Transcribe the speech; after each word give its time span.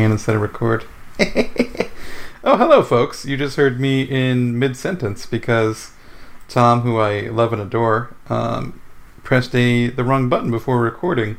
And 0.00 0.12
instead 0.12 0.34
of 0.34 0.42
record. 0.42 0.84
oh, 2.42 2.56
hello, 2.56 2.82
folks. 2.82 3.24
You 3.24 3.36
just 3.36 3.56
heard 3.56 3.78
me 3.78 4.02
in 4.02 4.58
mid 4.58 4.76
sentence 4.76 5.24
because 5.24 5.92
Tom, 6.48 6.80
who 6.80 6.98
I 6.98 7.28
love 7.28 7.52
and 7.52 7.62
adore, 7.62 8.12
um, 8.28 8.80
pressed 9.22 9.54
a 9.54 9.90
the 9.90 10.02
wrong 10.02 10.28
button 10.28 10.50
before 10.50 10.80
recording. 10.80 11.36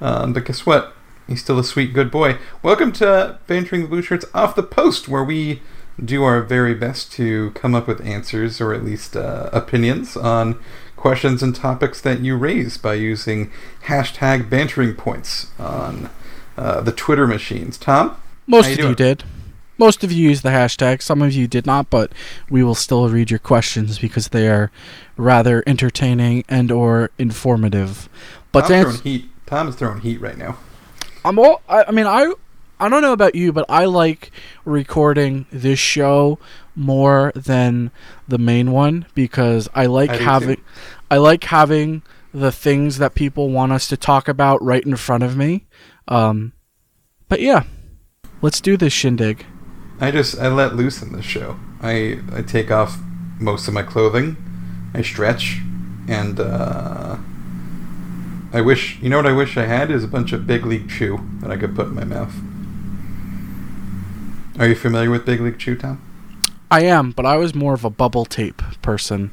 Um, 0.00 0.32
but 0.32 0.46
guess 0.46 0.64
what? 0.64 0.94
He's 1.28 1.42
still 1.42 1.58
a 1.58 1.64
sweet, 1.64 1.92
good 1.92 2.10
boy. 2.10 2.38
Welcome 2.62 2.90
to 2.92 3.38
Bantering 3.46 3.82
the 3.82 3.88
Blue 3.88 4.00
Shirts 4.00 4.24
Off 4.32 4.56
the 4.56 4.62
Post, 4.62 5.06
where 5.06 5.24
we 5.24 5.60
do 6.02 6.24
our 6.24 6.40
very 6.40 6.74
best 6.74 7.12
to 7.12 7.50
come 7.50 7.74
up 7.74 7.86
with 7.86 8.00
answers 8.00 8.62
or 8.62 8.72
at 8.72 8.82
least 8.82 9.14
uh, 9.14 9.50
opinions 9.52 10.16
on 10.16 10.58
questions 10.96 11.42
and 11.42 11.54
topics 11.54 12.00
that 12.00 12.20
you 12.20 12.34
raise 12.34 12.78
by 12.78 12.94
using 12.94 13.52
hashtag 13.88 14.48
bantering 14.48 14.94
points 14.94 15.50
on 15.58 16.08
uh, 16.56 16.80
the 16.80 16.92
Twitter 16.92 17.26
machines. 17.26 17.78
Tom? 17.78 18.16
Most 18.46 18.76
you 18.76 18.84
of 18.84 18.90
you 18.90 18.94
did. 18.94 19.24
Most 19.76 20.04
of 20.04 20.12
you 20.12 20.28
used 20.28 20.44
the 20.44 20.50
hashtag. 20.50 21.02
Some 21.02 21.20
of 21.20 21.32
you 21.32 21.48
did 21.48 21.66
not, 21.66 21.90
but 21.90 22.12
we 22.48 22.62
will 22.62 22.76
still 22.76 23.08
read 23.08 23.30
your 23.30 23.40
questions 23.40 23.98
because 23.98 24.28
they 24.28 24.48
are 24.48 24.70
rather 25.16 25.64
entertaining 25.66 26.44
and 26.48 26.70
or 26.70 27.10
informative. 27.18 28.08
But 28.52 28.68
Tom's 28.68 29.00
throwing 29.00 29.02
heat. 29.02 29.30
Tom 29.46 29.68
is 29.68 29.74
throwing 29.74 30.00
heat 30.00 30.20
right 30.20 30.38
now. 30.38 30.58
I'm 31.24 31.38
all. 31.38 31.62
I, 31.68 31.84
I 31.84 31.90
mean, 31.90 32.06
I. 32.06 32.32
I 32.80 32.88
don't 32.88 33.02
know 33.02 33.12
about 33.12 33.36
you, 33.36 33.52
but 33.52 33.64
I 33.68 33.84
like 33.84 34.32
recording 34.64 35.46
this 35.50 35.78
show 35.78 36.40
more 36.74 37.32
than 37.36 37.92
the 38.26 38.36
main 38.36 38.72
one 38.72 39.06
because 39.14 39.68
I 39.74 39.86
like 39.86 40.10
I 40.10 40.16
having. 40.16 40.56
too. 40.56 40.62
I 41.10 41.18
like 41.18 41.44
having 41.44 42.02
the 42.34 42.50
things 42.50 42.98
that 42.98 43.14
people 43.14 43.48
want 43.48 43.72
us 43.72 43.86
to 43.88 43.96
talk 43.96 44.26
about 44.26 44.60
right 44.60 44.84
in 44.84 44.96
front 44.96 45.22
of 45.22 45.36
me. 45.36 45.66
Um, 46.08 46.52
but 47.28 47.40
yeah, 47.40 47.62
let's 48.42 48.60
do 48.60 48.76
this 48.76 48.92
shindig. 48.92 49.46
I 50.00 50.10
just 50.10 50.38
I 50.38 50.48
let 50.48 50.74
loose 50.74 51.00
in 51.00 51.12
this 51.12 51.24
show. 51.24 51.56
I 51.80 52.18
I 52.32 52.42
take 52.42 52.72
off 52.72 52.98
most 53.38 53.68
of 53.68 53.74
my 53.74 53.84
clothing. 53.84 54.36
I 54.92 55.02
stretch, 55.02 55.60
and 56.08 56.40
uh, 56.40 57.16
I 58.52 58.60
wish 58.60 58.98
you 59.00 59.08
know 59.08 59.18
what 59.18 59.26
I 59.26 59.32
wish 59.32 59.56
I 59.56 59.66
had 59.66 59.92
is 59.92 60.02
a 60.02 60.08
bunch 60.08 60.32
of 60.32 60.46
Big 60.46 60.66
League 60.66 60.90
Chew 60.90 61.20
that 61.40 61.52
I 61.52 61.56
could 61.56 61.76
put 61.76 61.86
in 61.86 61.94
my 61.94 62.04
mouth. 62.04 62.34
Are 64.58 64.68
you 64.68 64.74
familiar 64.74 65.10
with 65.10 65.24
Big 65.24 65.40
League 65.40 65.58
Chew, 65.58 65.76
Tom? 65.76 66.02
I 66.70 66.82
am, 66.82 67.12
but 67.12 67.26
I 67.26 67.36
was 67.36 67.54
more 67.54 67.74
of 67.74 67.84
a 67.84 67.90
bubble 67.90 68.24
tape 68.24 68.60
person. 68.82 69.30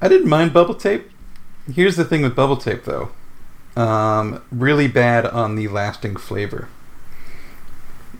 I 0.00 0.08
didn't 0.08 0.28
mind 0.28 0.52
bubble 0.52 0.74
tape. 0.74 1.10
Here's 1.72 1.96
the 1.96 2.04
thing 2.04 2.22
with 2.22 2.36
bubble 2.36 2.56
tape, 2.56 2.84
though. 2.84 3.10
Um, 3.76 4.42
really 4.50 4.88
bad 4.88 5.26
on 5.26 5.56
the 5.56 5.68
lasting 5.68 6.16
flavor. 6.16 6.68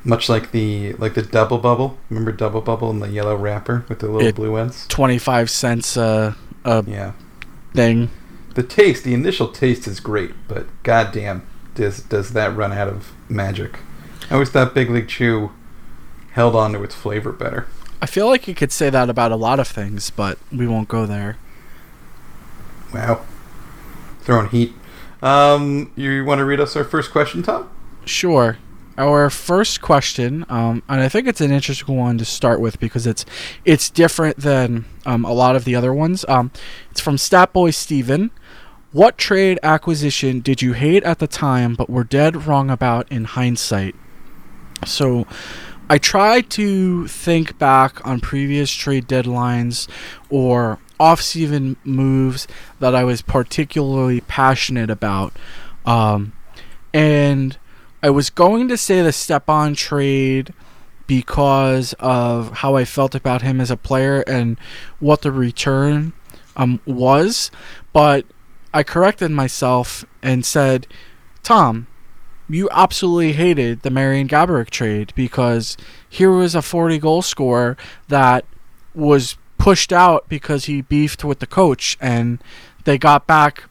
Much 0.04 0.28
like 0.28 0.52
the 0.52 0.92
like 0.94 1.14
the 1.14 1.22
double 1.22 1.58
bubble. 1.58 1.98
Remember 2.10 2.30
double 2.32 2.60
bubble 2.60 2.90
in 2.90 3.00
the 3.00 3.08
yellow 3.08 3.34
wrapper 3.36 3.84
with 3.88 3.98
the 4.00 4.06
little 4.08 4.28
It- 4.28 4.34
blue 4.36 4.56
ends? 4.56 4.86
Twenty 4.88 5.18
five 5.18 5.50
cents 5.50 5.96
uh, 5.96 6.34
a 6.64 6.84
Yeah. 6.86 7.12
thing. 7.74 8.10
The 8.54 8.62
taste, 8.62 9.04
the 9.04 9.14
initial 9.14 9.48
taste 9.48 9.86
is 9.88 9.98
great, 10.00 10.32
but 10.48 10.66
goddamn, 10.82 11.42
does 11.74 12.00
does 12.02 12.30
that 12.34 12.54
run 12.56 12.72
out 12.72 12.88
of 12.88 13.12
magic? 13.28 13.78
I 14.30 14.34
always 14.34 14.50
thought 14.50 14.74
Big 14.74 14.90
League 14.90 15.08
Chew 15.08 15.50
held 16.32 16.54
on 16.54 16.72
to 16.74 16.82
its 16.82 16.94
flavor 16.94 17.32
better. 17.32 17.66
I 18.00 18.06
feel 18.06 18.28
like 18.28 18.46
you 18.46 18.54
could 18.54 18.72
say 18.72 18.90
that 18.90 19.08
about 19.10 19.32
a 19.32 19.36
lot 19.36 19.58
of 19.58 19.66
things, 19.66 20.10
but 20.10 20.38
we 20.52 20.66
won't 20.68 20.88
go 20.88 21.06
there. 21.06 21.36
Wow. 22.92 23.24
Throwing 24.20 24.48
heat. 24.48 24.74
Um, 25.22 25.92
you 25.96 26.24
want 26.24 26.38
to 26.38 26.44
read 26.44 26.60
us 26.60 26.76
our 26.76 26.84
first 26.84 27.10
question, 27.10 27.42
Tom? 27.42 27.70
Sure. 28.04 28.58
Our 28.98 29.28
first 29.28 29.82
question, 29.82 30.46
um, 30.48 30.82
and 30.88 31.02
I 31.02 31.08
think 31.10 31.26
it's 31.26 31.42
an 31.42 31.52
interesting 31.52 31.96
one 31.98 32.16
to 32.16 32.24
start 32.24 32.60
with 32.60 32.80
because 32.80 33.06
it's 33.06 33.26
it's 33.66 33.90
different 33.90 34.38
than 34.38 34.86
um, 35.04 35.22
a 35.26 35.32
lot 35.32 35.54
of 35.54 35.64
the 35.64 35.74
other 35.74 35.92
ones. 35.92 36.24
Um, 36.28 36.50
it's 36.90 37.00
from 37.00 37.16
Statboy 37.16 37.74
Steven. 37.74 38.30
What 38.92 39.18
trade 39.18 39.58
acquisition 39.62 40.40
did 40.40 40.62
you 40.62 40.72
hate 40.72 41.02
at 41.02 41.18
the 41.18 41.26
time 41.26 41.74
but 41.74 41.90
were 41.90 42.04
dead 42.04 42.46
wrong 42.46 42.70
about 42.70 43.10
in 43.12 43.24
hindsight? 43.24 43.94
So 44.86 45.26
I 45.90 45.98
try 45.98 46.40
to 46.40 47.06
think 47.06 47.58
back 47.58 48.04
on 48.06 48.20
previous 48.20 48.70
trade 48.70 49.06
deadlines 49.06 49.88
or 50.30 50.78
off-season 50.98 51.76
moves 51.84 52.46
that 52.80 52.94
I 52.94 53.04
was 53.04 53.22
particularly 53.22 54.20
passionate 54.22 54.90
about. 54.90 55.32
Um, 55.84 56.32
and 56.92 57.58
I 58.02 58.10
was 58.10 58.30
going 58.30 58.68
to 58.68 58.76
say 58.76 59.02
the 59.02 59.12
Stepan 59.12 59.74
trade 59.74 60.52
because 61.06 61.94
of 61.98 62.58
how 62.58 62.76
I 62.76 62.84
felt 62.84 63.14
about 63.14 63.42
him 63.42 63.60
as 63.60 63.70
a 63.70 63.76
player 63.76 64.22
and 64.22 64.58
what 64.98 65.22
the 65.22 65.32
return 65.32 66.12
um, 66.56 66.80
was, 66.84 67.50
but 67.92 68.26
I 68.74 68.82
corrected 68.82 69.30
myself 69.30 70.04
and 70.22 70.44
said, 70.44 70.86
Tom, 71.42 71.86
you 72.48 72.68
absolutely 72.70 73.32
hated 73.32 73.82
the 73.82 73.90
Marian 73.90 74.28
Gaborik 74.28 74.70
trade 74.70 75.12
because 75.16 75.76
here 76.08 76.30
was 76.30 76.54
a 76.54 76.62
40 76.62 76.98
goal 76.98 77.22
scorer 77.22 77.76
that 78.08 78.44
was 78.94 79.36
pushed 79.58 79.92
out 79.92 80.28
because 80.28 80.66
he 80.66 80.82
beefed 80.82 81.24
with 81.24 81.38
the 81.38 81.46
coach 81.46 81.96
and 82.00 82.42
they 82.84 82.98
got 82.98 83.26
back 83.26 83.64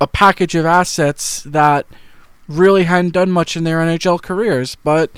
a 0.00 0.06
package 0.06 0.54
of 0.54 0.66
assets 0.66 1.42
that 1.42 1.86
really 2.48 2.84
hadn't 2.84 3.12
done 3.12 3.30
much 3.30 3.56
in 3.56 3.64
their 3.64 3.78
NHL 3.78 4.20
careers. 4.20 4.76
But, 4.76 5.10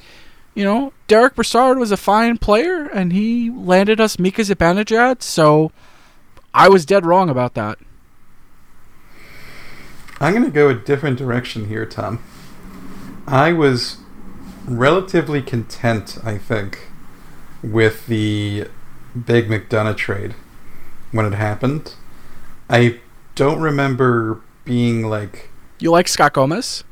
you 0.54 0.64
know, 0.64 0.92
Derek 1.08 1.34
Brassard 1.34 1.78
was 1.78 1.90
a 1.90 1.96
fine 1.96 2.38
player 2.38 2.84
and 2.86 3.12
he 3.12 3.50
landed 3.50 4.00
us 4.00 4.18
Mika 4.18 4.42
Zibanejad, 4.42 5.22
so 5.22 5.72
I 6.54 6.68
was 6.68 6.86
dead 6.86 7.04
wrong 7.04 7.28
about 7.28 7.54
that. 7.54 7.78
I'm 10.18 10.32
going 10.32 10.44
to 10.44 10.50
go 10.50 10.68
a 10.68 10.74
different 10.74 11.18
direction 11.18 11.68
here, 11.68 11.84
Tom. 11.84 12.22
I 13.26 13.52
was 13.52 13.98
relatively 14.66 15.42
content, 15.42 16.16
I 16.24 16.38
think, 16.38 16.88
with 17.62 18.06
the 18.06 18.68
Big 19.24 19.48
McDonagh 19.48 19.96
trade 19.96 20.34
when 21.12 21.24
it 21.26 21.32
happened. 21.34 21.94
I 22.68 23.00
don't 23.34 23.60
remember 23.60 24.40
being 24.64 25.08
like, 25.08 25.50
You 25.78 25.90
like 25.90 26.08
Scott 26.08 26.32
Gomez? 26.34 26.84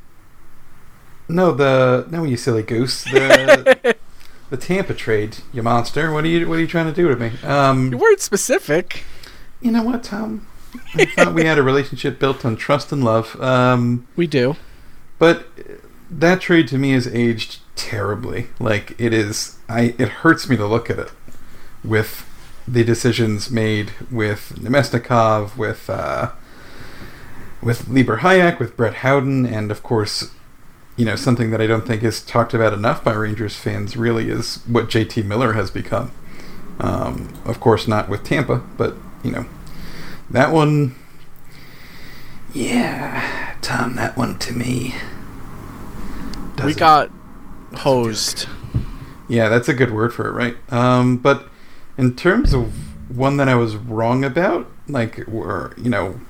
no, 1.29 1.53
the 1.53 2.07
no, 2.11 2.25
you 2.25 2.37
silly 2.37 2.63
goose, 2.63 3.05
the 3.05 3.97
the 4.51 4.57
Tampa 4.57 4.95
trade, 4.95 5.39
you 5.53 5.63
monster. 5.63 6.13
What 6.13 6.25
are 6.25 6.29
you 6.29 6.49
what 6.49 6.59
are 6.59 6.61
you 6.61 6.67
trying 6.67 6.87
to 6.87 6.93
do 6.93 7.09
to 7.09 7.17
me? 7.17 7.33
Um, 7.43 7.91
You 7.93 7.99
weren't 7.99 8.21
specific. 8.21 9.05
you 9.61 9.71
know 9.71 9.83
what, 9.83 10.05
Tom? 10.05 10.47
I 10.95 11.05
thought 11.07 11.35
we 11.35 11.45
had 11.45 11.57
a 11.59 11.63
relationship 11.63 12.19
built 12.19 12.45
on 12.45 12.57
trust 12.57 12.91
and 12.93 13.05
love. 13.05 13.41
Um, 13.41 14.07
We 14.17 14.27
do. 14.27 14.57
But 15.19 15.47
that 16.11 16.41
trade 16.41 16.69
to 16.69 16.79
me 16.79 16.93
has 16.93 17.07
aged 17.07 17.61
terribly. 17.77 18.49
Like 18.61 18.95
it 18.99 19.13
is, 19.15 19.59
I 19.69 19.95
it 19.99 20.09
hurts 20.09 20.49
me 20.49 20.57
to 20.57 20.67
look 20.67 20.91
at 20.91 20.99
it 20.99 21.11
with 21.85 22.29
the 22.67 22.83
decisions 22.83 23.51
made 23.51 23.93
with 24.11 24.55
Namestnikov, 24.59 25.57
with 25.57 25.89
uh, 25.91 26.31
with 27.63 27.89
Libor 27.89 28.19
Hajek, 28.19 28.59
with 28.59 28.77
Brett 28.77 28.95
Howden, 28.97 29.47
and 29.47 29.71
of 29.71 29.83
course, 29.83 30.33
you 30.97 31.05
know 31.05 31.17
something 31.17 31.51
that 31.51 31.61
I 31.61 31.67
don't 31.67 31.87
think 31.87 32.03
is 32.03 32.23
talked 32.23 32.55
about 32.55 32.73
enough 32.73 33.05
by 33.05 33.13
Rangers 33.13 33.57
fans. 33.57 33.97
Really, 33.97 34.31
is 34.31 34.57
what 34.67 34.89
JT 34.89 35.25
Miller 35.25 35.53
has 35.53 35.71
become. 35.71 36.13
Um, 36.81 37.33
of 37.45 37.61
course, 37.61 37.87
not 37.87 38.09
with 38.09 38.25
Tampa, 38.25 38.59
but 38.77 38.97
you 39.23 39.31
know 39.31 39.47
that 40.31 40.53
one. 40.53 40.95
Yeah, 42.53 43.57
Tom, 43.63 43.97
that 43.97 44.17
one 44.17 44.39
to 44.39 44.53
me. 44.53 44.95
we 46.65 46.73
got 46.73 47.11
hosed. 47.79 48.47
Yeah, 49.27 49.49
that's 49.49 49.69
a 49.69 49.75
good 49.75 49.91
word 49.91 50.15
for 50.15 50.29
it, 50.29 50.33
right? 50.33 50.57
Um, 50.73 51.17
but 51.17 51.49
in 51.97 52.17
terms 52.17 52.53
of 52.53 52.73
one 53.17 53.37
that 53.37 53.49
I 53.49 53.55
was 53.55 53.77
wrong 53.77 54.25
about, 54.25 54.71
like, 54.89 55.27
or 55.29 55.75
you 55.77 55.91
know, 55.91 56.21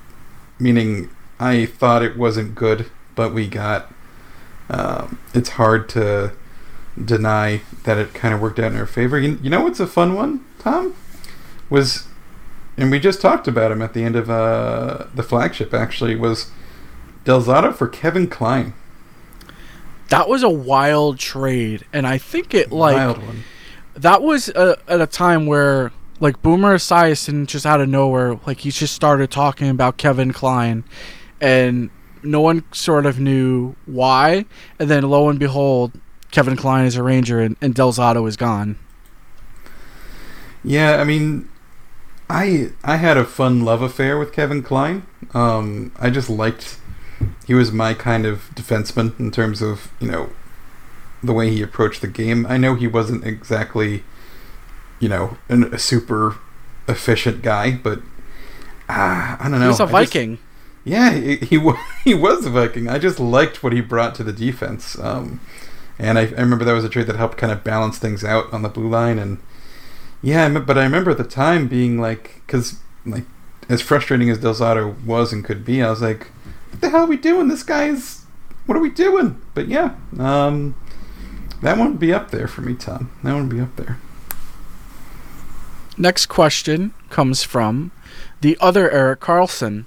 meaning 0.58 1.10
I 1.40 1.66
thought 1.66 2.02
it 2.02 2.16
wasn't 2.16 2.54
good, 2.54 2.90
but 3.14 3.32
we 3.32 3.48
got 3.48 3.92
um, 4.68 5.18
it's 5.34 5.50
hard 5.50 5.88
to 5.90 6.32
deny 7.02 7.62
that 7.84 7.98
it 7.98 8.14
kind 8.14 8.34
of 8.34 8.40
worked 8.40 8.58
out 8.58 8.72
in 8.72 8.78
our 8.78 8.86
favor. 8.86 9.18
You, 9.18 9.38
you 9.42 9.50
know 9.50 9.62
what's 9.62 9.80
a 9.80 9.86
fun 9.86 10.14
one, 10.14 10.44
Tom? 10.58 10.94
Was, 11.70 12.06
and 12.76 12.90
we 12.90 12.98
just 12.98 13.20
talked 13.20 13.48
about 13.48 13.72
him 13.72 13.82
at 13.82 13.94
the 13.94 14.04
end 14.04 14.16
of 14.16 14.30
uh, 14.30 15.06
the 15.14 15.22
flagship. 15.22 15.74
Actually, 15.74 16.16
was 16.16 16.50
Del 17.24 17.42
Zotto 17.42 17.74
for 17.74 17.88
Kevin 17.88 18.26
Klein. 18.26 18.74
That 20.08 20.28
was 20.28 20.42
a 20.42 20.50
wild 20.50 21.18
trade, 21.18 21.86
and 21.92 22.06
I 22.06 22.18
think 22.18 22.54
it 22.54 22.70
like 22.70 22.96
Wild 22.96 23.18
one. 23.18 23.44
That 23.96 24.22
was 24.22 24.48
uh 24.50 24.76
at 24.88 25.00
a 25.00 25.06
time 25.06 25.46
where 25.46 25.92
like 26.20 26.40
Boomer 26.42 26.76
Esiason 26.76 27.46
just 27.46 27.66
out 27.66 27.80
of 27.80 27.88
nowhere, 27.88 28.38
like 28.46 28.60
he 28.60 28.70
just 28.70 28.94
started 28.94 29.30
talking 29.30 29.68
about 29.68 29.96
Kevin 29.96 30.32
Klein, 30.32 30.84
and 31.40 31.90
no 32.22 32.40
one 32.40 32.64
sort 32.72 33.06
of 33.06 33.20
knew 33.20 33.74
why. 33.86 34.46
And 34.78 34.88
then 34.88 35.02
lo 35.04 35.28
and 35.28 35.38
behold, 35.38 35.92
Kevin 36.30 36.56
Klein 36.56 36.86
is 36.86 36.96
a 36.96 37.02
Ranger, 37.02 37.40
and, 37.40 37.56
and 37.60 37.74
Del 37.74 37.92
Zotto 37.92 38.26
is 38.28 38.36
gone. 38.36 38.78
Yeah, 40.62 40.96
I 40.96 41.04
mean, 41.04 41.48
I 42.30 42.70
I 42.82 42.96
had 42.96 43.16
a 43.16 43.24
fun 43.24 43.64
love 43.64 43.82
affair 43.82 44.18
with 44.18 44.32
Kevin 44.32 44.62
Klein. 44.62 45.06
Um, 45.34 45.92
I 45.98 46.10
just 46.10 46.30
liked 46.30 46.78
he 47.46 47.54
was 47.54 47.72
my 47.72 47.94
kind 47.94 48.26
of 48.26 48.50
defenseman 48.54 49.18
in 49.20 49.30
terms 49.30 49.60
of 49.60 49.92
you 50.00 50.10
know 50.10 50.30
the 51.26 51.32
way 51.32 51.50
he 51.50 51.62
approached 51.62 52.00
the 52.00 52.08
game. 52.08 52.46
I 52.48 52.56
know 52.56 52.74
he 52.74 52.86
wasn't 52.86 53.24
exactly 53.26 54.04
you 55.00 55.08
know 55.08 55.36
an, 55.48 55.64
a 55.74 55.78
super 55.78 56.36
efficient 56.88 57.42
guy, 57.42 57.72
but 57.72 57.98
uh, 58.88 59.36
I 59.40 59.48
don't 59.50 59.60
know. 59.60 59.68
He's 59.70 59.80
a 59.80 59.84
I 59.84 59.86
just- 59.86 60.12
Viking. 60.12 60.38
yeah, 60.84 61.10
he 61.12 61.36
he, 61.36 61.72
he 62.04 62.14
was 62.14 62.44
a 62.46 62.50
Viking. 62.50 62.88
I 62.88 62.98
just 62.98 63.18
liked 63.18 63.62
what 63.62 63.72
he 63.72 63.80
brought 63.80 64.14
to 64.16 64.22
the 64.24 64.32
defense. 64.32 64.98
Um, 64.98 65.40
and 65.98 66.18
I, 66.18 66.22
I 66.22 66.40
remember 66.40 66.64
that 66.64 66.72
was 66.72 66.84
a 66.84 66.88
trade 66.88 67.06
that 67.06 67.16
helped 67.16 67.38
kind 67.38 67.52
of 67.52 67.62
balance 67.62 67.98
things 67.98 68.24
out 68.24 68.52
on 68.52 68.62
the 68.62 68.68
blue 68.68 68.88
line. 68.88 69.18
And 69.18 69.38
yeah, 70.22 70.48
but 70.58 70.76
I 70.76 70.82
remember 70.82 71.12
at 71.12 71.18
the 71.18 71.24
time 71.24 71.68
being 71.68 72.00
like, 72.00 72.42
because 72.46 72.80
like 73.06 73.24
as 73.68 73.80
frustrating 73.80 74.28
as 74.28 74.38
Del 74.38 74.54
Zotto 74.54 75.02
was 75.04 75.32
and 75.32 75.44
could 75.44 75.64
be, 75.64 75.82
I 75.82 75.90
was 75.90 76.02
like, 76.02 76.26
what 76.70 76.80
the 76.80 76.90
hell 76.90 77.02
are 77.04 77.06
we 77.06 77.16
doing? 77.16 77.46
This 77.48 77.62
guy's, 77.62 78.24
what 78.66 78.76
are 78.76 78.80
we 78.80 78.90
doing? 78.90 79.40
But 79.54 79.68
yeah, 79.68 79.94
um, 80.18 80.74
that 81.64 81.78
would 81.78 81.98
be 81.98 82.12
up 82.12 82.30
there 82.30 82.46
for 82.46 82.60
me, 82.60 82.74
Tom. 82.74 83.10
That 83.22 83.34
would 83.34 83.48
be 83.48 83.60
up 83.60 83.74
there. 83.76 83.98
Next 85.96 86.26
question 86.26 86.92
comes 87.08 87.42
from 87.42 87.90
the 88.42 88.58
other 88.60 88.90
Eric 88.90 89.20
Carlson. 89.20 89.86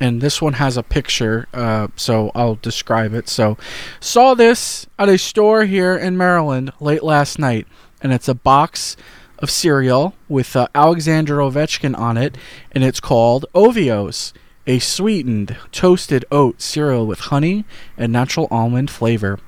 And 0.00 0.20
this 0.20 0.40
one 0.40 0.54
has 0.54 0.76
a 0.76 0.82
picture, 0.82 1.48
uh, 1.52 1.88
so 1.96 2.30
I'll 2.34 2.54
describe 2.54 3.12
it. 3.14 3.28
So, 3.28 3.58
saw 3.98 4.34
this 4.34 4.86
at 4.96 5.08
a 5.08 5.18
store 5.18 5.64
here 5.64 5.96
in 5.96 6.16
Maryland 6.16 6.72
late 6.78 7.02
last 7.02 7.36
night, 7.36 7.66
and 8.00 8.12
it's 8.12 8.28
a 8.28 8.34
box 8.34 8.96
of 9.40 9.50
cereal 9.50 10.14
with 10.28 10.54
uh, 10.54 10.68
Alexander 10.72 11.38
Ovechkin 11.38 11.98
on 11.98 12.16
it, 12.16 12.38
and 12.70 12.84
it's 12.84 13.00
called 13.00 13.44
Ovios, 13.56 14.32
a 14.68 14.78
sweetened 14.78 15.56
toasted 15.72 16.24
oat 16.30 16.62
cereal 16.62 17.04
with 17.04 17.18
honey 17.18 17.64
and 17.96 18.12
natural 18.12 18.46
almond 18.52 18.90
flavor. 18.90 19.40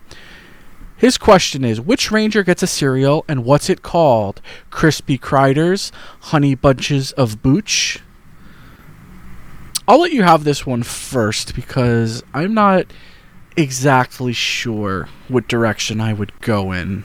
His 1.00 1.17
question 1.17 1.64
is 1.64 1.81
which 1.81 2.11
ranger 2.11 2.43
gets 2.43 2.62
a 2.62 2.67
cereal 2.67 3.25
and 3.26 3.43
what's 3.43 3.70
it 3.70 3.81
called? 3.81 4.43
Crispy 4.69 5.17
Criders, 5.17 5.91
Honey 6.25 6.55
Bunches 6.55 7.12
of 7.12 7.41
Booch? 7.41 8.00
I'll 9.88 10.02
let 10.02 10.12
you 10.12 10.25
have 10.25 10.44
this 10.44 10.67
one 10.67 10.82
first 10.82 11.55
because 11.55 12.23
I'm 12.35 12.52
not 12.52 12.85
exactly 13.56 14.35
sure 14.35 15.08
what 15.29 15.49
direction 15.49 16.02
I 16.02 16.12
would 16.12 16.38
go 16.43 16.70
in. 16.70 17.05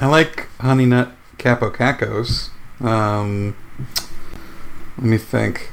I 0.00 0.08
like 0.08 0.48
Honey 0.60 0.86
Nut 0.86 1.12
Capo 1.38 1.70
Cacos. 1.70 2.50
Um, 2.80 3.56
let 4.96 5.06
me 5.06 5.18
think. 5.18 5.70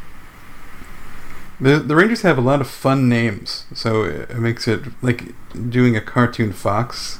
The 1.59 1.79
the 1.79 1.95
Rangers 1.95 2.21
have 2.23 2.37
a 2.37 2.41
lot 2.41 2.59
of 2.59 2.67
fun 2.67 3.07
names, 3.07 3.65
so 3.73 4.03
it 4.03 4.37
makes 4.37 4.67
it 4.67 4.81
like 5.01 5.33
doing 5.69 5.95
a 5.95 6.01
cartoon 6.01 6.51
Fox, 6.51 7.19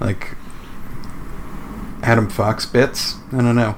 like 0.00 0.34
Adam 2.02 2.28
Fox 2.28 2.66
bits. 2.66 3.16
I 3.32 3.36
don't 3.36 3.54
know. 3.56 3.76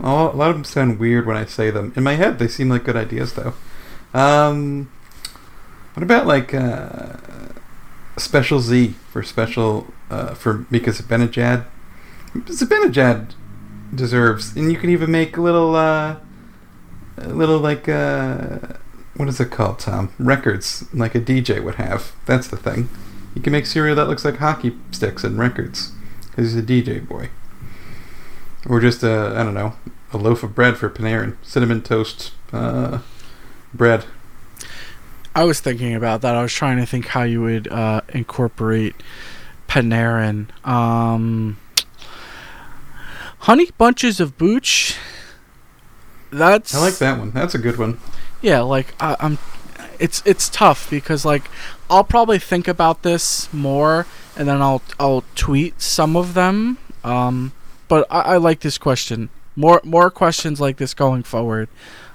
All, 0.00 0.32
a 0.32 0.36
lot 0.36 0.50
of 0.50 0.56
them 0.56 0.64
sound 0.64 0.98
weird 0.98 1.26
when 1.26 1.36
I 1.36 1.44
say 1.44 1.70
them. 1.70 1.92
In 1.96 2.02
my 2.02 2.14
head, 2.14 2.38
they 2.38 2.48
seem 2.48 2.68
like 2.68 2.84
good 2.84 2.96
ideas, 2.96 3.34
though. 3.34 3.54
Um, 4.14 4.90
what 5.94 6.02
about 6.02 6.26
like 6.26 6.52
uh, 6.54 7.16
Special 8.16 8.60
Z 8.60 8.94
for 9.10 9.22
special 9.22 9.92
uh, 10.10 10.34
for 10.34 10.66
Mika 10.70 10.90
Zibanejad? 10.90 11.66
Zibanejad 12.34 13.34
deserves, 13.94 14.56
and 14.56 14.72
you 14.72 14.78
can 14.78 14.90
even 14.90 15.10
make 15.10 15.36
little, 15.36 15.76
uh, 15.76 16.16
a 17.18 17.28
little 17.28 17.58
like 17.58 17.88
uh, 17.88 18.58
what 19.14 19.28
is 19.28 19.40
it 19.40 19.50
called, 19.50 19.78
Tom? 19.78 20.12
Records, 20.18 20.84
like 20.94 21.14
a 21.14 21.20
DJ 21.20 21.62
would 21.62 21.76
have. 21.76 22.12
That's 22.26 22.48
the 22.48 22.56
thing. 22.56 22.88
You 23.34 23.42
can 23.42 23.52
make 23.52 23.66
cereal 23.66 23.96
that 23.96 24.08
looks 24.08 24.24
like 24.24 24.38
hockey 24.38 24.76
sticks 24.90 25.24
and 25.24 25.38
records, 25.38 25.92
because 26.30 26.52
he's 26.52 26.56
a 26.56 26.62
DJ 26.62 27.06
boy. 27.06 27.30
Or 28.68 28.80
just 28.80 29.02
a, 29.02 29.34
I 29.36 29.42
don't 29.42 29.54
know, 29.54 29.74
a 30.12 30.18
loaf 30.18 30.42
of 30.42 30.54
bread 30.54 30.76
for 30.76 30.88
Panarin, 30.88 31.36
cinnamon 31.42 31.82
toast 31.82 32.32
uh, 32.52 32.98
bread. 33.74 34.04
I 35.34 35.44
was 35.44 35.60
thinking 35.60 35.94
about 35.94 36.20
that. 36.20 36.34
I 36.34 36.42
was 36.42 36.52
trying 36.52 36.78
to 36.78 36.86
think 36.86 37.06
how 37.06 37.22
you 37.22 37.40
would 37.40 37.68
uh, 37.68 38.02
incorporate 38.10 38.94
Panarin. 39.66 40.48
Um, 40.66 41.56
honey 43.38 43.70
bunches 43.78 44.20
of 44.20 44.36
booch. 44.36 44.96
That's 46.30 46.74
I 46.74 46.80
like 46.80 46.94
that 46.98 47.18
one. 47.18 47.30
That's 47.30 47.54
a 47.54 47.58
good 47.58 47.78
one. 47.78 47.98
Yeah, 48.42 48.60
like 48.60 48.94
I, 49.00 49.16
I'm. 49.20 49.38
It's 49.98 50.22
it's 50.26 50.48
tough 50.48 50.90
because 50.90 51.24
like 51.24 51.48
I'll 51.88 52.04
probably 52.04 52.38
think 52.38 52.66
about 52.66 53.02
this 53.02 53.52
more 53.52 54.06
and 54.36 54.48
then 54.48 54.60
I'll 54.60 54.82
I'll 54.98 55.24
tweet 55.34 55.80
some 55.80 56.16
of 56.16 56.34
them. 56.34 56.78
Um, 57.04 57.52
but 57.88 58.06
I, 58.10 58.20
I 58.20 58.36
like 58.38 58.60
this 58.60 58.78
question. 58.78 59.28
More 59.54 59.80
more 59.84 60.10
questions 60.10 60.60
like 60.60 60.78
this 60.78 60.92
going 60.94 61.22
forward. 61.22 61.68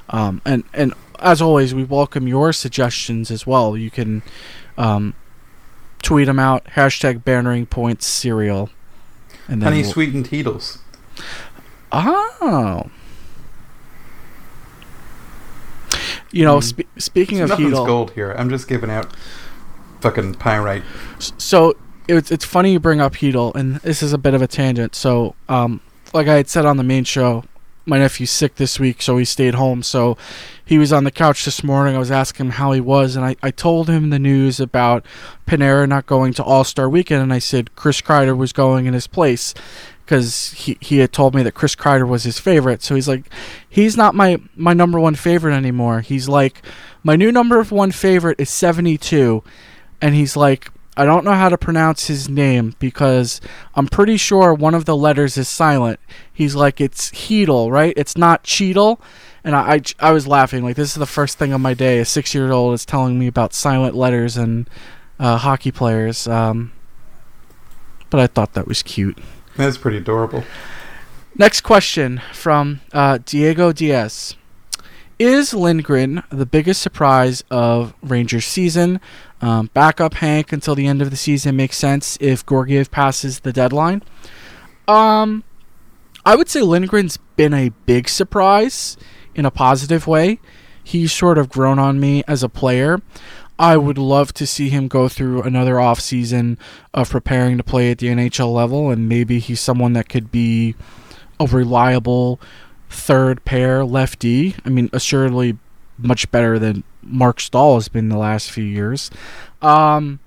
Um, 0.09 0.41
and 0.45 0.63
and 0.73 0.93
as 1.19 1.41
always, 1.41 1.73
we 1.73 1.83
welcome 1.83 2.27
your 2.27 2.51
suggestions 2.53 3.31
as 3.31 3.47
well. 3.47 3.77
You 3.77 3.89
can 3.89 4.21
um, 4.77 5.13
tweet 6.01 6.27
them 6.27 6.39
out. 6.39 6.65
Hashtag 6.75 7.23
bantering 7.23 7.65
points 7.65 8.05
cereal. 8.05 8.69
And 9.47 9.61
then 9.61 9.67
Honey 9.71 9.81
we'll- 9.83 9.91
sweetened 9.91 10.29
Heedles. 10.29 10.79
Oh. 11.91 12.89
You 16.31 16.45
know, 16.45 16.57
Mm. 16.57 16.63
spe- 16.63 16.99
speaking 16.99 17.37
So 17.39 17.43
of 17.45 17.49
nothing's 17.51 17.71
gold 17.73 18.11
here. 18.11 18.35
I'm 18.37 18.49
just 18.49 18.67
giving 18.67 18.89
out 18.89 19.07
fucking 20.01 20.35
pyrite. 20.35 20.83
So 21.37 21.75
it's 22.07 22.31
it's 22.31 22.45
funny 22.45 22.73
you 22.73 22.79
bring 22.79 23.01
up 23.01 23.15
Heedle, 23.15 23.55
and 23.55 23.75
this 23.77 24.01
is 24.03 24.13
a 24.13 24.17
bit 24.17 24.33
of 24.33 24.41
a 24.41 24.47
tangent. 24.47 24.95
So, 24.95 25.35
um, 25.49 25.81
like 26.13 26.27
I 26.27 26.35
had 26.35 26.49
said 26.49 26.65
on 26.65 26.77
the 26.77 26.83
main 26.83 27.03
show, 27.03 27.43
my 27.85 27.97
nephew's 27.99 28.31
sick 28.31 28.55
this 28.55 28.79
week, 28.79 29.01
so 29.01 29.17
he 29.17 29.25
stayed 29.25 29.55
home. 29.55 29.81
So 29.83 30.17
he 30.65 30.77
was 30.77 30.91
on 30.91 31.05
the 31.05 31.11
couch 31.11 31.45
this 31.45 31.63
morning. 31.63 31.95
I 31.95 31.99
was 31.99 32.11
asking 32.11 32.47
him 32.47 32.51
how 32.53 32.71
he 32.73 32.81
was, 32.81 33.15
and 33.15 33.25
I, 33.25 33.35
I 33.41 33.51
told 33.51 33.89
him 33.89 34.09
the 34.09 34.19
news 34.19 34.59
about 34.59 35.05
Panarin 35.47 35.87
not 35.89 36.05
going 36.05 36.33
to 36.33 36.43
All 36.43 36.63
Star 36.65 36.89
Weekend, 36.89 37.23
and 37.23 37.33
I 37.33 37.39
said 37.39 37.75
Chris 37.75 38.01
Kreider 38.01 38.35
was 38.35 38.51
going 38.53 38.85
in 38.87 38.93
his 38.93 39.07
place 39.07 39.53
because 40.07 40.53
he, 40.53 40.77
he 40.79 40.99
had 40.99 41.11
told 41.11 41.35
me 41.35 41.43
that 41.43 41.51
Chris 41.51 41.75
Kreider 41.75 42.07
was 42.07 42.23
his 42.23 42.39
favorite. 42.39 42.81
So 42.81 42.95
he's 42.95 43.09
like, 43.09 43.29
he's 43.67 43.97
not 43.97 44.15
my, 44.15 44.37
my 44.55 44.73
number 44.73 44.97
one 45.01 45.15
favorite 45.15 45.53
anymore. 45.53 45.99
He's 45.99 46.29
like, 46.29 46.61
my 47.03 47.17
new 47.17 47.29
number 47.29 47.61
one 47.63 47.91
favorite 47.91 48.39
is 48.39 48.49
72. 48.49 49.43
And 50.01 50.15
he's 50.15 50.37
like, 50.37 50.71
I 50.95 51.03
don't 51.03 51.25
know 51.25 51.33
how 51.33 51.49
to 51.49 51.57
pronounce 51.57 52.07
his 52.07 52.29
name 52.29 52.73
because 52.79 53.41
I'm 53.75 53.87
pretty 53.87 54.15
sure 54.15 54.53
one 54.53 54.73
of 54.73 54.85
the 54.85 54.95
letters 54.95 55.37
is 55.37 55.49
silent. 55.49 55.99
He's 56.33 56.55
like, 56.55 56.79
it's 56.79 57.11
Heedle, 57.11 57.69
right? 57.69 57.93
It's 57.97 58.17
not 58.17 58.45
Cheetle. 58.45 59.01
And 59.43 59.57
I, 59.57 59.75
I, 59.75 59.81
I 59.99 60.11
was 60.11 60.25
laughing. 60.25 60.63
Like, 60.63 60.77
this 60.77 60.89
is 60.89 60.95
the 60.95 61.05
first 61.05 61.37
thing 61.37 61.51
of 61.51 61.59
my 61.59 61.73
day. 61.73 61.99
A 61.99 62.05
six 62.05 62.33
year 62.33 62.53
old 62.53 62.73
is 62.73 62.85
telling 62.85 63.19
me 63.19 63.27
about 63.27 63.53
silent 63.53 63.93
letters 63.93 64.37
and 64.37 64.69
uh, 65.19 65.37
hockey 65.37 65.71
players. 65.71 66.27
Um, 66.27 66.71
but 68.09 68.21
I 68.21 68.27
thought 68.27 68.53
that 68.53 68.67
was 68.67 68.81
cute. 68.81 69.19
That's 69.57 69.77
pretty 69.77 69.97
adorable. 69.97 70.43
Next 71.35 71.61
question 71.61 72.21
from 72.33 72.81
uh, 72.93 73.19
Diego 73.25 73.71
Diaz. 73.71 74.35
Is 75.19 75.53
Lindgren 75.53 76.23
the 76.29 76.45
biggest 76.45 76.81
surprise 76.81 77.43
of 77.49 77.93
Rangers 78.01 78.45
season? 78.45 78.99
Um, 79.41 79.69
backup 79.73 80.15
Hank 80.15 80.51
until 80.51 80.75
the 80.75 80.87
end 80.87 81.01
of 81.01 81.09
the 81.09 81.17
season 81.17 81.55
makes 81.55 81.75
sense 81.75 82.17
if 82.21 82.45
Georgiev 82.45 82.91
passes 82.91 83.39
the 83.39 83.51
deadline. 83.51 84.03
Um, 84.87 85.43
I 86.25 86.35
would 86.35 86.49
say 86.49 86.61
Lindgren's 86.61 87.17
been 87.35 87.53
a 87.53 87.69
big 87.85 88.09
surprise 88.09 88.95
in 89.33 89.45
a 89.45 89.51
positive 89.51 90.07
way. 90.07 90.39
He's 90.83 91.11
sort 91.11 91.37
of 91.37 91.49
grown 91.49 91.79
on 91.79 91.99
me 91.99 92.23
as 92.27 92.43
a 92.43 92.49
player. 92.49 93.01
I 93.59 93.77
would 93.77 93.97
love 93.97 94.33
to 94.35 94.45
see 94.45 94.69
him 94.69 94.87
go 94.87 95.07
through 95.07 95.41
another 95.41 95.79
off 95.79 95.99
season 95.99 96.59
of 96.93 97.09
preparing 97.09 97.57
to 97.57 97.63
play 97.63 97.91
at 97.91 97.97
the 97.97 98.07
NHL 98.07 98.53
level, 98.53 98.91
and 98.91 99.09
maybe 99.09 99.39
he's 99.39 99.59
someone 99.59 99.93
that 99.93 100.09
could 100.09 100.31
be 100.31 100.75
a 101.39 101.45
reliable 101.45 102.39
third 102.89 103.43
pair 103.45 103.83
lefty. 103.83 104.55
I 104.63 104.69
mean, 104.69 104.89
assuredly 104.93 105.57
much 105.97 106.29
better 106.31 106.59
than 106.59 106.83
Marc 107.01 107.39
Staal 107.39 107.75
has 107.75 107.87
been 107.87 108.09
the 108.09 108.17
last 108.17 108.51
few 108.51 108.63
years. 108.63 109.09
Um, 109.61 110.19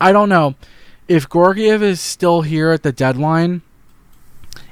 I 0.00 0.12
don't 0.12 0.28
know 0.28 0.54
if 1.08 1.28
Georgiev 1.28 1.82
is 1.82 2.00
still 2.00 2.42
here 2.42 2.70
at 2.70 2.82
the 2.82 2.92
deadline. 2.92 3.62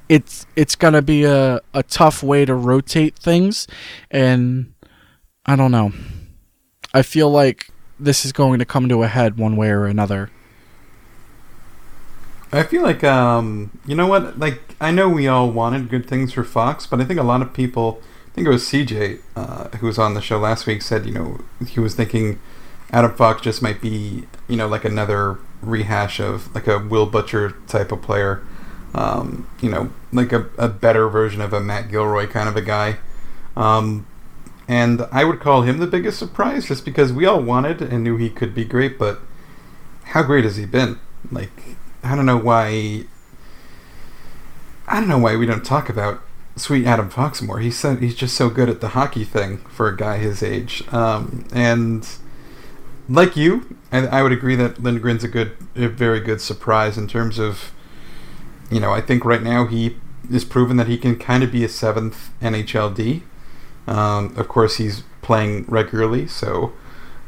It's 0.08 0.46
it's 0.56 0.74
gonna 0.74 1.02
be 1.02 1.24
a, 1.24 1.60
a 1.72 1.82
tough 1.82 2.22
way 2.22 2.44
to 2.44 2.54
rotate 2.54 3.18
things, 3.18 3.66
and 4.10 4.72
I 5.46 5.56
don't 5.56 5.70
know. 5.70 5.92
I 6.94 7.02
feel 7.02 7.30
like 7.30 7.68
this 7.98 8.24
is 8.24 8.32
going 8.32 8.58
to 8.58 8.64
come 8.64 8.88
to 8.88 9.02
a 9.02 9.08
head 9.08 9.38
one 9.38 9.56
way 9.56 9.70
or 9.70 9.86
another. 9.86 10.30
I 12.52 12.64
feel 12.64 12.82
like, 12.82 13.02
um, 13.02 13.78
you 13.86 13.94
know 13.94 14.06
what? 14.06 14.38
Like, 14.38 14.76
I 14.78 14.90
know 14.90 15.08
we 15.08 15.26
all 15.26 15.50
wanted 15.50 15.88
good 15.88 16.06
things 16.06 16.34
for 16.34 16.44
Fox, 16.44 16.86
but 16.86 17.00
I 17.00 17.04
think 17.04 17.18
a 17.18 17.22
lot 17.22 17.40
of 17.40 17.54
people, 17.54 18.02
I 18.26 18.34
think 18.34 18.46
it 18.46 18.50
was 18.50 18.64
CJ 18.64 19.20
uh, 19.34 19.68
who 19.78 19.86
was 19.86 19.98
on 19.98 20.12
the 20.12 20.20
show 20.20 20.38
last 20.38 20.66
week, 20.66 20.82
said, 20.82 21.06
you 21.06 21.12
know, 21.12 21.40
he 21.66 21.80
was 21.80 21.94
thinking 21.94 22.38
Adam 22.90 23.14
Fox 23.14 23.40
just 23.40 23.62
might 23.62 23.80
be, 23.80 24.24
you 24.48 24.56
know, 24.56 24.68
like 24.68 24.84
another 24.84 25.38
rehash 25.62 26.20
of 26.20 26.54
like 26.54 26.66
a 26.66 26.78
Will 26.78 27.06
Butcher 27.06 27.56
type 27.68 27.90
of 27.90 28.02
player. 28.02 28.42
Um, 28.94 29.48
you 29.62 29.70
know, 29.70 29.90
like 30.12 30.32
a, 30.32 30.50
a 30.58 30.68
better 30.68 31.08
version 31.08 31.40
of 31.40 31.54
a 31.54 31.60
Matt 31.60 31.90
Gilroy 31.90 32.26
kind 32.26 32.50
of 32.50 32.56
a 32.56 32.60
guy. 32.60 32.98
Um, 33.56 34.06
and 34.72 35.06
I 35.12 35.24
would 35.24 35.38
call 35.38 35.62
him 35.62 35.80
the 35.80 35.86
biggest 35.86 36.18
surprise 36.18 36.64
just 36.64 36.82
because 36.86 37.12
we 37.12 37.26
all 37.26 37.42
wanted 37.42 37.82
and 37.82 38.02
knew 38.02 38.16
he 38.16 38.30
could 38.30 38.54
be 38.54 38.64
great, 38.64 38.98
but 38.98 39.20
how 40.04 40.22
great 40.22 40.44
has 40.44 40.56
he 40.56 40.64
been? 40.64 40.98
Like, 41.30 41.76
I 42.02 42.16
don't 42.16 42.24
know 42.24 42.38
why. 42.38 43.04
I 44.88 44.98
don't 44.98 45.10
know 45.10 45.18
why 45.18 45.36
we 45.36 45.44
don't 45.44 45.62
talk 45.62 45.90
about 45.90 46.22
sweet 46.56 46.86
Adam 46.86 47.10
Fox 47.10 47.42
more. 47.42 47.58
He's 47.58 47.78
so, 47.78 47.96
he's 47.96 48.14
just 48.14 48.34
so 48.34 48.48
good 48.48 48.70
at 48.70 48.80
the 48.80 48.88
hockey 48.88 49.24
thing 49.24 49.58
for 49.58 49.88
a 49.88 49.96
guy 49.96 50.16
his 50.16 50.42
age. 50.42 50.82
Um, 50.90 51.44
and 51.52 52.08
like 53.10 53.36
you, 53.36 53.76
I, 53.92 54.06
I 54.06 54.22
would 54.22 54.32
agree 54.32 54.56
that 54.56 54.76
Lindgren's 54.76 55.22
a 55.22 55.28
good, 55.28 55.54
a 55.76 55.88
very 55.88 56.20
good 56.20 56.40
surprise 56.40 56.96
in 56.96 57.08
terms 57.08 57.38
of, 57.38 57.72
you 58.70 58.80
know, 58.80 58.90
I 58.90 59.02
think 59.02 59.26
right 59.26 59.42
now 59.42 59.66
he 59.66 59.98
is 60.30 60.46
proven 60.46 60.78
that 60.78 60.88
he 60.88 60.96
can 60.96 61.18
kind 61.18 61.42
of 61.42 61.52
be 61.52 61.62
a 61.62 61.68
seventh 61.68 62.30
NHLD. 62.40 63.24
Um, 63.86 64.34
of 64.36 64.48
course, 64.48 64.76
he's 64.76 65.02
playing 65.22 65.64
regularly, 65.68 66.26
so, 66.26 66.72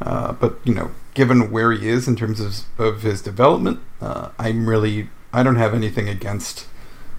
uh, 0.01 0.33
but 0.33 0.59
you 0.65 0.75
know, 0.75 0.91
given 1.15 1.51
where 1.51 1.73
he 1.73 1.89
is 1.89 2.07
in 2.07 2.17
terms 2.17 2.41
of, 2.41 2.65
of 2.79 3.03
his 3.03 3.23
development, 3.23 3.81
uh, 4.01 4.31
I'm 4.39 4.69
really 4.69 5.09
I 5.33 5.43
don't 5.43 5.57
have 5.57 5.75
anything 5.75 6.09
against 6.09 6.69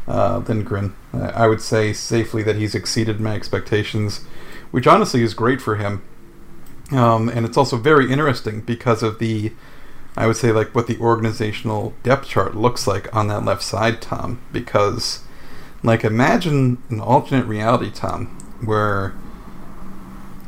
uh, 0.07 0.41
Lindgren. 0.47 0.95
I 1.13 1.47
would 1.47 1.61
say 1.61 1.91
safely 1.91 2.43
that 2.43 2.55
he's 2.55 2.73
exceeded 2.73 3.19
my 3.19 3.35
expectations, 3.35 4.23
which 4.71 4.87
honestly 4.87 5.21
is 5.21 5.33
great 5.33 5.61
for 5.61 5.75
him. 5.75 6.01
Um, 6.91 7.29
and 7.29 7.45
it's 7.45 7.57
also 7.57 7.77
very 7.77 8.11
interesting 8.11 8.61
because 8.61 9.03
of 9.03 9.19
the, 9.19 9.51
I 10.15 10.27
would 10.27 10.37
say 10.37 10.51
like 10.51 10.73
what 10.73 10.87
the 10.87 10.97
organizational 10.99 11.93
depth 12.03 12.27
chart 12.27 12.55
looks 12.55 12.87
like 12.87 13.13
on 13.13 13.27
that 13.27 13.43
left 13.43 13.63
side, 13.63 14.01
Tom. 14.01 14.41
Because, 14.53 15.23
like, 15.83 16.05
imagine 16.05 16.77
an 16.89 17.01
alternate 17.01 17.47
reality, 17.47 17.91
Tom, 17.91 18.27
where 18.63 19.13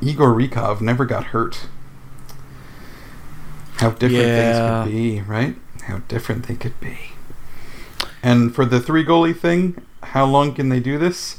Igor 0.01 0.29
Rykov 0.33 0.81
never 0.81 1.05
got 1.05 1.25
hurt 1.25 1.67
how 3.77 3.91
different 3.91 4.25
Yeah. 4.27 4.83
things 4.83 4.85
could 4.85 4.91
be, 4.91 5.21
right? 5.21 5.55
How 5.83 5.99
different 6.07 6.47
they 6.47 6.55
could 6.55 6.79
be. 6.79 7.11
And 8.23 8.53
for 8.53 8.65
the 8.65 8.79
three 8.79 9.05
goalie 9.05 9.37
thing, 9.37 9.75
how 10.03 10.25
long 10.25 10.53
can 10.53 10.69
they 10.69 10.79
do 10.79 10.97
this? 10.97 11.37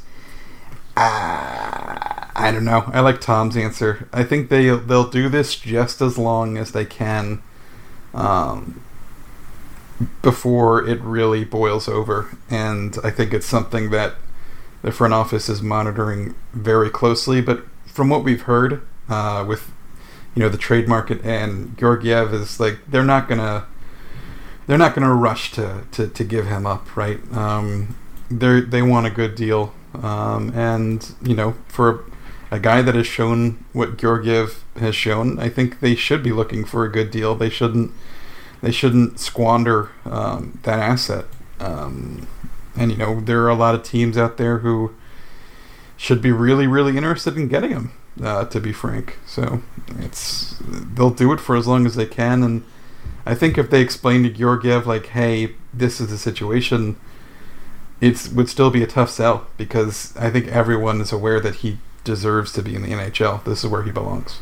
Uh, 0.95 1.97
I 2.35 2.51
don't 2.51 2.63
know. 2.65 2.89
I 2.93 3.01
like 3.01 3.19
Tom's 3.21 3.57
answer. 3.57 4.07
I 4.13 4.23
think 4.23 4.49
they 4.49 4.69
they'll 4.69 5.09
do 5.09 5.27
this 5.29 5.55
just 5.55 6.01
as 6.01 6.17
long 6.17 6.57
as 6.57 6.71
they 6.71 6.85
can, 6.85 7.41
um, 8.13 8.81
before 10.21 10.85
it 10.87 11.01
really 11.01 11.43
boils 11.43 11.87
over. 11.89 12.29
And 12.49 12.97
I 13.03 13.11
think 13.11 13.33
it's 13.33 13.45
something 13.47 13.91
that 13.91 14.15
the 14.81 14.91
front 14.93 15.13
office 15.13 15.49
is 15.49 15.61
monitoring 15.61 16.35
very 16.53 16.89
closely. 16.89 17.41
But 17.41 17.65
from 17.99 18.07
what 18.07 18.23
we've 18.23 18.43
heard, 18.43 18.81
uh, 19.09 19.43
with 19.45 19.73
you 20.33 20.41
know 20.41 20.47
the 20.47 20.57
trade 20.57 20.87
market 20.87 21.19
and 21.25 21.77
Georgiev 21.77 22.33
is 22.33 22.57
like 22.57 22.79
they're 22.87 23.03
not 23.03 23.27
gonna 23.27 23.65
they're 24.67 24.77
not 24.77 24.95
gonna 24.95 25.13
rush 25.13 25.51
to 25.51 25.83
to, 25.91 26.07
to 26.07 26.23
give 26.23 26.47
him 26.47 26.65
up, 26.65 26.95
right? 26.95 27.19
Um, 27.33 27.97
they 28.31 28.61
they 28.61 28.81
want 28.81 29.05
a 29.05 29.09
good 29.09 29.35
deal, 29.35 29.73
um, 30.01 30.53
and 30.55 31.13
you 31.21 31.35
know 31.35 31.55
for 31.67 32.05
a 32.51 32.57
guy 32.57 32.81
that 32.81 32.95
has 32.95 33.05
shown 33.05 33.65
what 33.73 33.97
Georgiev 33.97 34.63
has 34.77 34.95
shown, 34.95 35.37
I 35.37 35.49
think 35.49 35.81
they 35.81 35.93
should 35.93 36.23
be 36.23 36.31
looking 36.31 36.63
for 36.63 36.85
a 36.85 36.89
good 36.89 37.11
deal. 37.11 37.35
They 37.35 37.49
shouldn't 37.49 37.91
they 38.61 38.71
shouldn't 38.71 39.19
squander 39.19 39.89
um, 40.05 40.57
that 40.63 40.79
asset. 40.79 41.25
Um, 41.59 42.29
and 42.77 42.91
you 42.91 42.97
know 42.97 43.19
there 43.19 43.41
are 43.41 43.49
a 43.49 43.55
lot 43.55 43.75
of 43.75 43.83
teams 43.83 44.17
out 44.17 44.37
there 44.37 44.59
who 44.59 44.95
should 45.99 46.21
be 46.21 46.31
really 46.31 46.65
really 46.65 46.97
interested 46.97 47.37
in 47.37 47.47
getting 47.47 47.71
him. 47.71 47.91
Uh, 48.21 48.43
to 48.43 48.59
be 48.59 48.73
frank, 48.73 49.17
so 49.25 49.61
it's 49.99 50.57
they'll 50.67 51.09
do 51.09 51.31
it 51.31 51.39
for 51.39 51.55
as 51.55 51.67
long 51.67 51.85
as 51.85 51.95
they 51.95 52.05
can, 52.05 52.43
and 52.43 52.63
I 53.25 53.33
think 53.33 53.57
if 53.57 53.69
they 53.69 53.79
explain 53.79 54.23
to 54.23 54.29
Georgiev 54.29 54.85
like, 54.85 55.05
"Hey, 55.07 55.53
this 55.73 56.01
is 56.01 56.09
the 56.09 56.17
situation," 56.17 56.97
it 58.01 58.29
would 58.33 58.49
still 58.49 58.71
be 58.71 58.83
a 58.83 58.87
tough 58.87 59.09
sell 59.09 59.47
because 59.55 60.13
I 60.17 60.31
think 60.31 60.47
everyone 60.47 60.99
is 60.99 61.13
aware 61.13 61.39
that 61.39 61.55
he 61.55 61.77
deserves 62.03 62.51
to 62.53 62.61
be 62.61 62.75
in 62.75 62.81
the 62.81 62.89
NHL. 62.89 63.43
This 63.45 63.63
is 63.63 63.69
where 63.69 63.83
he 63.83 63.91
belongs. 63.91 64.39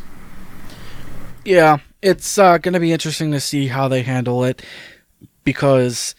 Yeah, 1.45 1.77
it's 2.01 2.37
uh, 2.39 2.57
going 2.57 2.73
to 2.73 2.79
be 2.79 2.91
interesting 2.91 3.31
to 3.31 3.39
see 3.39 3.67
how 3.67 3.87
they 3.87 4.01
handle 4.01 4.43
it 4.43 4.63
because 5.43 6.15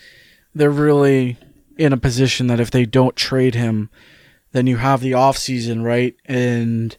they're 0.55 0.71
really 0.71 1.39
in 1.77 1.93
a 1.93 1.97
position 1.97 2.47
that 2.49 2.61
if 2.61 2.71
they 2.71 2.85
don't 2.85 3.17
trade 3.17 3.57
him, 3.57 3.91
then 4.53 4.67
you 4.67 4.79
have 4.79 5.01
the 5.01 5.15
off 5.15 5.37
season, 5.37 5.83
right? 5.83 6.15
And 6.25 6.97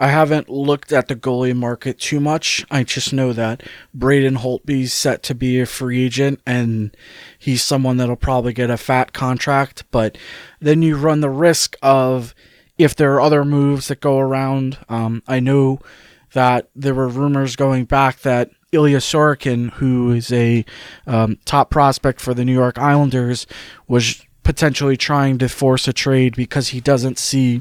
I 0.00 0.08
haven't 0.08 0.48
looked 0.48 0.92
at 0.92 1.08
the 1.08 1.16
goalie 1.16 1.56
market 1.56 1.98
too 1.98 2.20
much. 2.20 2.64
I 2.70 2.84
just 2.84 3.12
know 3.12 3.32
that 3.32 3.64
Braden 3.92 4.36
Holtby's 4.36 4.92
set 4.92 5.24
to 5.24 5.34
be 5.34 5.60
a 5.60 5.66
free 5.66 6.04
agent 6.04 6.40
and 6.46 6.96
he's 7.36 7.64
someone 7.64 7.96
that'll 7.96 8.16
probably 8.16 8.52
get 8.52 8.70
a 8.70 8.76
fat 8.76 9.12
contract, 9.12 9.84
but 9.90 10.16
then 10.60 10.82
you 10.82 10.96
run 10.96 11.20
the 11.20 11.30
risk 11.30 11.76
of 11.82 12.34
if 12.76 12.94
there 12.94 13.12
are 13.14 13.20
other 13.20 13.44
moves 13.44 13.88
that 13.88 14.00
go 14.00 14.18
around. 14.18 14.78
Um, 14.88 15.22
I 15.26 15.40
know 15.40 15.80
that 16.32 16.68
there 16.76 16.94
were 16.94 17.08
rumors 17.08 17.56
going 17.56 17.84
back 17.84 18.20
that 18.20 18.50
Ilya 18.70 18.98
Sorokin, 18.98 19.72
who 19.72 20.12
is 20.12 20.30
a 20.32 20.64
um, 21.06 21.38
top 21.44 21.70
prospect 21.70 22.20
for 22.20 22.34
the 22.34 22.44
New 22.44 22.52
York 22.52 22.78
Islanders, 22.78 23.46
was 23.88 24.24
potentially 24.48 24.96
trying 24.96 25.36
to 25.36 25.46
force 25.46 25.86
a 25.86 25.92
trade 25.92 26.34
because 26.34 26.68
he 26.68 26.80
doesn't 26.80 27.18
see 27.18 27.60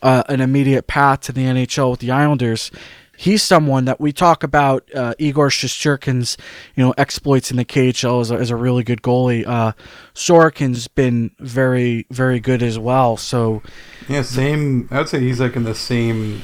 uh, 0.00 0.22
an 0.30 0.40
immediate 0.40 0.86
path 0.86 1.20
to 1.20 1.30
the 1.30 1.42
NHL 1.42 1.90
with 1.90 2.00
the 2.00 2.10
Islanders. 2.10 2.70
He's 3.18 3.42
someone 3.42 3.84
that 3.84 4.00
we 4.00 4.14
talk 4.14 4.42
about. 4.42 4.88
Uh, 4.94 5.12
Igor 5.18 5.50
Shesterkin's, 5.50 6.38
you 6.74 6.82
know, 6.82 6.94
exploits 6.96 7.50
in 7.50 7.58
the 7.58 7.66
KHL 7.66 8.22
as 8.22 8.50
a, 8.50 8.54
a 8.54 8.56
really 8.56 8.82
good 8.82 9.02
goalie. 9.02 9.46
Uh, 9.46 9.72
Sorokin's 10.14 10.88
been 10.88 11.32
very, 11.38 12.06
very 12.10 12.40
good 12.40 12.62
as 12.62 12.78
well. 12.78 13.18
So, 13.18 13.60
Yeah, 14.08 14.22
same. 14.22 14.88
I 14.90 15.00
would 15.00 15.10
say 15.10 15.20
he's 15.20 15.38
like 15.38 15.54
in 15.54 15.64
the 15.64 15.74
same 15.74 16.40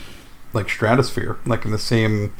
like 0.52 0.68
stratosphere, 0.68 1.38
like 1.46 1.64
in 1.64 1.70
the 1.70 1.78
same 1.78 2.34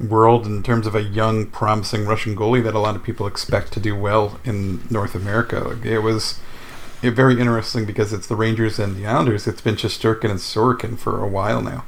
world 0.00 0.46
in 0.46 0.62
terms 0.62 0.86
of 0.86 0.94
a 0.94 1.02
young, 1.02 1.46
promising 1.46 2.06
Russian 2.06 2.36
goalie 2.36 2.62
that 2.64 2.74
a 2.74 2.78
lot 2.78 2.96
of 2.96 3.02
people 3.02 3.26
expect 3.26 3.72
to 3.72 3.80
do 3.80 3.94
well 3.94 4.40
in 4.44 4.82
North 4.90 5.14
America. 5.14 5.60
Like, 5.60 5.84
it 5.84 6.00
was 6.00 6.40
it, 7.02 7.12
very 7.12 7.40
interesting 7.40 7.84
because 7.84 8.12
it's 8.12 8.26
the 8.26 8.36
Rangers 8.36 8.78
and 8.78 8.96
the 8.96 9.06
Islanders. 9.06 9.46
It's 9.46 9.60
been 9.60 9.76
Shesterkin 9.76 10.30
and 10.30 10.40
Sorokin 10.40 10.98
for 10.98 11.22
a 11.22 11.28
while 11.28 11.62
now. 11.62 11.84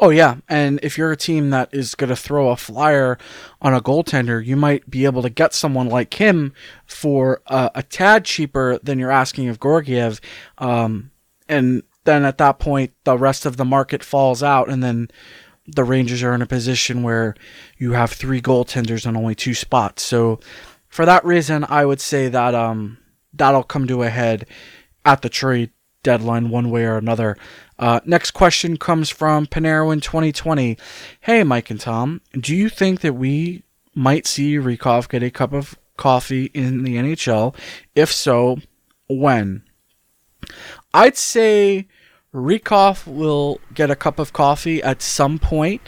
Oh 0.00 0.10
yeah, 0.10 0.36
and 0.48 0.78
if 0.84 0.96
you're 0.96 1.10
a 1.10 1.16
team 1.16 1.50
that 1.50 1.70
is 1.72 1.96
going 1.96 2.10
to 2.10 2.16
throw 2.16 2.50
a 2.50 2.56
flyer 2.56 3.18
on 3.60 3.74
a 3.74 3.80
goaltender, 3.80 4.44
you 4.44 4.54
might 4.54 4.88
be 4.88 5.04
able 5.04 5.22
to 5.22 5.30
get 5.30 5.52
someone 5.52 5.88
like 5.88 6.14
him 6.14 6.52
for 6.86 7.42
uh, 7.48 7.70
a 7.74 7.82
tad 7.82 8.24
cheaper 8.24 8.78
than 8.80 9.00
you're 9.00 9.10
asking 9.10 9.48
of 9.48 9.60
Georgiev, 9.60 10.20
um, 10.58 11.10
and 11.48 11.82
then 12.04 12.24
at 12.24 12.38
that 12.38 12.60
point 12.60 12.92
the 13.02 13.18
rest 13.18 13.44
of 13.44 13.56
the 13.56 13.64
market 13.64 14.04
falls 14.04 14.40
out, 14.40 14.68
and 14.68 14.84
then 14.84 15.10
the 15.68 15.84
Rangers 15.84 16.22
are 16.22 16.34
in 16.34 16.42
a 16.42 16.46
position 16.46 17.02
where 17.02 17.34
you 17.76 17.92
have 17.92 18.10
three 18.10 18.40
goaltenders 18.40 19.06
on 19.06 19.16
only 19.16 19.34
two 19.34 19.54
spots. 19.54 20.02
So 20.02 20.40
for 20.88 21.04
that 21.04 21.24
reason, 21.24 21.64
I 21.68 21.84
would 21.84 22.00
say 22.00 22.28
that 22.28 22.54
um, 22.54 22.98
that'll 23.32 23.62
come 23.62 23.86
to 23.86 24.02
a 24.02 24.08
head 24.08 24.46
at 25.04 25.22
the 25.22 25.28
trade 25.28 25.70
deadline 26.02 26.48
one 26.48 26.70
way 26.70 26.84
or 26.84 26.96
another. 26.96 27.36
Uh, 27.78 28.00
next 28.04 28.30
question 28.30 28.76
comes 28.76 29.10
from 29.10 29.46
Panero 29.46 29.92
in 29.92 30.00
2020. 30.00 30.78
Hey, 31.20 31.44
Mike 31.44 31.70
and 31.70 31.80
Tom, 31.80 32.22
do 32.32 32.56
you 32.56 32.68
think 32.68 33.00
that 33.00 33.14
we 33.14 33.62
might 33.94 34.26
see 34.26 34.56
Rykov 34.56 35.08
get 35.08 35.22
a 35.22 35.30
cup 35.30 35.52
of 35.52 35.78
coffee 35.96 36.46
in 36.54 36.82
the 36.82 36.96
NHL? 36.96 37.54
If 37.94 38.10
so, 38.10 38.58
when? 39.08 39.62
I'd 40.94 41.16
say 41.16 41.88
Rykov 42.38 43.06
will 43.06 43.60
get 43.74 43.90
a 43.90 43.96
cup 43.96 44.18
of 44.18 44.32
coffee 44.32 44.82
at 44.82 45.02
some 45.02 45.38
point. 45.38 45.82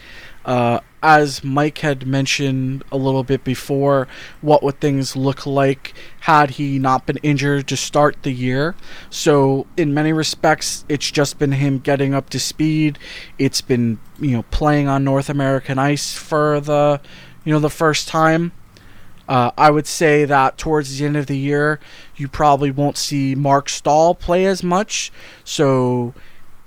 Uh, 0.44 0.80
as 1.02 1.44
Mike 1.44 1.78
had 1.78 2.06
mentioned 2.06 2.82
a 2.90 2.96
little 2.96 3.22
bit 3.24 3.44
before, 3.44 4.08
what 4.40 4.62
would 4.62 4.80
things 4.80 5.16
look 5.16 5.46
like 5.46 5.94
had 6.20 6.50
he 6.50 6.78
not 6.78 7.06
been 7.06 7.18
injured 7.18 7.68
to 7.68 7.76
start 7.76 8.22
the 8.22 8.32
year? 8.32 8.74
So, 9.08 9.66
in 9.76 9.94
many 9.94 10.12
respects, 10.12 10.84
it's 10.88 11.10
just 11.10 11.38
been 11.38 11.52
him 11.52 11.78
getting 11.78 12.14
up 12.14 12.30
to 12.30 12.40
speed. 12.40 12.98
It's 13.38 13.60
been, 13.60 13.98
you 14.18 14.32
know, 14.32 14.42
playing 14.50 14.88
on 14.88 15.04
North 15.04 15.30
American 15.30 15.78
ice 15.78 16.14
for 16.14 16.60
the, 16.60 17.00
you 17.44 17.52
know, 17.52 17.60
the 17.60 17.70
first 17.70 18.08
time. 18.08 18.52
Uh, 19.28 19.52
I 19.56 19.70
would 19.70 19.86
say 19.86 20.24
that 20.24 20.58
towards 20.58 20.98
the 20.98 21.06
end 21.06 21.16
of 21.16 21.26
the 21.26 21.38
year, 21.38 21.78
you 22.16 22.26
probably 22.26 22.72
won't 22.72 22.98
see 22.98 23.36
Marc 23.36 23.68
Staal 23.68 24.14
play 24.14 24.44
as 24.44 24.64
much. 24.64 25.12
So 25.44 26.14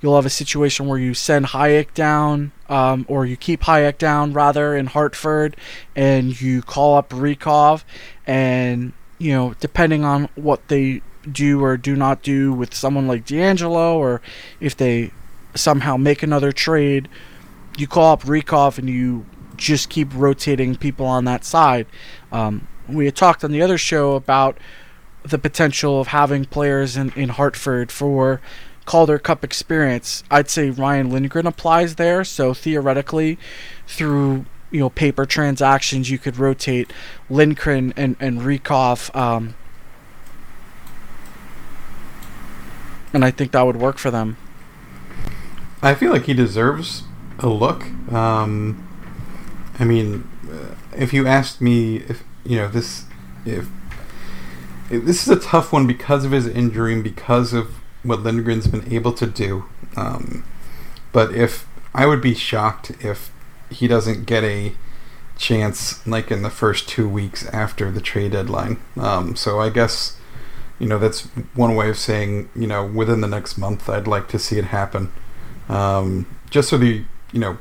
you'll 0.04 0.18
have 0.18 0.26
a 0.26 0.30
situation 0.30 0.86
where 0.86 1.00
you 1.00 1.14
send 1.14 1.48
Hajek 1.48 1.94
down, 1.94 2.52
um, 2.68 3.06
or 3.08 3.26
you 3.26 3.38
keep 3.38 3.62
Hajek 3.62 3.98
down 3.98 4.34
rather 4.34 4.76
in 4.76 4.88
Hartford, 4.88 5.56
and 5.96 6.40
you 6.40 6.62
call 6.62 6.98
up 6.98 7.10
Rykov, 7.10 7.86
and 8.28 8.92
you 9.18 9.32
know 9.32 9.56
depending 9.62 10.04
on 10.04 10.28
what 10.36 10.68
they 10.68 11.02
do 11.32 11.64
or 11.64 11.78
do 11.78 11.96
not 11.96 12.22
do 12.22 12.52
with 12.52 12.76
someone 12.76 13.08
like 13.08 13.26
DeAngelo, 13.26 13.96
or 13.96 14.22
if 14.60 14.76
they 14.76 15.12
somehow 15.56 15.96
make 15.96 16.22
another 16.22 16.52
trade, 16.52 17.08
you 17.78 17.88
call 17.88 18.12
up 18.12 18.24
Rykov 18.24 18.78
and 18.78 18.90
you 18.90 19.26
just 19.56 19.90
keep 19.90 20.10
rotating 20.14 20.76
people 20.76 21.06
on 21.06 21.24
that 21.26 21.46
side. 21.46 21.88
Um, 22.32 22.68
we 22.90 23.06
had 23.06 23.16
talked 23.16 23.44
on 23.46 23.52
the 23.52 23.62
other 23.62 23.78
show 23.78 24.16
about 24.16 24.58
the 25.24 25.38
potential 25.38 26.02
of 26.02 26.08
having 26.08 26.44
players 26.44 26.98
in, 26.98 27.12
in 27.12 27.30
Hartford 27.30 27.90
for 27.90 28.42
Calder 28.86 29.18
Cup 29.18 29.44
experience. 29.44 30.24
I'd 30.30 30.50
say 30.50 30.70
Ryan 30.70 31.10
Lindgren 31.10 31.48
applies 31.48 31.96
there. 31.96 32.24
So 32.24 32.54
theoretically, 32.54 33.38
through 33.88 34.46
you 34.72 34.80
know 34.80 34.90
paper 34.90 35.26
transactions, 35.26 36.10
you 36.10 36.18
could 36.18 36.38
rotate 36.38 36.92
Lindgren 37.30 37.94
and 37.96 38.16
and 38.20 38.42
Rykov, 38.42 39.16
um, 39.16 39.56
and 43.14 43.24
I 43.24 43.32
think 43.32 43.52
that 43.52 43.66
would 43.66 43.78
work 43.78 43.98
for 43.98 44.12
them. 44.12 44.38
I 45.82 45.94
feel 45.96 46.12
like 46.12 46.26
he 46.26 46.34
deserves 46.34 47.04
a 47.40 47.48
look. 47.48 47.84
Um, 48.12 48.88
I 49.80 49.84
mean, 49.84 50.28
uh, 50.50 50.76
if 50.96 51.14
you 51.14 51.28
asked 51.28 51.62
me 51.62 51.98
if 51.98 52.24
you 52.46 52.58
know 52.58 52.68
this, 52.68 53.06
if, 53.46 53.68
if 54.90 55.06
this 55.06 55.28
is 55.28 55.30
a 55.30 55.40
tough 55.40 55.72
one 55.72 55.86
because 55.86 56.26
of 56.26 56.32
his 56.32 56.48
injury 56.48 56.94
and 56.94 57.04
because 57.04 57.54
of 57.54 57.76
what 58.04 58.20
Lindgren's 58.20 58.68
been 58.68 58.92
able 58.94 59.14
to 59.14 59.26
do. 59.26 59.66
Um, 59.96 60.46
but 61.12 61.34
if 61.34 61.68
I 61.94 62.06
would 62.06 62.22
be 62.22 62.34
shocked 62.34 62.92
if 63.04 63.32
he 63.70 63.88
doesn't 63.88 64.26
get 64.26 64.44
a 64.44 64.74
chance 65.38 66.06
like 66.06 66.32
in 66.32 66.42
the 66.42 66.50
first 66.50 66.88
two 66.88 67.10
weeks 67.10 67.48
after 67.48 67.92
the 67.92 68.02
trade 68.02 68.32
deadline. 68.32 68.80
Um, 68.98 69.36
so 69.36 69.60
I 69.60 69.70
guess 69.70 70.18
you 70.80 70.88
know 70.88 71.00
that's 71.00 71.22
one 71.54 71.76
way 71.76 71.90
of 71.90 71.98
saying 71.98 72.50
you 72.56 72.68
know 72.68 72.86
within 72.86 73.22
the 73.22 73.28
next 73.28 73.58
month 73.58 73.90
I'd 73.90 74.08
like 74.08 74.28
to 74.30 74.40
see 74.40 74.58
it 74.58 74.66
happen. 74.66 75.12
Um, 75.70 76.28
just 76.50 76.70
so 76.70 76.78
the 76.78 77.04
you 77.32 77.40
know 77.40 77.58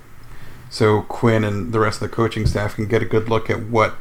so 0.70 1.02
Quinn 1.02 1.44
and 1.44 1.72
the 1.72 1.80
rest 1.80 2.00
of 2.00 2.10
the 2.10 2.14
coaching 2.14 2.46
staff 2.46 2.76
can 2.76 2.86
get 2.86 3.02
a 3.02 3.06
good 3.06 3.28
look 3.28 3.50
at 3.50 3.66
what 3.66 3.96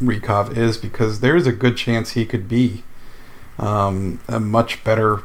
Rykov 0.00 0.56
is 0.56 0.76
because 0.76 1.20
there 1.20 1.36
is 1.36 1.46
a 1.46 1.52
good 1.52 1.76
chance 1.76 2.10
he 2.10 2.26
could 2.26 2.48
be 2.48 2.84
um, 3.58 4.20
a 4.28 4.38
much 4.38 4.84
better 4.84 5.22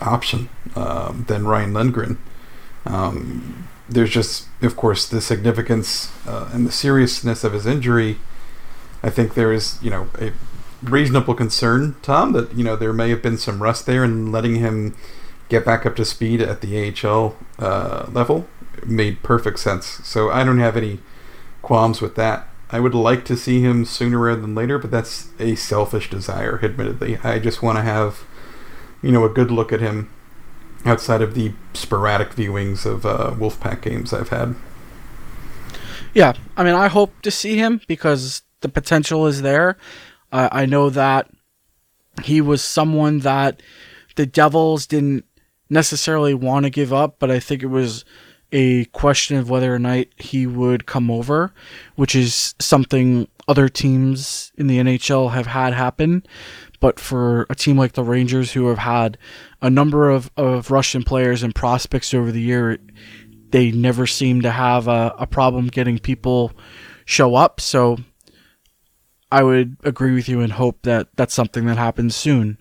option 0.00 0.48
uh, 0.74 1.12
than 1.12 1.46
Ryan 1.46 1.72
Lindgren. 1.72 2.18
Um, 2.86 3.68
there's 3.88 4.10
just, 4.10 4.48
of 4.62 4.76
course, 4.76 5.08
the 5.08 5.20
significance 5.20 6.12
uh, 6.26 6.50
and 6.52 6.66
the 6.66 6.72
seriousness 6.72 7.44
of 7.44 7.52
his 7.52 7.66
injury. 7.66 8.18
I 9.02 9.10
think 9.10 9.34
there 9.34 9.52
is, 9.52 9.78
you 9.82 9.90
know, 9.90 10.08
a 10.18 10.32
reasonable 10.82 11.34
concern, 11.34 11.96
Tom, 12.02 12.32
that 12.32 12.54
you 12.54 12.64
know 12.64 12.76
there 12.76 12.92
may 12.92 13.10
have 13.10 13.22
been 13.22 13.38
some 13.38 13.62
rust 13.62 13.86
there, 13.86 14.02
and 14.02 14.32
letting 14.32 14.56
him 14.56 14.96
get 15.48 15.64
back 15.64 15.84
up 15.84 15.96
to 15.96 16.04
speed 16.04 16.40
at 16.40 16.60
the 16.60 16.94
AHL 17.04 17.36
uh, 17.58 18.06
level 18.10 18.48
made 18.86 19.22
perfect 19.22 19.58
sense. 19.58 19.86
So 20.04 20.30
I 20.30 20.44
don't 20.44 20.58
have 20.58 20.76
any 20.76 21.00
qualms 21.60 22.00
with 22.00 22.14
that. 22.16 22.48
I 22.70 22.80
would 22.80 22.94
like 22.94 23.24
to 23.26 23.36
see 23.36 23.60
him 23.60 23.84
sooner 23.84 24.18
rather 24.18 24.40
than 24.40 24.54
later, 24.54 24.78
but 24.78 24.90
that's 24.90 25.28
a 25.38 25.54
selfish 25.54 26.08
desire, 26.08 26.58
admittedly. 26.62 27.18
I 27.18 27.38
just 27.38 27.62
want 27.62 27.76
to 27.78 27.82
have, 27.82 28.24
you 29.02 29.12
know, 29.12 29.24
a 29.24 29.28
good 29.28 29.50
look 29.50 29.72
at 29.72 29.80
him 29.80 30.10
outside 30.84 31.22
of 31.22 31.34
the 31.34 31.52
sporadic 31.74 32.30
viewings 32.30 32.86
of 32.86 33.06
uh, 33.06 33.34
Wolfpack 33.36 33.82
games 33.82 34.12
I've 34.12 34.30
had. 34.30 34.54
Yeah, 36.14 36.34
I 36.56 36.64
mean, 36.64 36.74
I 36.74 36.88
hope 36.88 37.22
to 37.22 37.30
see 37.30 37.56
him 37.56 37.80
because 37.86 38.42
the 38.60 38.68
potential 38.68 39.26
is 39.26 39.42
there. 39.42 39.76
Uh, 40.30 40.48
I 40.52 40.66
know 40.66 40.90
that 40.90 41.30
he 42.22 42.40
was 42.40 42.62
someone 42.62 43.20
that 43.20 43.62
the 44.16 44.26
Devils 44.26 44.86
didn't 44.86 45.24
necessarily 45.70 46.34
want 46.34 46.64
to 46.64 46.70
give 46.70 46.92
up, 46.92 47.16
but 47.18 47.30
I 47.30 47.40
think 47.40 47.62
it 47.62 47.68
was 47.68 48.04
a 48.52 48.84
question 48.86 49.38
of 49.38 49.48
whether 49.48 49.74
or 49.74 49.78
not 49.78 50.06
he 50.18 50.46
would 50.46 50.84
come 50.84 51.10
over, 51.10 51.52
which 51.96 52.14
is 52.14 52.54
something 52.58 53.26
other 53.48 53.68
teams 53.68 54.52
in 54.56 54.66
the 54.66 54.78
NHL 54.78 55.32
have 55.32 55.46
had 55.46 55.72
happen. 55.72 56.24
But 56.82 56.98
for 56.98 57.46
a 57.48 57.54
team 57.54 57.78
like 57.78 57.92
the 57.92 58.02
Rangers, 58.02 58.54
who 58.54 58.66
have 58.66 58.78
had 58.78 59.16
a 59.60 59.70
number 59.70 60.10
of, 60.10 60.32
of 60.36 60.72
Russian 60.72 61.04
players 61.04 61.44
and 61.44 61.54
prospects 61.54 62.12
over 62.12 62.32
the 62.32 62.40
year, 62.40 62.78
they 63.50 63.70
never 63.70 64.04
seem 64.04 64.42
to 64.42 64.50
have 64.50 64.88
a, 64.88 65.14
a 65.16 65.28
problem 65.28 65.68
getting 65.68 66.00
people 66.00 66.50
show 67.04 67.36
up. 67.36 67.60
So 67.60 67.98
I 69.30 69.44
would 69.44 69.76
agree 69.84 70.12
with 70.12 70.28
you 70.28 70.40
and 70.40 70.54
hope 70.54 70.82
that 70.82 71.06
that's 71.14 71.32
something 71.32 71.66
that 71.66 71.78
happens 71.78 72.16
soon. 72.16 72.58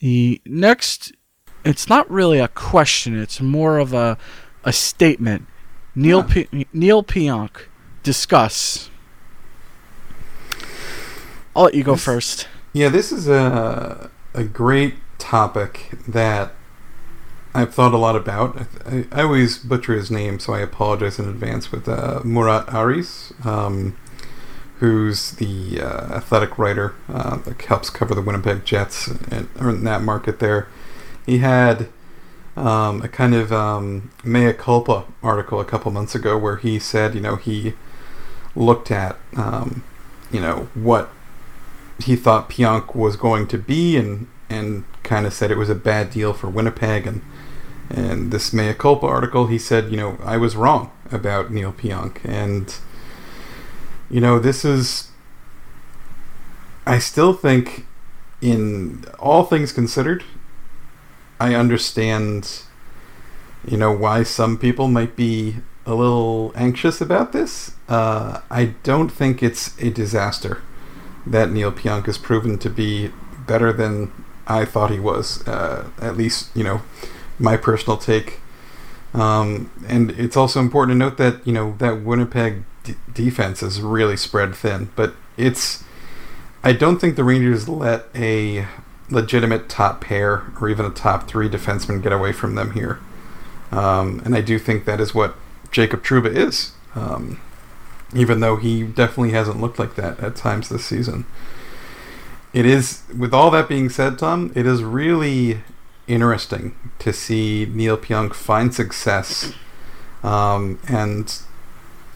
The 0.00 0.42
next, 0.44 1.12
it's 1.64 1.88
not 1.88 2.10
really 2.10 2.40
a 2.40 2.48
question, 2.48 3.16
it's 3.16 3.40
more 3.40 3.78
of 3.78 3.94
a, 3.94 4.18
a 4.64 4.72
statement. 4.72 5.46
Neil, 5.94 6.24
P- 6.24 6.66
Neil 6.72 7.04
Pionk, 7.04 7.68
discuss. 8.02 8.90
I'll 11.54 11.62
let 11.62 11.74
you 11.74 11.84
go 11.84 11.94
This- 11.94 12.04
first. 12.04 12.48
Yeah, 12.72 12.88
this 12.88 13.10
is 13.10 13.28
a 13.28 14.10
a 14.32 14.44
great 14.44 14.94
topic 15.18 15.90
that 16.06 16.52
I've 17.52 17.74
thought 17.74 17.92
a 17.92 17.96
lot 17.96 18.14
about. 18.14 18.62
I, 18.86 19.06
I 19.10 19.22
always 19.22 19.58
butcher 19.58 19.94
his 19.94 20.08
name, 20.08 20.38
so 20.38 20.54
I 20.54 20.60
apologize 20.60 21.18
in 21.18 21.28
advance. 21.28 21.72
With 21.72 21.88
uh, 21.88 22.20
Murat 22.24 22.72
Ates, 22.72 23.32
um, 23.44 23.96
who's 24.78 25.32
the 25.32 25.80
uh, 25.80 26.14
athletic 26.14 26.58
writer 26.58 26.94
uh, 27.08 27.38
that 27.38 27.60
helps 27.62 27.90
cover 27.90 28.14
the 28.14 28.22
Winnipeg 28.22 28.64
Jets 28.64 29.08
and 29.08 29.48
in 29.60 29.84
that 29.84 30.02
market 30.02 30.38
there. 30.38 30.68
He 31.26 31.38
had 31.38 31.88
um, 32.56 33.02
a 33.02 33.08
kind 33.08 33.34
of 33.34 33.52
um, 33.52 34.12
mea 34.22 34.52
culpa 34.52 35.06
article 35.24 35.60
a 35.60 35.64
couple 35.64 35.90
months 35.90 36.14
ago 36.14 36.38
where 36.38 36.56
he 36.56 36.78
said, 36.78 37.16
you 37.16 37.20
know, 37.20 37.34
he 37.34 37.74
looked 38.54 38.92
at, 38.92 39.16
um, 39.36 39.82
you 40.30 40.40
know, 40.40 40.68
what 40.74 41.10
he 42.02 42.16
thought 42.16 42.50
Pionk 42.50 42.94
was 42.94 43.16
going 43.16 43.46
to 43.48 43.58
be 43.58 43.96
and 43.96 44.26
and 44.48 44.84
kind 45.02 45.26
of 45.26 45.32
said 45.32 45.50
it 45.50 45.56
was 45.56 45.70
a 45.70 45.74
bad 45.74 46.10
deal 46.10 46.32
for 46.32 46.48
Winnipeg 46.48 47.06
and 47.06 47.22
and 47.88 48.30
this 48.30 48.52
mea 48.52 48.72
culpa 48.72 49.06
article 49.06 49.46
he 49.46 49.58
said 49.58 49.90
you 49.90 49.96
know 49.96 50.18
I 50.22 50.36
was 50.36 50.56
wrong 50.56 50.90
about 51.10 51.50
Neil 51.50 51.72
Pionk. 51.72 52.18
And 52.24 52.74
you 54.10 54.20
know 54.20 54.38
this 54.38 54.64
is 54.64 55.08
I 56.86 56.98
still 56.98 57.32
think 57.32 57.86
in 58.40 59.04
all 59.18 59.44
things 59.44 59.72
considered 59.72 60.24
I 61.38 61.54
understand 61.54 62.62
you 63.66 63.76
know 63.76 63.92
why 63.92 64.22
some 64.22 64.56
people 64.56 64.88
might 64.88 65.16
be 65.16 65.56
a 65.86 65.94
little 65.94 66.52
anxious 66.54 67.00
about 67.00 67.32
this. 67.32 67.72
Uh, 67.88 68.40
I 68.50 68.74
don't 68.84 69.08
think 69.08 69.42
it's 69.42 69.80
a 69.80 69.90
disaster 69.90 70.62
that 71.30 71.50
Neil 71.50 71.72
Pionk 71.72 72.06
has 72.06 72.18
proven 72.18 72.58
to 72.58 72.68
be 72.68 73.10
better 73.46 73.72
than 73.72 74.12
I 74.46 74.64
thought 74.64 74.90
he 74.90 75.00
was. 75.00 75.46
Uh, 75.46 75.88
at 76.00 76.16
least, 76.16 76.54
you 76.54 76.64
know, 76.64 76.82
my 77.38 77.56
personal 77.56 77.96
take. 77.96 78.40
Um, 79.14 79.70
and 79.88 80.10
it's 80.12 80.36
also 80.36 80.60
important 80.60 80.94
to 80.94 80.98
note 80.98 81.16
that 81.16 81.44
you 81.46 81.52
know 81.52 81.74
that 81.78 82.02
Winnipeg 82.02 82.64
d- 82.84 82.94
defense 83.12 83.62
is 83.62 83.80
really 83.80 84.16
spread 84.16 84.54
thin, 84.54 84.90
but 84.94 85.14
it's. 85.36 85.82
I 86.62 86.72
don't 86.72 86.98
think 86.98 87.16
the 87.16 87.24
Rangers 87.24 87.68
let 87.68 88.06
a 88.14 88.66
legitimate 89.08 89.68
top 89.68 90.00
pair 90.00 90.44
or 90.60 90.68
even 90.68 90.84
a 90.84 90.90
top 90.90 91.26
three 91.26 91.48
defenseman 91.48 92.02
get 92.02 92.12
away 92.12 92.32
from 92.32 92.54
them 92.54 92.72
here. 92.72 93.00
Um, 93.72 94.20
and 94.24 94.34
I 94.34 94.40
do 94.40 94.58
think 94.58 94.84
that 94.84 95.00
is 95.00 95.14
what 95.14 95.36
Jacob 95.70 96.02
Trouba 96.02 96.34
is, 96.34 96.72
um, 96.94 97.40
even 98.14 98.40
though 98.40 98.56
he 98.56 98.82
definitely 98.82 99.32
hasn't 99.32 99.60
looked 99.60 99.78
like 99.78 99.94
that 99.94 100.20
at 100.20 100.36
times 100.36 100.68
this 100.68 100.84
season. 100.84 101.26
It 102.52 102.66
is, 102.66 103.02
with 103.16 103.32
all 103.32 103.50
that 103.52 103.68
being 103.68 103.88
said, 103.88 104.18
Tom, 104.18 104.52
it 104.54 104.66
is 104.66 104.82
really 104.82 105.60
interesting 106.08 106.74
to 106.98 107.12
see 107.12 107.70
Neil 107.72 107.96
Pionk 107.96 108.34
find 108.34 108.74
success. 108.74 109.54
Um, 110.24 110.80
and 110.88 111.40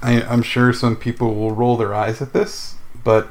I, 0.03 0.23
I'm 0.23 0.43
sure 0.43 0.73
some 0.73 0.97
people 0.97 1.35
will 1.35 1.53
roll 1.53 1.77
their 1.77 1.95
eyes 1.95 2.21
at 2.21 2.33
this, 2.33 2.75
but 3.05 3.29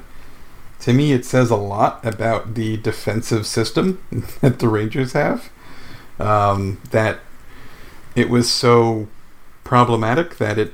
to 0.80 0.93
me, 0.93 1.13
it 1.13 1.26
says 1.26 1.49
a 1.49 1.56
lot 1.56 2.06
about 2.06 2.56
the 2.56 2.78
defensive 2.78 3.45
system 3.45 4.02
that 4.41 4.60
the 4.60 4.67
Rangers 4.67 5.13
have. 5.13 5.49
Um, 6.19 6.80
that 6.91 7.19
it 8.15 8.30
was 8.30 8.52
so 8.52 9.08
problematic 9.63 10.38
that 10.38 10.60
it 10.60 10.73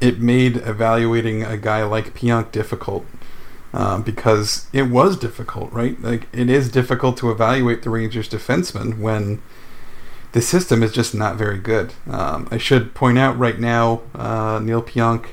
it 0.00 0.20
made 0.20 0.56
evaluating 0.56 1.42
a 1.42 1.56
guy 1.56 1.82
like 1.84 2.14
Pionk 2.14 2.52
difficult. 2.52 3.06
Um, 3.72 4.02
because 4.02 4.66
it 4.72 4.90
was 4.90 5.16
difficult, 5.16 5.72
right? 5.72 6.00
Like 6.02 6.26
it 6.32 6.50
is 6.50 6.68
difficult 6.68 7.16
to 7.18 7.30
evaluate 7.30 7.82
the 7.82 7.90
Rangers 7.90 8.28
defensemen 8.28 8.98
when 8.98 9.40
the 10.32 10.40
system 10.40 10.82
is 10.82 10.92
just 10.92 11.14
not 11.14 11.36
very 11.36 11.58
good. 11.58 11.94
Um, 12.08 12.48
I 12.50 12.58
should 12.58 12.94
point 12.94 13.18
out 13.18 13.38
right 13.38 13.60
now, 13.60 14.02
uh, 14.14 14.60
Neil 14.60 14.82
Pionk 14.82 15.26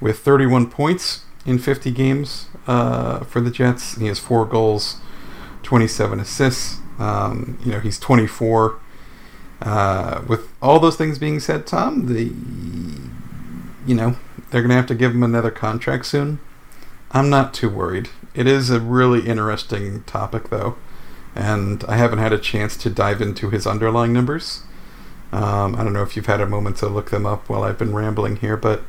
with 0.00 0.18
31 0.18 0.70
points 0.70 1.24
in 1.46 1.58
50 1.58 1.90
games 1.90 2.46
uh, 2.66 3.20
for 3.24 3.40
the 3.40 3.50
Jets. 3.50 3.96
He 3.96 4.06
has 4.06 4.18
four 4.18 4.44
goals, 4.44 4.96
27 5.62 6.20
assists. 6.20 6.78
Um, 6.98 7.58
you 7.64 7.72
know, 7.72 7.80
he's 7.80 7.98
24. 7.98 8.78
Uh, 9.60 10.22
with 10.26 10.48
all 10.60 10.80
those 10.80 10.96
things 10.96 11.18
being 11.18 11.38
said, 11.38 11.66
Tom, 11.66 12.12
the 12.12 12.32
you 13.86 13.94
know 13.94 14.16
they're 14.50 14.62
gonna 14.62 14.74
have 14.74 14.86
to 14.86 14.94
give 14.94 15.12
him 15.12 15.22
another 15.22 15.50
contract 15.50 16.06
soon. 16.06 16.40
I'm 17.10 17.28
not 17.28 17.52
too 17.52 17.68
worried. 17.68 18.08
It 18.34 18.46
is 18.46 18.70
a 18.70 18.80
really 18.80 19.26
interesting 19.26 20.02
topic, 20.04 20.48
though, 20.48 20.76
and 21.34 21.84
I 21.84 21.96
haven't 21.96 22.18
had 22.18 22.32
a 22.32 22.38
chance 22.38 22.76
to 22.78 22.90
dive 22.90 23.20
into 23.20 23.50
his 23.50 23.66
underlying 23.66 24.12
numbers. 24.12 24.62
Um, 25.32 25.76
I 25.76 25.84
don't 25.84 25.92
know 25.92 26.02
if 26.02 26.16
you've 26.16 26.26
had 26.26 26.40
a 26.40 26.46
moment 26.46 26.76
to 26.78 26.88
look 26.88 27.10
them 27.10 27.26
up 27.26 27.48
while 27.48 27.62
I've 27.62 27.78
been 27.78 27.94
rambling 27.94 28.36
here, 28.36 28.56
but 28.56 28.82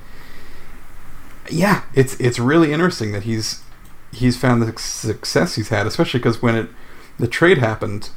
yeah, 1.50 1.84
it's 1.94 2.20
it's 2.20 2.40
really 2.40 2.72
interesting 2.72 3.12
that 3.12 3.24
he's 3.24 3.64
he's 4.12 4.38
found 4.38 4.62
the 4.62 4.80
success 4.80 5.56
he's 5.56 5.70
had, 5.70 5.88
especially 5.88 6.20
because 6.20 6.42
when 6.42 6.56
it 6.56 6.70
the 7.18 7.28
trade 7.28 7.60
happened, 7.60 8.10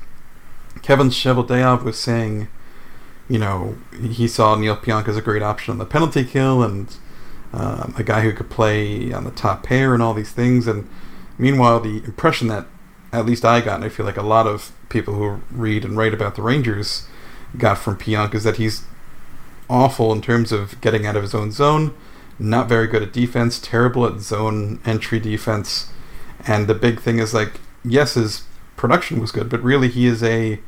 Kevin 0.83 1.09
Cheveldayoff 1.09 1.83
was 1.83 1.99
saying, 1.99 2.49
you 3.29 3.39
know, 3.39 3.77
he 4.01 4.29
saw 4.29 4.55
Neil 4.55 4.77
Pionk 4.77 5.09
as 5.09 5.17
a 5.17 5.23
great 5.23 5.43
option 5.43 5.73
on 5.73 5.79
the 5.79 5.87
penalty 5.87 6.25
kill 6.25 6.63
and 6.63 6.95
um, 7.53 7.95
a 7.97 8.03
guy 8.03 8.21
who 8.21 8.33
could 8.33 8.51
play 8.51 9.13
on 9.13 9.25
the 9.25 9.31
top 9.31 9.63
pair 9.63 9.95
and 9.95 10.03
all 10.03 10.15
these 10.15 10.33
things. 10.33 10.67
And 10.67 10.89
meanwhile, 11.39 11.81
the 11.81 12.05
impression 12.05 12.49
that 12.49 12.67
at 13.13 13.27
least 13.27 13.45
I 13.45 13.61
got, 13.61 13.77
and 13.77 13.85
I 13.85 13.89
feel 13.89 14.07
like 14.07 14.17
a 14.17 14.23
lot 14.23 14.47
of 14.47 14.73
people 14.89 15.15
who 15.15 15.41
read 15.51 15.85
and 15.85 15.97
write 15.97 16.15
about 16.15 16.37
the 16.37 16.43
Rangers 16.43 17.07
got 17.57 17.79
from 17.79 17.97
Pionk, 17.97 18.35
is 18.35 18.45
that 18.45 18.57
he's 18.57 18.85
awful 19.69 20.13
in 20.13 20.21
terms 20.21 20.53
of 20.53 20.81
getting 20.81 21.07
out 21.07 21.17
of 21.17 21.23
his 21.23 21.35
own 21.35 21.51
zone, 21.51 21.95
not 22.39 22.69
very 22.69 22.87
good 22.87 23.03
at 23.03 23.13
defense, 23.13 23.59
terrible 23.59 24.07
at 24.07 24.21
zone 24.21 24.81
entry 24.85 25.19
defense. 25.19 25.91
And 26.47 26.67
the 26.67 26.75
big 26.75 27.01
thing 27.01 27.19
is 27.19 27.35
like, 27.35 27.61
yes, 27.85 28.15
his 28.15 28.45
production 28.77 29.21
was 29.21 29.33
good, 29.33 29.49
but 29.49 29.63
really 29.63 29.89
he 29.89 30.07
is 30.07 30.23
a 30.23 30.61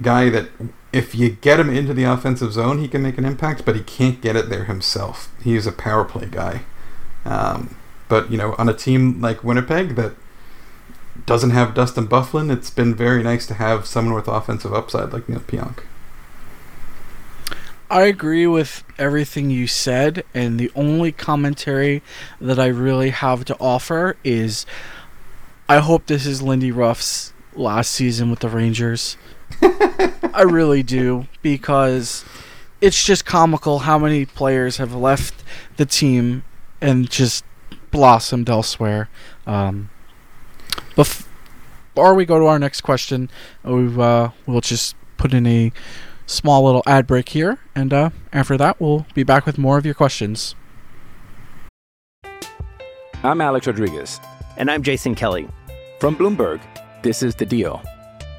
guy 0.00 0.30
that 0.30 0.48
if 0.92 1.14
you 1.14 1.30
get 1.30 1.60
him 1.60 1.70
into 1.70 1.92
the 1.92 2.04
offensive 2.04 2.52
zone, 2.52 2.78
he 2.78 2.88
can 2.88 3.02
make 3.02 3.18
an 3.18 3.24
impact, 3.24 3.64
but 3.64 3.76
he 3.76 3.82
can't 3.82 4.20
get 4.20 4.36
it 4.36 4.48
there 4.48 4.64
himself. 4.64 5.30
He 5.42 5.54
is 5.54 5.66
a 5.66 5.72
power 5.72 6.04
play 6.04 6.26
guy. 6.26 6.62
Um, 7.24 7.76
but, 8.08 8.30
you 8.30 8.38
know, 8.38 8.54
on 8.58 8.68
a 8.68 8.74
team 8.74 9.20
like 9.20 9.44
Winnipeg 9.44 9.96
that 9.96 10.14
doesn't 11.26 11.50
have 11.50 11.74
Dustin 11.74 12.06
Byfuglien, 12.06 12.50
it's 12.50 12.70
been 12.70 12.94
very 12.94 13.22
nice 13.22 13.46
to 13.46 13.54
have 13.54 13.86
someone 13.86 14.14
with 14.14 14.28
offensive 14.28 14.72
upside 14.72 15.12
like 15.12 15.28
Neil 15.28 15.40
Pionk. 15.40 15.82
I 17.90 18.02
agree 18.02 18.46
with 18.46 18.84
everything 18.98 19.48
you 19.50 19.66
said, 19.66 20.22
and 20.34 20.60
the 20.60 20.70
only 20.74 21.10
commentary 21.10 22.02
that 22.38 22.58
I 22.58 22.66
really 22.66 23.10
have 23.10 23.46
to 23.46 23.56
offer 23.58 24.16
is 24.22 24.66
I 25.68 25.78
hope 25.78 26.06
this 26.06 26.26
is 26.26 26.42
Lindy 26.42 26.70
Ruff's 26.70 27.32
last 27.54 27.90
season 27.90 28.30
with 28.30 28.40
the 28.40 28.48
Rangers. 28.48 29.16
I 29.62 30.42
really 30.42 30.82
do 30.82 31.26
because 31.42 32.24
it's 32.80 33.04
just 33.04 33.24
comical 33.24 33.80
how 33.80 33.98
many 33.98 34.24
players 34.24 34.76
have 34.76 34.94
left 34.94 35.42
the 35.76 35.86
team 35.86 36.44
and 36.80 37.10
just 37.10 37.44
blossomed 37.90 38.48
elsewhere. 38.48 39.08
Um, 39.46 39.90
before 40.94 42.14
we 42.14 42.24
go 42.24 42.38
to 42.38 42.46
our 42.46 42.58
next 42.58 42.82
question, 42.82 43.30
we 43.64 44.00
uh, 44.00 44.30
we'll 44.46 44.60
just 44.60 44.94
put 45.16 45.34
in 45.34 45.46
a 45.46 45.72
small 46.26 46.64
little 46.64 46.82
ad 46.86 47.06
break 47.06 47.30
here, 47.30 47.58
and 47.74 47.92
uh, 47.92 48.10
after 48.32 48.56
that, 48.56 48.80
we'll 48.80 49.06
be 49.14 49.22
back 49.22 49.46
with 49.46 49.58
more 49.58 49.78
of 49.78 49.84
your 49.84 49.94
questions. 49.94 50.54
I'm 53.24 53.40
Alex 53.40 53.66
Rodriguez. 53.66 54.20
And 54.56 54.70
I'm 54.70 54.82
Jason 54.82 55.14
Kelly. 55.14 55.48
From 55.98 56.16
Bloomberg, 56.16 56.60
this 57.02 57.22
is 57.22 57.34
The 57.34 57.46
Deal. 57.46 57.82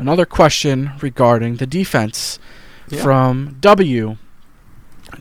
Another 0.00 0.24
question 0.24 0.92
regarding 1.02 1.56
the 1.56 1.66
defense 1.66 2.38
Yeah. 2.88 3.02
from 3.02 3.56
W. 3.60 4.16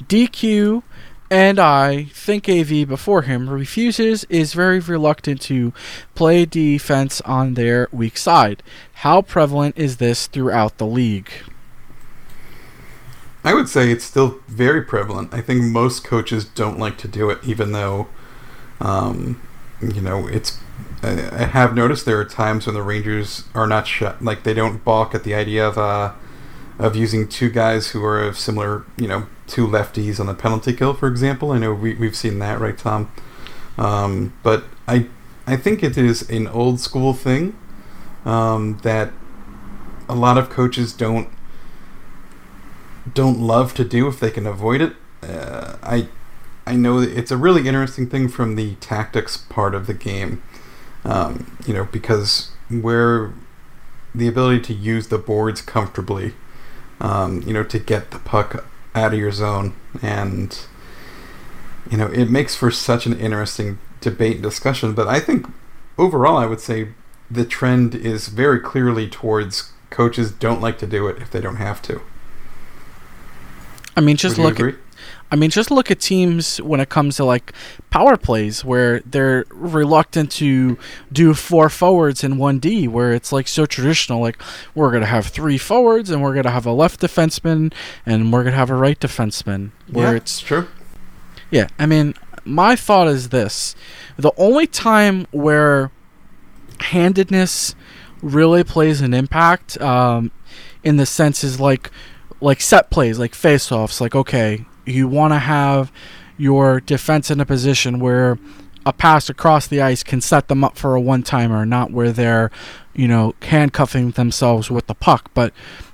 DQ 0.07 0.83
and 1.29 1.59
I 1.59 2.05
think 2.13 2.47
AV 2.47 2.87
before 2.87 3.23
him 3.23 3.49
refuses 3.49 4.23
is 4.29 4.53
very 4.53 4.79
reluctant 4.79 5.41
to 5.41 5.73
play 6.15 6.45
defense 6.45 7.19
on 7.21 7.55
their 7.55 7.89
weak 7.91 8.17
side. 8.17 8.63
How 9.03 9.21
prevalent 9.21 9.77
is 9.77 9.97
this 9.97 10.27
throughout 10.27 10.77
the 10.77 10.87
league? 10.87 11.29
I 13.43 13.53
would 13.53 13.67
say 13.67 13.91
it's 13.91 14.05
still 14.05 14.39
very 14.47 14.81
prevalent. 14.81 15.33
I 15.33 15.41
think 15.41 15.61
most 15.63 16.05
coaches 16.05 16.45
don't 16.45 16.79
like 16.79 16.97
to 16.99 17.07
do 17.09 17.29
it, 17.29 17.39
even 17.43 17.73
though, 17.73 18.07
um, 18.79 19.41
you 19.81 20.01
know, 20.01 20.25
it's. 20.27 20.57
I, 21.01 21.45
have 21.45 21.75
noticed 21.75 22.05
there 22.05 22.19
are 22.19 22.25
times 22.25 22.65
when 22.65 22.75
the 22.75 22.83
Rangers 22.83 23.45
are 23.53 23.67
not 23.67 23.87
shut, 23.87 24.21
like 24.21 24.43
they 24.43 24.53
don't 24.53 24.83
balk 24.83 25.15
at 25.15 25.23
the 25.23 25.33
idea 25.33 25.67
of 25.67 25.77
uh, 25.77 26.13
of 26.77 26.95
using 26.95 27.27
two 27.27 27.49
guys 27.49 27.89
who 27.89 28.03
are 28.03 28.21
of 28.21 28.37
similar, 28.37 28.85
you 28.97 29.07
know, 29.07 29.27
two 29.47 29.67
lefties 29.67 30.19
on 30.19 30.25
the 30.25 30.33
penalty 30.33 30.73
kill, 30.73 30.93
for 30.93 31.07
example. 31.07 31.51
I 31.51 31.59
know 31.59 31.73
we 31.73 31.93
we've 31.95 32.15
seen 32.15 32.39
that, 32.39 32.59
right, 32.59 32.77
Tom? 32.77 33.11
Um, 33.77 34.33
but 34.43 34.65
I 34.87 35.07
I 35.47 35.55
think 35.55 35.83
it 35.83 35.97
is 35.97 36.29
an 36.29 36.47
old 36.47 36.79
school 36.79 37.13
thing 37.13 37.57
um, 38.25 38.77
that 38.83 39.11
a 40.07 40.15
lot 40.15 40.37
of 40.37 40.49
coaches 40.49 40.93
don't 40.93 41.29
don't 43.13 43.39
love 43.39 43.73
to 43.75 43.83
do 43.83 44.07
if 44.07 44.19
they 44.19 44.31
can 44.31 44.45
avoid 44.45 44.81
it. 44.81 44.95
Uh, 45.23 45.77
I 45.81 46.09
I 46.65 46.75
know 46.75 46.99
it's 46.99 47.31
a 47.31 47.37
really 47.37 47.67
interesting 47.67 48.09
thing 48.09 48.27
from 48.27 48.55
the 48.55 48.75
tactics 48.75 49.37
part 49.37 49.73
of 49.73 49.87
the 49.87 49.93
game. 49.93 50.43
Um, 51.05 51.57
you 51.65 51.73
know, 51.73 51.85
because 51.85 52.51
where 52.69 53.33
the 54.13 54.27
ability 54.27 54.61
to 54.61 54.73
use 54.73 55.07
the 55.07 55.17
boards 55.17 55.61
comfortably, 55.61 56.33
um, 56.99 57.41
you 57.43 57.53
know, 57.53 57.63
to 57.63 57.79
get 57.79 58.11
the 58.11 58.19
puck 58.19 58.65
out 58.93 59.13
of 59.13 59.19
your 59.19 59.31
zone, 59.31 59.73
and 60.01 60.59
you 61.89 61.97
know, 61.97 62.07
it 62.07 62.29
makes 62.29 62.55
for 62.55 62.69
such 62.69 63.05
an 63.05 63.17
interesting 63.19 63.79
debate 64.01 64.35
and 64.35 64.43
discussion. 64.43 64.93
But 64.93 65.07
I 65.07 65.19
think 65.19 65.47
overall, 65.97 66.37
I 66.37 66.45
would 66.45 66.61
say 66.61 66.89
the 67.31 67.45
trend 67.45 67.95
is 67.95 68.27
very 68.27 68.59
clearly 68.59 69.07
towards 69.07 69.71
coaches 69.89 70.31
don't 70.31 70.61
like 70.61 70.77
to 70.79 70.87
do 70.87 71.07
it 71.07 71.21
if 71.21 71.31
they 71.31 71.41
don't 71.41 71.57
have 71.57 71.81
to. 71.83 72.01
I 73.95 74.01
mean, 74.01 74.17
just 74.17 74.37
Would 74.37 74.59
look 74.59 74.73
at. 74.73 74.75
I 75.31 75.35
mean, 75.35 75.51
just 75.51 75.69
look 75.69 75.91
at 75.91 75.99
teams 75.99 76.59
when 76.61 76.79
it 76.79 76.89
comes 76.89 77.17
to 77.17 77.25
like 77.25 77.53
power 77.91 78.17
plays 78.17 78.65
where 78.65 79.01
they're 79.01 79.45
reluctant 79.51 80.31
to 80.31 80.77
do 81.11 81.33
four 81.35 81.69
forwards 81.69 82.23
and 82.23 82.39
one 82.39 82.57
D, 82.59 82.87
where 82.87 83.13
it's 83.13 83.31
like 83.31 83.47
so 83.47 83.65
traditional. 83.65 84.21
Like 84.21 84.41
we're 84.73 84.91
gonna 84.91 85.05
have 85.05 85.27
three 85.27 85.57
forwards 85.57 86.09
and 86.09 86.23
we're 86.23 86.33
gonna 86.33 86.49
have 86.49 86.65
a 86.65 86.71
left 86.71 86.99
defenseman 86.99 87.71
and 88.05 88.33
we're 88.33 88.43
gonna 88.43 88.55
have 88.55 88.71
a 88.71 88.75
right 88.75 88.99
defenseman. 88.99 89.71
Where 89.91 90.11
yeah, 90.11 90.17
it's 90.17 90.39
true. 90.39 90.67
yeah, 91.51 91.67
I 91.77 91.85
mean, 91.85 92.15
my 92.43 92.75
thought 92.75 93.07
is 93.07 93.29
this: 93.29 93.75
the 94.17 94.31
only 94.35 94.65
time 94.65 95.27
where 95.31 95.91
handedness 96.79 97.75
really 98.21 98.63
plays 98.63 99.01
an 99.01 99.13
impact, 99.13 99.79
um, 99.79 100.31
in 100.83 100.97
the 100.97 101.05
sense 101.05 101.43
is 101.43 101.59
like 101.59 101.91
like 102.41 102.61
set 102.61 102.89
plays, 102.89 103.19
like 103.19 103.35
face-offs. 103.35 104.01
Like 104.01 104.15
okay, 104.15 104.65
you 104.89 105.07
want 105.07 105.33
to 105.33 105.39
have 105.39 105.91
your 106.37 106.79
defense 106.79 107.29
in 107.29 107.39
a 107.39 107.45
position 107.45 107.99
where 107.99 108.37
a 108.85 108.93
pass 108.93 109.29
across 109.29 109.67
the 109.67 109.81
ice 109.81 110.03
can 110.03 110.21
set 110.21 110.47
them 110.47 110.63
up 110.63 110.77
for 110.77 110.95
a 110.95 111.01
one-timer, 111.01 111.65
not 111.65 111.91
where 111.91 112.11
they're, 112.11 112.49
you 112.93 113.07
know, 113.07 113.35
handcuffing 113.41 114.11
themselves 114.11 114.71
with 114.71 114.87
the 114.87 114.95
puck. 114.95 115.29
But 115.33 115.53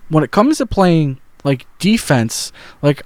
when 0.09 0.23
it 0.23 0.31
comes 0.31 0.59
to 0.59 0.65
playing 0.65 1.19
like 1.43 1.65
defense, 1.79 2.51
like 2.81 3.03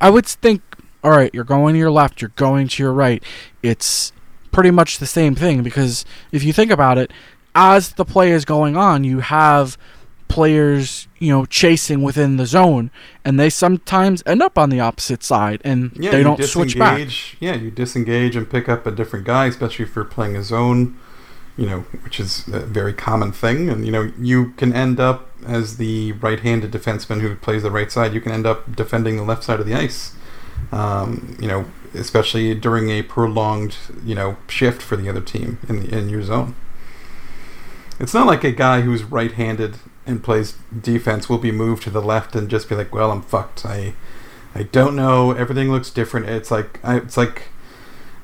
I 0.00 0.10
would 0.10 0.26
think, 0.26 0.62
all 1.02 1.10
right, 1.10 1.32
you're 1.32 1.44
going 1.44 1.74
to 1.74 1.78
your 1.78 1.90
left, 1.90 2.20
you're 2.20 2.32
going 2.36 2.68
to 2.68 2.82
your 2.82 2.92
right. 2.92 3.22
It's 3.62 4.12
pretty 4.52 4.70
much 4.70 4.98
the 4.98 5.06
same 5.06 5.34
thing 5.34 5.62
because 5.62 6.04
if 6.32 6.44
you 6.44 6.52
think 6.52 6.70
about 6.70 6.98
it, 6.98 7.12
as 7.54 7.92
the 7.92 8.04
play 8.04 8.32
is 8.32 8.44
going 8.44 8.76
on, 8.76 9.04
you 9.04 9.20
have 9.20 9.78
players, 10.28 11.08
you 11.18 11.30
know, 11.30 11.46
chasing 11.46 12.02
within 12.02 12.36
the 12.36 12.46
zone, 12.46 12.90
and 13.24 13.38
they 13.38 13.50
sometimes 13.50 14.22
end 14.26 14.42
up 14.42 14.58
on 14.58 14.70
the 14.70 14.80
opposite 14.80 15.22
side, 15.22 15.60
and 15.64 15.92
Yeah, 15.96 16.10
they 16.10 16.22
don't 16.22 16.42
switch 16.44 16.78
back. 16.78 17.08
Yeah, 17.40 17.54
you 17.54 17.70
disengage 17.70 18.36
and 18.36 18.48
pick 18.48 18.68
up 18.68 18.86
a 18.86 18.90
different 18.90 19.24
guy, 19.24 19.46
especially 19.46 19.84
if 19.84 19.94
you're 19.94 20.04
playing 20.04 20.36
a 20.36 20.42
zone, 20.42 20.98
you 21.56 21.66
know, 21.66 21.80
which 22.02 22.20
is 22.20 22.46
a 22.48 22.60
very 22.60 22.92
common 22.92 23.32
thing. 23.32 23.68
And, 23.68 23.86
you 23.86 23.92
know, 23.92 24.12
you 24.18 24.52
can 24.56 24.72
end 24.72 25.00
up 25.00 25.30
as 25.46 25.76
the 25.76 26.12
right 26.12 26.40
handed 26.40 26.72
defenseman 26.72 27.20
who 27.20 27.34
plays 27.36 27.62
the 27.62 27.70
right 27.70 27.90
side, 27.90 28.12
you 28.12 28.20
can 28.20 28.32
end 28.32 28.46
up 28.46 28.74
defending 28.74 29.16
the 29.16 29.22
left 29.22 29.44
side 29.44 29.60
of 29.60 29.66
the 29.66 29.74
ice. 29.74 30.12
Um, 30.72 31.36
you 31.40 31.46
know, 31.46 31.66
especially 31.94 32.54
during 32.54 32.90
a 32.90 33.02
prolonged, 33.02 33.76
you 34.04 34.14
know, 34.14 34.36
shift 34.48 34.82
for 34.82 34.96
the 34.96 35.08
other 35.08 35.20
team 35.20 35.58
in, 35.68 35.80
the, 35.80 35.96
in 35.96 36.08
your 36.08 36.22
zone. 36.22 36.54
It's 37.98 38.12
not 38.12 38.26
like 38.26 38.44
a 38.44 38.52
guy 38.52 38.82
who's 38.82 39.04
right 39.04 39.32
handed 39.32 39.78
and 40.06 40.22
plays 40.22 40.56
defense 40.80 41.28
will 41.28 41.38
be 41.38 41.52
moved 41.52 41.82
to 41.84 41.90
the 41.90 42.02
left 42.02 42.34
and 42.36 42.48
just 42.48 42.68
be 42.68 42.74
like, 42.74 42.92
well, 42.94 43.10
I'm 43.10 43.22
fucked. 43.22 43.64
I. 43.66 43.94
I 44.54 44.62
don't 44.62 44.96
know. 44.96 45.32
Everything 45.32 45.70
looks 45.70 45.90
different. 45.90 46.30
It's 46.30 46.50
like 46.50 46.80
I, 46.82 46.96
it's 46.96 47.18
like 47.18 47.48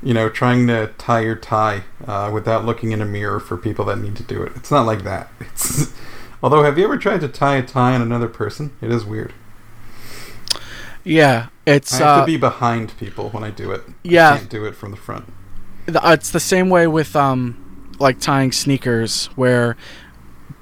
you 0.02 0.14
know 0.14 0.30
trying 0.30 0.66
to 0.68 0.86
tie 0.96 1.20
your 1.20 1.36
tie 1.36 1.82
uh, 2.06 2.30
without 2.32 2.64
looking 2.64 2.92
in 2.92 3.02
a 3.02 3.04
mirror 3.04 3.38
for 3.38 3.58
people 3.58 3.84
that 3.84 3.98
need 3.98 4.16
to 4.16 4.22
do 4.22 4.42
it. 4.42 4.52
It's 4.56 4.70
not 4.70 4.86
like 4.86 5.04
that. 5.04 5.28
It's 5.40 5.92
although 6.42 6.62
have 6.62 6.78
you 6.78 6.84
ever 6.84 6.96
tried 6.96 7.20
to 7.20 7.28
tie 7.28 7.56
a 7.56 7.62
tie 7.62 7.94
on 7.94 8.00
another 8.00 8.28
person? 8.28 8.72
It 8.80 8.90
is 8.90 9.04
weird. 9.04 9.34
Yeah, 11.04 11.48
it's 11.66 11.92
I 11.94 11.98
have 11.98 12.06
uh, 12.06 12.20
to 12.20 12.26
be 12.26 12.36
behind 12.36 12.96
people 12.96 13.30
when 13.30 13.42
I 13.44 13.50
do 13.50 13.70
it. 13.72 13.82
Yeah. 14.02 14.32
I 14.32 14.38
can't 14.38 14.50
do 14.50 14.64
it 14.64 14.74
from 14.74 14.90
the 14.92 14.96
front. 14.96 15.32
uh, 15.88 16.00
it's 16.18 16.30
the 16.30 16.40
same 16.40 16.70
way 16.70 16.86
with 16.86 17.14
um 17.16 17.94
like 17.98 18.20
tying 18.20 18.52
sneakers 18.52 19.26
where 19.36 19.76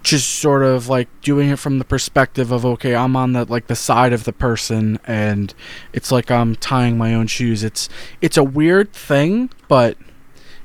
just 0.02 0.30
sort 0.30 0.62
of 0.62 0.88
like 0.88 1.08
doing 1.20 1.50
it 1.50 1.58
from 1.58 1.78
the 1.78 1.84
perspective 1.84 2.50
of 2.50 2.64
okay 2.64 2.94
i'm 2.94 3.16
on 3.16 3.32
the 3.32 3.44
like 3.44 3.66
the 3.66 3.76
side 3.76 4.12
of 4.12 4.24
the 4.24 4.32
person 4.32 4.98
and 5.04 5.54
it's 5.92 6.10
like 6.10 6.30
i'm 6.30 6.54
tying 6.56 6.96
my 6.96 7.14
own 7.14 7.26
shoes 7.26 7.62
it's 7.62 7.88
it's 8.20 8.36
a 8.36 8.44
weird 8.44 8.92
thing 8.92 9.50
but 9.68 9.96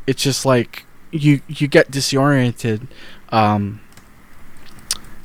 it's 0.08 0.24
just 0.24 0.46
like 0.46 0.86
you 1.12 1.42
you 1.48 1.68
get 1.68 1.92
disoriented 1.92 2.88
um 3.30 3.82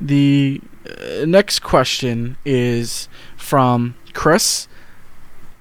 the 0.00 0.60
uh, 0.88 1.24
next 1.24 1.60
question 1.60 2.36
is 2.44 3.08
from 3.36 3.94
chris 4.12 4.66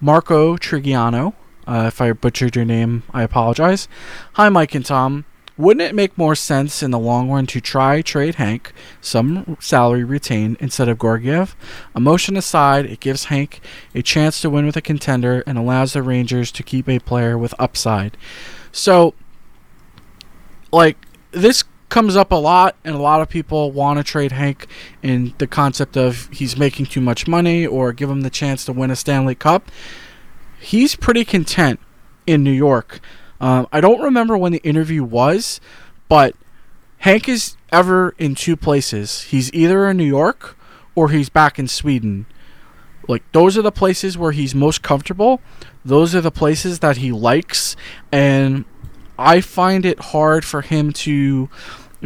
marco 0.02 0.58
trigiano 0.58 1.34
uh, 1.70 1.86
if 1.86 2.02
I 2.02 2.12
butchered 2.14 2.56
your 2.56 2.66
name, 2.66 3.04
I 3.14 3.22
apologize. 3.22 3.88
Hi, 4.34 4.50
Mike 4.50 4.74
and 4.74 4.84
Tom. 4.84 5.26
Wouldn't 5.60 5.82
it 5.82 5.94
make 5.94 6.18
more 6.18 6.36
sense 6.36 6.82
in 6.82 6.92
the 6.92 6.98
long 6.98 7.30
run 7.30 7.46
to 7.48 7.60
try 7.60 8.02
trade 8.02 8.36
Hank, 8.36 8.72
some 9.02 9.58
salary 9.60 10.06
retained 10.06 10.56
instead 10.62 10.88
of 10.88 11.00
Georgiev? 11.00 11.54
Emotion 11.94 12.38
aside, 12.38 12.86
it 12.86 13.02
gives 13.02 13.26
Hank 13.26 13.60
a 13.94 14.02
chance 14.02 14.40
to 14.40 14.50
win 14.50 14.66
with 14.66 14.78
a 14.78 14.82
contender 14.82 15.44
and 15.46 15.58
allows 15.58 15.92
the 15.92 16.02
Rangers 16.02 16.50
to 16.54 16.64
keep 16.64 16.88
a 16.88 17.00
player 17.00 17.38
with 17.38 17.54
upside. 17.60 18.16
So, 18.72 19.14
like, 20.72 20.98
this 21.32 21.66
comes 21.90 22.16
up 22.16 22.32
a 22.32 22.36
lot, 22.36 22.78
and 22.86 22.96
a 22.96 23.00
lot 23.00 23.22
of 23.22 23.28
people 23.28 23.74
want 23.74 24.00
to 24.00 24.04
trade 24.04 24.32
Hank 24.32 24.66
in 25.04 25.34
the 25.40 25.48
concept 25.48 25.98
of 25.98 26.30
he's 26.32 26.56
making 26.56 26.86
too 26.86 27.02
much 27.02 27.28
money 27.28 27.68
or 27.68 27.92
give 27.92 28.10
him 28.10 28.22
the 28.22 28.30
chance 28.30 28.64
to 28.64 28.72
win 28.72 28.92
a 28.92 28.96
Stanley 28.96 29.36
Cup 29.36 29.70
he's 30.60 30.96
pretty 30.96 31.26
content 31.26 31.80
in 32.28 32.44
New 32.44 32.52
York. 32.52 33.00
Um, 33.40 33.68
I 33.72 33.82
don't 33.82 34.02
remember 34.02 34.38
when 34.38 34.52
the 34.52 34.62
interview 34.64 35.04
was, 35.04 35.62
but 36.08 36.36
Hank 37.00 37.30
is 37.30 37.56
ever 37.72 38.14
in 38.18 38.36
two 38.36 38.58
places. 38.58 39.24
He's 39.24 39.54
either 39.54 39.88
in 39.90 39.98
New 39.98 40.06
York 40.06 40.58
or 40.96 41.10
he's 41.10 41.30
back 41.30 41.58
in 41.58 41.68
Sweden. 41.68 42.26
Like 43.08 43.24
those 43.32 43.58
are 43.58 43.62
the 43.62 43.72
places 43.72 44.18
where 44.18 44.32
he's 44.32 44.54
most 44.54 44.82
comfortable. 44.82 45.42
Those 45.86 46.14
are 46.14 46.22
the 46.22 46.32
places 46.32 46.80
that 46.80 46.98
he 46.98 47.12
likes, 47.12 47.76
and 48.12 48.66
I 49.18 49.42
find 49.42 49.86
it 49.86 50.00
hard 50.00 50.44
for 50.44 50.62
him 50.62 50.92
to 50.94 51.50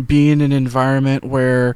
be 0.05 0.29
in 0.29 0.41
an 0.41 0.51
environment 0.51 1.23
where 1.23 1.75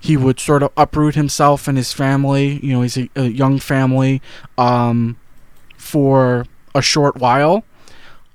he 0.00 0.16
would 0.16 0.40
sort 0.40 0.62
of 0.62 0.72
uproot 0.76 1.14
himself 1.14 1.68
and 1.68 1.78
his 1.78 1.92
family. 1.92 2.58
You 2.62 2.74
know, 2.74 2.82
he's 2.82 2.98
a, 2.98 3.08
a 3.14 3.26
young 3.28 3.58
family. 3.60 4.20
Um, 4.58 5.16
for 5.82 6.46
a 6.74 6.80
short 6.80 7.16
while. 7.16 7.64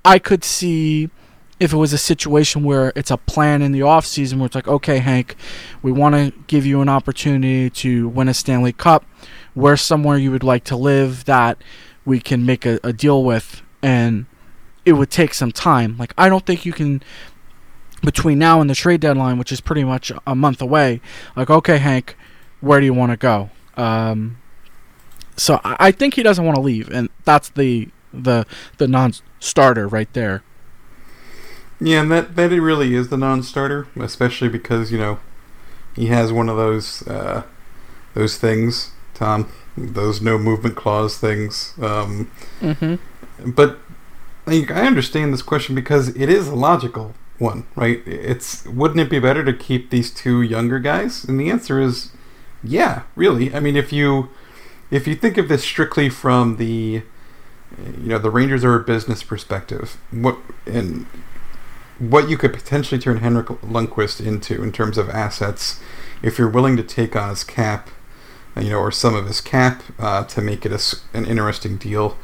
I 0.04 0.18
could 0.18 0.44
see 0.44 1.10
if 1.60 1.72
it 1.72 1.76
was 1.76 1.92
a 1.92 1.98
situation 1.98 2.62
where 2.62 2.92
it's 2.94 3.10
a 3.10 3.16
plan 3.16 3.62
in 3.62 3.72
the 3.72 3.82
off 3.82 4.06
season 4.06 4.38
where 4.38 4.46
it's 4.46 4.54
like, 4.54 4.68
okay, 4.68 4.98
Hank, 4.98 5.34
we 5.82 5.90
want 5.90 6.14
to 6.14 6.32
give 6.46 6.64
you 6.64 6.80
an 6.80 6.88
opportunity 6.88 7.68
to 7.68 8.08
win 8.08 8.28
a 8.28 8.34
Stanley 8.34 8.72
Cup. 8.72 9.04
Where 9.54 9.76
somewhere 9.76 10.16
you 10.16 10.30
would 10.30 10.44
like 10.44 10.62
to 10.64 10.76
live 10.76 11.24
that 11.24 11.58
we 12.04 12.20
can 12.20 12.46
make 12.46 12.64
a, 12.64 12.78
a 12.84 12.92
deal 12.92 13.24
with? 13.24 13.62
And 13.82 14.26
it 14.84 14.92
would 14.92 15.10
take 15.10 15.34
some 15.34 15.50
time. 15.50 15.96
Like, 15.98 16.14
I 16.16 16.28
don't 16.28 16.46
think 16.46 16.64
you 16.64 16.72
can, 16.72 17.02
between 18.02 18.38
now 18.38 18.60
and 18.60 18.70
the 18.70 18.74
trade 18.76 19.00
deadline, 19.00 19.36
which 19.36 19.50
is 19.50 19.60
pretty 19.60 19.82
much 19.82 20.12
a 20.26 20.34
month 20.36 20.62
away, 20.62 21.00
like, 21.34 21.50
okay, 21.50 21.78
Hank, 21.78 22.16
where 22.60 22.78
do 22.78 22.86
you 22.86 22.94
want 22.94 23.10
to 23.10 23.16
go? 23.16 23.50
Um, 23.76 24.38
so 25.36 25.60
I 25.64 25.76
I 25.78 25.90
think 25.92 26.14
he 26.14 26.22
doesn't 26.22 26.44
want 26.44 26.56
to 26.56 26.60
leave, 26.60 26.90
and 26.90 27.08
that's 27.24 27.48
the 27.50 27.88
the 28.12 28.46
the 28.78 28.88
non-starter 28.88 29.88
right 29.88 30.12
there. 30.12 30.42
Yeah, 31.80 32.00
and 32.02 32.10
that 32.10 32.36
that 32.36 32.52
it 32.52 32.60
really 32.60 32.94
is 32.94 33.08
the 33.08 33.16
non-starter, 33.16 33.86
especially 33.96 34.48
because 34.48 34.90
you 34.90 34.98
know 34.98 35.18
he 35.94 36.06
has 36.06 36.32
one 36.32 36.48
of 36.48 36.56
those 36.56 37.06
uh, 37.06 37.42
those 38.14 38.36
things, 38.38 38.92
Tom, 39.14 39.50
those 39.76 40.20
no 40.20 40.38
movement 40.38 40.76
clause 40.76 41.18
things. 41.18 41.74
Um, 41.80 42.30
Mm-hmm. 42.60 42.96
but 43.52 43.78
like, 44.46 44.70
I 44.70 44.86
understand 44.86 45.32
this 45.32 45.42
question 45.42 45.74
because 45.74 46.08
it 46.16 46.28
is 46.28 46.48
a 46.48 46.54
logical 46.54 47.14
one, 47.38 47.66
right? 47.76 48.02
It's 48.06 48.64
wouldn't 48.66 49.00
it 49.00 49.10
be 49.10 49.18
better 49.20 49.44
to 49.44 49.52
keep 49.52 49.90
these 49.90 50.10
two 50.10 50.42
younger 50.42 50.78
guys? 50.80 51.24
And 51.24 51.38
the 51.38 51.50
answer 51.50 51.80
is, 51.80 52.10
yeah, 52.62 53.02
really. 53.14 53.54
I 53.54 53.60
mean, 53.60 53.76
if 53.76 53.92
you 53.92 54.30
if 54.90 55.06
you 55.06 55.14
think 55.14 55.36
of 55.38 55.48
this 55.48 55.62
strictly 55.62 56.08
from 56.08 56.56
the 56.56 57.02
you 57.76 58.08
know 58.08 58.18
the 58.18 58.30
Rangers 58.30 58.64
are 58.64 58.74
a 58.74 58.82
business 58.82 59.22
perspective, 59.22 59.98
what 60.10 60.38
and 60.66 61.06
what 61.98 62.28
you 62.28 62.38
could 62.38 62.52
potentially 62.52 63.00
turn 63.00 63.18
Henrik 63.18 63.46
Lundqvist 63.46 64.24
into 64.24 64.62
in 64.62 64.72
terms 64.72 64.98
of 64.98 65.10
assets, 65.10 65.80
if 66.22 66.38
you're 66.38 66.48
willing 66.48 66.76
to 66.76 66.82
take 66.82 67.16
on 67.16 67.30
his 67.30 67.42
cap, 67.44 67.90
you 68.56 68.70
know, 68.70 68.78
or 68.78 68.92
some 68.92 69.14
of 69.14 69.26
his 69.26 69.40
cap 69.40 69.82
uh, 69.98 70.24
to 70.24 70.40
make 70.40 70.64
it 70.64 70.72
a 70.72 70.96
an 71.16 71.26
interesting 71.26 71.76
deal. 71.76 72.16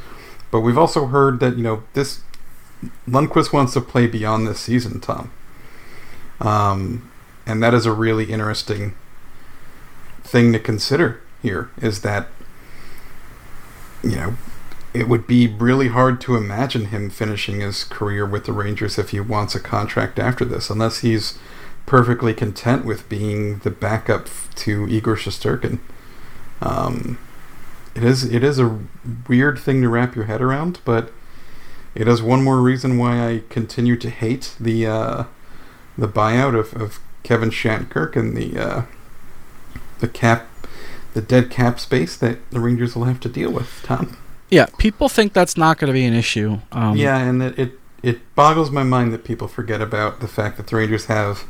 But 0.51 0.61
we've 0.61 0.79
also 0.79 1.07
heard 1.07 1.41
that 1.41 1.57
you 1.57 1.63
know 1.63 1.83
this 1.95 2.21
Lundqvist 3.09 3.53
wants 3.53 3.73
to 3.75 3.81
play 3.81 4.07
beyond 4.07 4.47
this 4.47 4.61
season, 4.61 5.01
Tom. 5.01 5.31
Um, 6.41 7.11
and 7.47 7.63
that 7.63 7.75
is 7.75 7.87
a 7.87 7.93
really 7.93 8.31
interesting 8.31 8.95
thing 10.23 10.53
to 10.53 10.59
consider 10.59 11.21
here. 11.43 11.71
Is 11.81 12.01
that 12.03 12.29
you 14.03 14.17
know 14.17 14.37
it 14.95 15.09
would 15.09 15.27
be 15.27 15.49
really 15.49 15.89
hard 15.89 16.21
to 16.23 16.37
imagine 16.37 16.87
him 16.87 17.11
finishing 17.11 17.61
his 17.61 17.83
career 17.83 18.25
with 18.25 18.45
the 18.45 18.53
Rangers 18.53 18.97
if 18.97 19.11
he 19.11 19.19
wants 19.19 19.57
a 19.57 19.61
contract 19.61 20.21
after 20.21 20.45
this, 20.45 20.71
unless 20.71 21.01
he's 21.01 21.37
perfectly 21.85 22.33
content 22.33 22.85
with 22.85 23.09
being 23.09 23.59
the 23.59 23.71
backup 23.71 24.29
to 24.55 24.87
Igor 24.89 25.17
Shesterkin. 25.17 25.81
Um, 26.63 27.19
it 27.97 28.05
is 28.05 28.25
it 28.25 28.45
is 28.45 28.61
a 28.61 28.79
weird 29.29 29.59
thing 29.59 29.83
to 29.83 29.89
wrap 29.89 30.15
your 30.15 30.25
head 30.25 30.41
around, 30.41 30.81
but 30.85 31.13
it 31.97 32.07
is 32.07 32.23
one 32.23 32.43
more 32.43 32.61
reason 32.61 32.97
why 32.97 33.29
I 33.29 33.43
continue 33.51 33.97
to 33.97 34.11
hate 34.11 34.55
the 34.61 34.87
uh, 34.87 35.25
the 35.99 36.09
buyout 36.09 36.59
of, 36.59 36.81
of 36.81 37.01
Kevin 37.25 37.51
Shattenkirk 37.51 38.15
and 38.15 38.37
the 38.37 38.59
uh, 38.59 38.83
the 39.99 40.09
cap 40.09 40.49
the 41.15 41.21
dead 41.21 41.51
cap 41.51 41.81
space 41.81 42.17
that 42.17 42.49
the 42.51 42.61
Rangers 42.61 42.95
will 42.95 43.05
have 43.05 43.21
to 43.21 43.29
deal 43.29 43.51
with. 43.51 43.81
Tom. 43.83 44.17
Yeah, 44.55 44.67
people 44.79 45.09
think 45.09 45.33
that's 45.33 45.57
not 45.57 45.79
going 45.79 45.89
to 45.89 45.93
be 45.93 46.05
an 46.05 46.15
issue. 46.15 46.61
Um, 46.71 46.97
yeah, 46.97 47.19
and 47.19 47.43
it, 47.43 47.59
it 47.59 47.73
it 48.05 48.35
boggles 48.37 48.71
my 48.71 48.85
mind 48.85 49.13
that 49.13 49.25
people 49.25 49.49
forget 49.49 49.83
about 49.83 50.21
the 50.21 50.29
fact 50.29 50.59
that 50.59 50.69
the 50.69 50.77
Rangers 50.77 51.07
have 51.07 51.45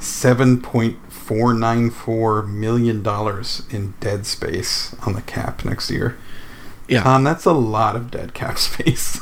seven 0.00 0.62
point 0.62 1.12
four 1.12 1.52
nine 1.52 1.90
four 1.90 2.42
million 2.42 3.02
dollars 3.02 3.64
in 3.68 3.92
dead 4.00 4.24
space 4.24 4.96
on 5.06 5.12
the 5.12 5.20
cap 5.20 5.66
next 5.66 5.90
year. 5.90 6.16
Yeah. 6.88 7.02
Tom, 7.02 7.24
that's 7.24 7.44
a 7.44 7.52
lot 7.52 7.94
of 7.94 8.10
dead 8.10 8.32
cap 8.32 8.56
space. 8.70 9.20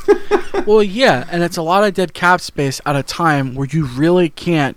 well, 0.64 0.80
yeah, 0.80 1.26
and 1.28 1.42
it's 1.42 1.56
a 1.56 1.62
lot 1.62 1.82
of 1.82 1.94
dead 1.94 2.14
cap 2.14 2.40
space 2.40 2.80
at 2.86 2.94
a 2.94 3.02
time 3.02 3.56
where 3.56 3.66
you 3.68 3.84
really 3.84 4.28
can't 4.28 4.76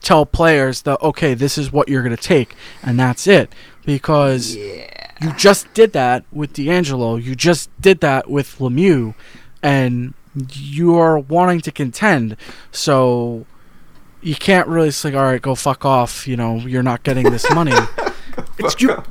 tell 0.00 0.24
players 0.24 0.82
that 0.82 1.02
okay, 1.02 1.34
this 1.34 1.58
is 1.58 1.72
what 1.72 1.88
you're 1.88 2.04
going 2.04 2.14
to 2.14 2.22
take, 2.22 2.54
and 2.84 3.00
that's 3.00 3.26
it, 3.26 3.52
because 3.84 4.56
you 5.20 5.32
just 5.34 5.72
did 5.74 5.92
that 5.92 6.24
with 6.32 6.52
DeAngelo, 6.54 7.22
you 7.22 7.34
just 7.34 7.70
did 7.80 8.00
that 8.00 8.28
with 8.28 8.58
Lemieux, 8.58 9.14
and 9.62 10.14
you 10.52 10.96
are 10.96 11.18
wanting 11.18 11.60
to 11.60 11.70
contend, 11.70 12.36
so 12.72 13.46
you 14.20 14.34
can't 14.34 14.66
really 14.66 14.90
say, 14.90 15.14
all 15.14 15.24
right, 15.24 15.40
go 15.40 15.54
fuck 15.54 15.84
off. 15.84 16.26
You 16.26 16.36
know, 16.36 16.56
you're 16.56 16.82
not 16.82 17.02
getting 17.02 17.30
this 17.30 17.48
money. 17.50 17.72
it's 18.58 18.80
you, 18.80 19.02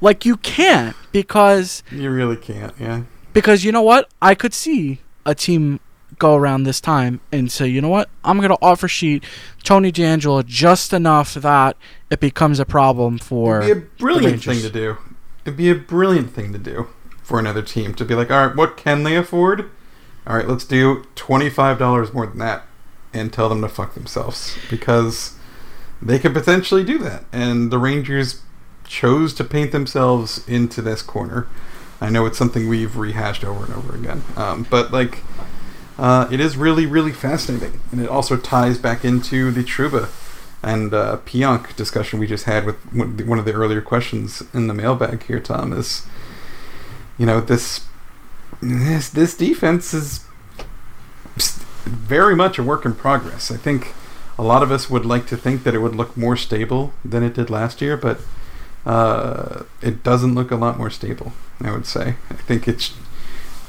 like 0.00 0.24
you 0.24 0.36
can't 0.38 0.96
because 1.12 1.82
you 1.90 2.10
really 2.10 2.36
can't. 2.36 2.72
Yeah. 2.78 3.02
Because 3.32 3.64
you 3.64 3.72
know 3.72 3.82
what, 3.82 4.08
I 4.22 4.34
could 4.34 4.54
see 4.54 5.00
a 5.26 5.34
team 5.34 5.80
go 6.18 6.36
around 6.36 6.62
this 6.62 6.80
time 6.80 7.20
and 7.32 7.50
say, 7.50 7.66
you 7.66 7.80
know 7.80 7.88
what, 7.88 8.08
I'm 8.22 8.40
gonna 8.40 8.56
offer 8.62 8.86
sheet 8.86 9.24
Tony 9.64 9.90
DeAngelo 9.90 10.46
just 10.46 10.92
enough 10.92 11.34
that 11.34 11.76
it 12.10 12.20
becomes 12.20 12.60
a 12.60 12.64
problem 12.64 13.18
for. 13.18 13.60
It'd 13.60 13.76
be 13.76 13.86
a 13.86 13.98
brilliant 13.98 14.44
thing 14.44 14.60
to 14.60 14.70
do. 14.70 14.96
It'd 15.44 15.56
be 15.56 15.70
a 15.70 15.74
brilliant 15.74 16.30
thing 16.30 16.52
to 16.52 16.58
do 16.58 16.88
for 17.22 17.38
another 17.38 17.62
team 17.62 17.94
to 17.94 18.04
be 18.04 18.14
like, 18.14 18.30
all 18.30 18.46
right, 18.46 18.56
what 18.56 18.76
can 18.76 19.02
they 19.02 19.16
afford? 19.16 19.70
All 20.26 20.36
right, 20.36 20.48
let's 20.48 20.64
do 20.64 21.04
twenty 21.14 21.50
five 21.50 21.78
dollars 21.78 22.12
more 22.12 22.26
than 22.26 22.38
that 22.38 22.64
and 23.12 23.32
tell 23.32 23.48
them 23.48 23.60
to 23.60 23.68
fuck 23.68 23.94
themselves 23.94 24.56
because 24.70 25.36
they 26.00 26.18
could 26.18 26.34
potentially 26.34 26.82
do 26.84 26.98
that. 26.98 27.24
And 27.32 27.70
the 27.70 27.78
Rangers 27.78 28.42
chose 28.86 29.32
to 29.34 29.44
paint 29.44 29.72
themselves 29.72 30.46
into 30.48 30.82
this 30.82 31.02
corner. 31.02 31.46
I 32.00 32.10
know 32.10 32.26
it's 32.26 32.38
something 32.38 32.68
we've 32.68 32.96
rehashed 32.96 33.44
over 33.44 33.64
and 33.64 33.74
over 33.74 33.94
again, 33.94 34.24
um, 34.36 34.66
but 34.68 34.92
like, 34.92 35.22
uh, 35.96 36.28
it 36.30 36.40
is 36.40 36.56
really, 36.56 36.86
really 36.86 37.12
fascinating, 37.12 37.80
and 37.92 38.00
it 38.00 38.08
also 38.08 38.36
ties 38.36 38.78
back 38.78 39.04
into 39.04 39.50
the 39.50 39.62
Trouba 39.62 40.08
and 40.64 40.94
uh, 40.94 41.18
Pionk 41.26 41.76
discussion 41.76 42.18
we 42.18 42.26
just 42.26 42.44
had 42.44 42.64
with 42.64 42.76
one 42.92 43.38
of 43.38 43.44
the 43.44 43.52
earlier 43.52 43.82
questions 43.82 44.42
in 44.54 44.66
the 44.66 44.74
mailbag 44.74 45.22
here. 45.24 45.38
Tom 45.38 45.72
is, 45.72 46.06
you 47.18 47.26
know, 47.26 47.40
this 47.40 47.86
this 48.62 49.10
this 49.10 49.36
defense 49.36 49.92
is 49.92 50.26
very 51.84 52.34
much 52.34 52.58
a 52.58 52.62
work 52.62 52.86
in 52.86 52.94
progress. 52.94 53.50
I 53.50 53.56
think 53.58 53.92
a 54.38 54.42
lot 54.42 54.62
of 54.62 54.72
us 54.72 54.88
would 54.88 55.04
like 55.04 55.26
to 55.26 55.36
think 55.36 55.64
that 55.64 55.74
it 55.74 55.78
would 55.78 55.94
look 55.94 56.16
more 56.16 56.36
stable 56.36 56.94
than 57.04 57.22
it 57.22 57.34
did 57.34 57.50
last 57.50 57.82
year, 57.82 57.96
but 57.96 58.20
uh, 58.86 59.64
it 59.82 60.02
doesn't 60.02 60.34
look 60.34 60.50
a 60.50 60.56
lot 60.56 60.78
more 60.78 60.90
stable. 60.90 61.32
I 61.60 61.72
would 61.72 61.86
say. 61.86 62.16
I 62.30 62.34
think 62.34 62.66
it's 62.66 62.94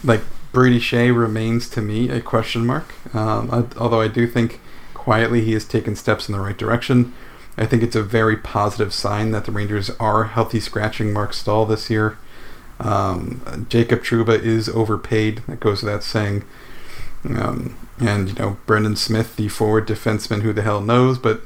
like 0.04 0.22
Brady 0.54 0.80
Skjei 0.80 1.16
remains 1.16 1.70
to 1.72 1.82
me 1.82 2.10
a 2.10 2.22
question 2.22 2.66
mark. 2.66 2.94
Um, 3.14 3.52
I, 3.52 3.78
although 3.78 4.02
I 4.02 4.08
do 4.08 4.26
think 4.28 4.62
quietly 5.06 5.42
he 5.42 5.54
has 5.54 5.66
taken 5.66 5.96
steps 5.96 6.28
in 6.28 6.34
the 6.34 6.42
right 6.42 6.58
direction. 6.58 7.14
I 7.60 7.68
think 7.68 7.84
it's 7.84 7.96
a 7.96 8.02
very 8.02 8.36
positive 8.36 8.92
sign 8.92 9.30
that 9.32 9.46
the 9.46 9.52
Rangers 9.52 9.92
are 10.00 10.24
healthy 10.24 10.60
scratching 10.60 11.14
Marc 11.14 11.32
Staal 11.32 11.68
this 11.68 11.92
year. 11.92 12.18
Um, 12.80 13.68
Jacob 13.70 14.00
Trouba 14.00 14.42
is 14.42 14.68
overpaid. 14.68 15.44
That 15.48 15.60
goes 15.60 15.84
without 15.84 16.02
saying. 16.02 16.44
Um, 17.24 17.78
and 18.00 18.30
you 18.30 18.34
know 18.34 18.58
Brendan 18.66 18.96
Smith, 18.96 19.36
the 19.36 19.48
forward 19.48 19.88
defenseman, 19.88 20.42
who 20.42 20.52
the 20.52 20.64
hell 20.64 20.82
knows? 20.82 21.20
But 21.20 21.42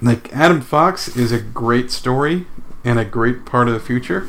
like 0.00 0.32
Adam 0.32 0.60
Fox 0.60 1.08
is 1.16 1.32
a 1.32 1.40
great 1.40 1.90
story 1.90 2.46
and 2.84 3.00
a 3.00 3.04
great 3.04 3.44
part 3.44 3.66
of 3.66 3.74
the 3.74 3.80
future. 3.80 4.28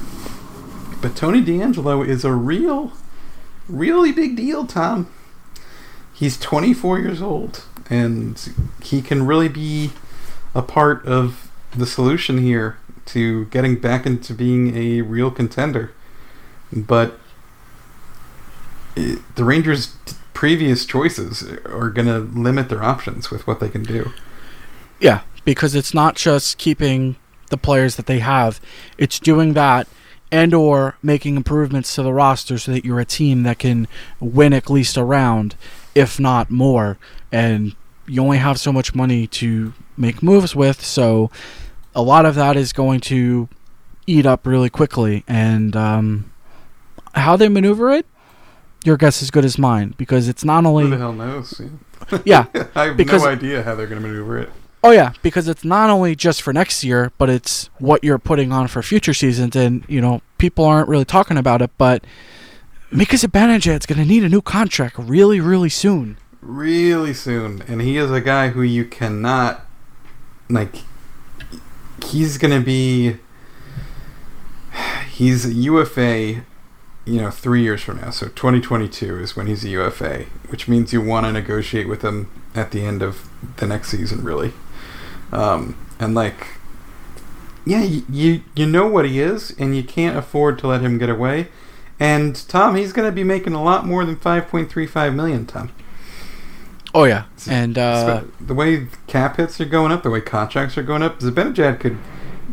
But 1.00 1.16
Tony 1.16 1.44
DeAngelo 1.44 2.08
is 2.08 2.26
a 2.26 2.34
real, 2.34 2.94
really 3.70 4.12
big 4.12 4.36
deal, 4.36 4.66
Tom. 4.66 5.12
He's 6.16 6.38
24 6.38 7.00
years 7.00 7.22
old, 7.22 7.66
and 7.90 8.42
he 8.82 9.02
can 9.02 9.26
really 9.26 9.50
be 9.50 9.92
a 10.54 10.62
part 10.62 11.06
of 11.06 11.52
the 11.76 11.86
solution 11.86 12.38
here 12.38 12.78
to 13.08 13.46
getting 13.48 13.76
back 13.76 14.06
into 14.06 14.34
being 14.34 14.76
a 14.78 15.02
real 15.02 15.30
contender. 15.30 15.92
But 16.72 17.20
it, 18.96 19.20
the 19.36 19.44
Rangers' 19.44 19.98
previous 20.34 20.86
choices 20.86 21.44
are 21.66 21.90
going 21.90 22.08
to 22.08 22.20
limit 22.20 22.70
their 22.70 22.82
options 22.82 23.30
with 23.30 23.46
what 23.46 23.60
they 23.60 23.70
can 23.70 23.84
do. 23.84 24.12
Yeah, 25.02 25.22
because 25.44 25.76
it's 25.76 25.94
not 25.94 26.16
just 26.16 26.58
keeping 26.58 27.18
the 27.50 27.58
players 27.58 27.98
that 27.98 28.06
they 28.06 28.20
have; 28.20 28.62
it's 28.98 29.20
doing 29.20 29.52
that 29.54 29.88
and 30.32 30.54
or 30.54 30.98
making 31.04 31.36
improvements 31.36 31.94
to 31.96 32.04
the 32.04 32.14
roster 32.14 32.58
so 32.58 32.72
that 32.72 32.86
you're 32.86 33.00
a 33.00 33.06
team 33.06 33.44
that 33.44 33.60
can 33.60 33.88
win 34.20 34.54
at 34.54 34.70
least 34.70 34.98
a 34.98 35.04
round, 35.04 35.56
if 35.96 36.20
not 36.20 36.52
more. 36.52 36.98
And 37.32 37.76
you 38.08 38.22
only 38.22 38.38
have 38.38 38.60
so 38.60 38.72
much 38.72 38.94
money 38.94 39.26
to 39.28 39.74
make 39.98 40.22
moves 40.22 40.56
with, 40.56 40.84
so 40.84 41.32
a 41.96 42.02
lot 42.02 42.26
of 42.26 42.36
that 42.36 42.56
is 42.56 42.74
going 42.74 43.00
to 43.00 43.50
eat 44.06 44.26
up 44.26 44.46
really 44.46 44.70
quickly. 44.70 45.24
And 45.28 45.76
um, 45.76 46.32
how 47.16 47.36
they 47.36 47.50
maneuver 47.50 47.92
it, 47.92 48.06
your 48.84 48.98
guess 48.98 49.22
is 49.22 49.32
good 49.32 49.46
as 49.46 49.58
mine 49.58 49.96
because 49.98 50.28
it's 50.28 50.46
not 50.46 50.66
only 50.66 50.84
who 50.84 50.90
the 50.92 50.98
hell 50.98 51.14
knows. 51.14 51.60
Yeah, 52.24 52.46
I 52.76 52.86
have 52.86 52.98
because, 52.98 53.24
no 53.24 53.30
idea 53.30 53.64
how 53.64 53.74
they're 53.74 53.88
going 53.88 54.02
to 54.02 54.08
maneuver 54.08 54.38
it. 54.38 54.50
Oh 54.84 54.92
yeah, 54.92 55.14
because 55.24 55.48
it's 55.48 55.64
not 55.64 55.90
only 55.90 56.16
just 56.16 56.44
for 56.44 56.54
next 56.54 56.84
year, 56.84 57.12
but 57.18 57.28
it's 57.28 57.72
what 57.80 58.04
you're 58.04 58.20
putting 58.20 58.52
on 58.52 58.68
for 58.68 58.84
future 58.84 59.16
seasons, 59.16 59.56
and 59.56 59.84
you 59.88 60.00
know 60.00 60.22
people 60.38 60.64
aren't 60.64 60.88
really 60.88 61.06
talking 61.06 61.38
about 61.38 61.64
it, 61.64 61.72
but 61.80 62.06
Mika 62.92 63.16
Zibanejad's 63.16 63.86
going 63.86 64.00
to 64.00 64.06
need 64.06 64.24
a 64.24 64.30
new 64.30 64.42
contract 64.42 64.98
really, 64.98 65.40
really 65.40 65.70
soon. 65.70 66.18
Really 66.42 67.14
soon, 67.14 67.64
and 67.68 67.82
he 67.82 67.98
is 67.98 68.12
a 68.12 68.22
guy 68.22 68.50
who 68.50 68.62
you 68.62 68.86
cannot 68.86 69.66
like. 70.50 70.76
He's 72.06 72.38
going 72.38 72.58
to 72.58 72.64
be. 72.64 73.18
He's 75.10 75.46
a 75.46 75.54
UFA 75.54 76.44
you 77.06 77.22
know, 77.22 77.30
three 77.30 77.62
years 77.62 77.84
from 77.84 78.02
now. 78.02 78.10
So 78.10 78.28
2022 78.28 79.20
is 79.20 79.36
when 79.36 79.48
he's 79.48 79.64
a 79.64 79.70
UFA, 79.70 80.26
which 80.50 80.68
means 80.68 80.92
you 80.92 81.02
want 81.02 81.26
to 81.28 81.32
negotiate 81.32 81.88
with 81.88 82.02
him 82.02 82.30
at 82.56 82.72
the 82.72 82.84
end 82.84 83.02
of 83.04 83.30
the 83.58 83.68
next 83.68 83.90
season, 83.90 84.24
really. 84.24 84.54
Um, 85.32 85.78
and 86.00 86.16
like, 86.16 86.48
yeah, 87.66 87.84
you 87.84 88.42
you 88.56 88.66
know 88.66 88.88
what 88.88 89.06
he 89.06 89.20
is, 89.20 89.56
and 89.58 89.76
you 89.76 89.84
can't 89.84 90.18
afford 90.18 90.60
to 90.60 90.68
let 90.68 90.82
him 90.82 90.98
get 90.98 91.10
away. 91.10 91.48
And 92.00 92.36
Tom, 92.48 92.76
he's 92.76 92.92
going 92.92 93.08
to 93.08 93.12
be 93.12 93.24
making 93.24 93.54
a 93.54 93.64
lot 93.64 93.86
more 93.86 94.04
than 94.04 94.18
5.35 94.18 95.16
million, 95.16 95.46
Tom. 95.46 95.72
Oh 96.94 97.04
yeah, 97.04 97.26
and 97.50 97.78
uh, 97.78 98.24
the 98.40 98.54
way 98.54 98.88
cap 99.06 99.36
hits 99.36 99.60
are 99.60 99.66
going 99.66 99.92
up, 99.92 100.04
the 100.04 100.10
way 100.10 100.22
contracts 100.22 100.78
are 100.78 100.84
going 100.84 101.04
up, 101.04 101.20
Zibanejad 101.20 101.82
could 101.82 101.98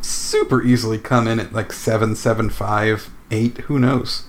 super 0.00 0.64
easily 0.64 0.98
come 0.98 1.28
in 1.28 1.38
at 1.38 1.52
like 1.52 1.72
seven, 1.72 2.16
seven, 2.16 2.50
five, 2.50 3.08
eight. 3.30 3.58
Who 3.58 3.78
knows? 3.78 4.24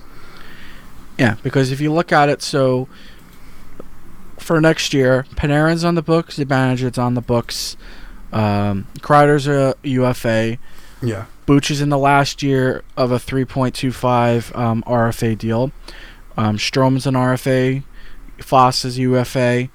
Yeah, 1.18 1.34
because 1.42 1.72
if 1.72 1.80
you 1.80 1.92
look 1.92 2.12
at 2.12 2.28
it, 2.28 2.42
so 2.42 2.86
for 4.38 4.60
next 4.60 4.94
year, 4.94 5.26
Panarin's 5.34 5.82
on 5.82 5.96
the 5.96 6.02
books, 6.02 6.38
Zibanejad's 6.38 6.96
on 6.98 7.14
the 7.14 7.20
books, 7.20 7.76
um, 8.32 8.86
Kreider's 9.00 9.48
a 9.48 9.74
UFA. 9.82 10.58
Yeah. 11.02 11.24
Booch 11.46 11.70
is 11.70 11.80
in 11.80 11.90
the 11.90 11.98
last 11.98 12.42
year 12.42 12.82
of 12.96 13.12
a 13.12 13.16
3.25 13.16 14.56
um, 14.56 14.82
RFA 14.86 15.36
deal. 15.36 15.72
Um, 16.36 16.58
Strome's 16.58 17.06
an 17.06 17.14
RFA. 17.14 17.82
Fast 18.38 18.84
is 18.84 18.98
UFA. 18.98 19.68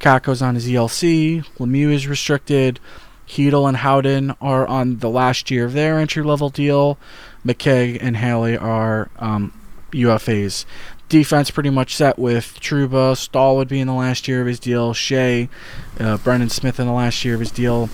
Kakko's 0.00 0.42
on 0.42 0.54
his 0.54 0.66
ELC. 0.66 1.44
Lemieux 1.58 1.92
is 1.92 2.06
restricted. 2.06 2.78
Chytil 3.26 3.66
and 3.66 3.78
Howden 3.78 4.34
are 4.40 4.66
on 4.66 4.98
the 4.98 5.08
last 5.08 5.50
year 5.50 5.64
of 5.64 5.72
their 5.72 5.98
entry 5.98 6.22
level 6.22 6.50
deal. 6.50 6.98
McKegg 7.44 7.98
and 8.00 8.18
Haley 8.18 8.56
are 8.56 9.10
um, 9.18 9.58
UFAs. 9.92 10.66
Defense 11.08 11.50
pretty 11.50 11.70
much 11.70 11.96
set 11.96 12.18
with 12.18 12.58
Trouba. 12.60 13.16
Staal 13.16 13.56
would 13.56 13.68
be 13.68 13.80
in 13.80 13.86
the 13.86 13.94
last 13.94 14.28
year 14.28 14.40
of 14.40 14.46
his 14.46 14.60
deal. 14.60 14.92
Skjei, 14.92 15.48
uh, 15.98 16.18
Brendan 16.18 16.50
Smith 16.50 16.78
in 16.78 16.86
the 16.86 16.92
last 16.92 17.24
year 17.24 17.34
of 17.34 17.40
his 17.40 17.50
deal. 17.50 17.88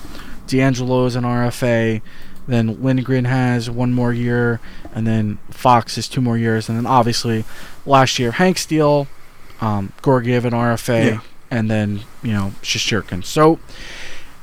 DeAngelo 0.47 1.07
is 1.07 1.17
an 1.17 1.25
RFA. 1.25 2.03
Then 2.51 2.83
Lindgren 2.83 3.27
has 3.27 3.71
one 3.71 3.93
more 3.93 4.13
year, 4.13 4.61
and 4.93 5.07
then 5.07 5.39
Fox 5.51 5.97
is 5.97 6.09
two 6.09 6.21
more 6.21 6.37
years, 6.37 6.69
and 6.69 6.77
then 6.77 6.85
obviously 6.87 7.45
last 7.87 8.19
year 8.19 8.33
Hank's 8.33 8.67
deal, 8.67 9.07
um, 9.61 9.93
Georgiev 10.05 10.45
an 10.45 10.53
RFA, 10.53 11.05
Yeah. 11.05 11.21
and 11.51 11.71
then 11.71 12.01
you 12.23 12.33
know 12.33 12.53
Shesterkin. 12.63 13.25
So 13.25 13.61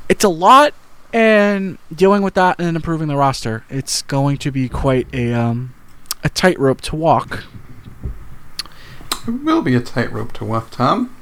it's 0.07 0.23
a 0.23 0.29
lot, 0.29 0.73
and 1.11 1.77
dealing 1.93 2.21
with 2.21 2.33
that 2.35 2.59
and 2.59 2.77
improving 2.77 3.09
the 3.09 3.17
roster, 3.17 3.65
it's 3.69 4.01
going 4.03 4.37
to 4.37 4.51
be 4.51 4.69
quite 4.69 5.07
a 5.13 5.33
um, 5.33 5.73
a 6.23 6.29
tightrope 6.29 6.79
to 6.81 6.95
walk. 6.95 7.43
It 9.27 9.43
will 9.43 9.61
be 9.61 9.75
a 9.75 9.81
tightrope 9.81 10.31
to 10.33 10.45
walk, 10.45 10.71
Tom. 10.71 11.13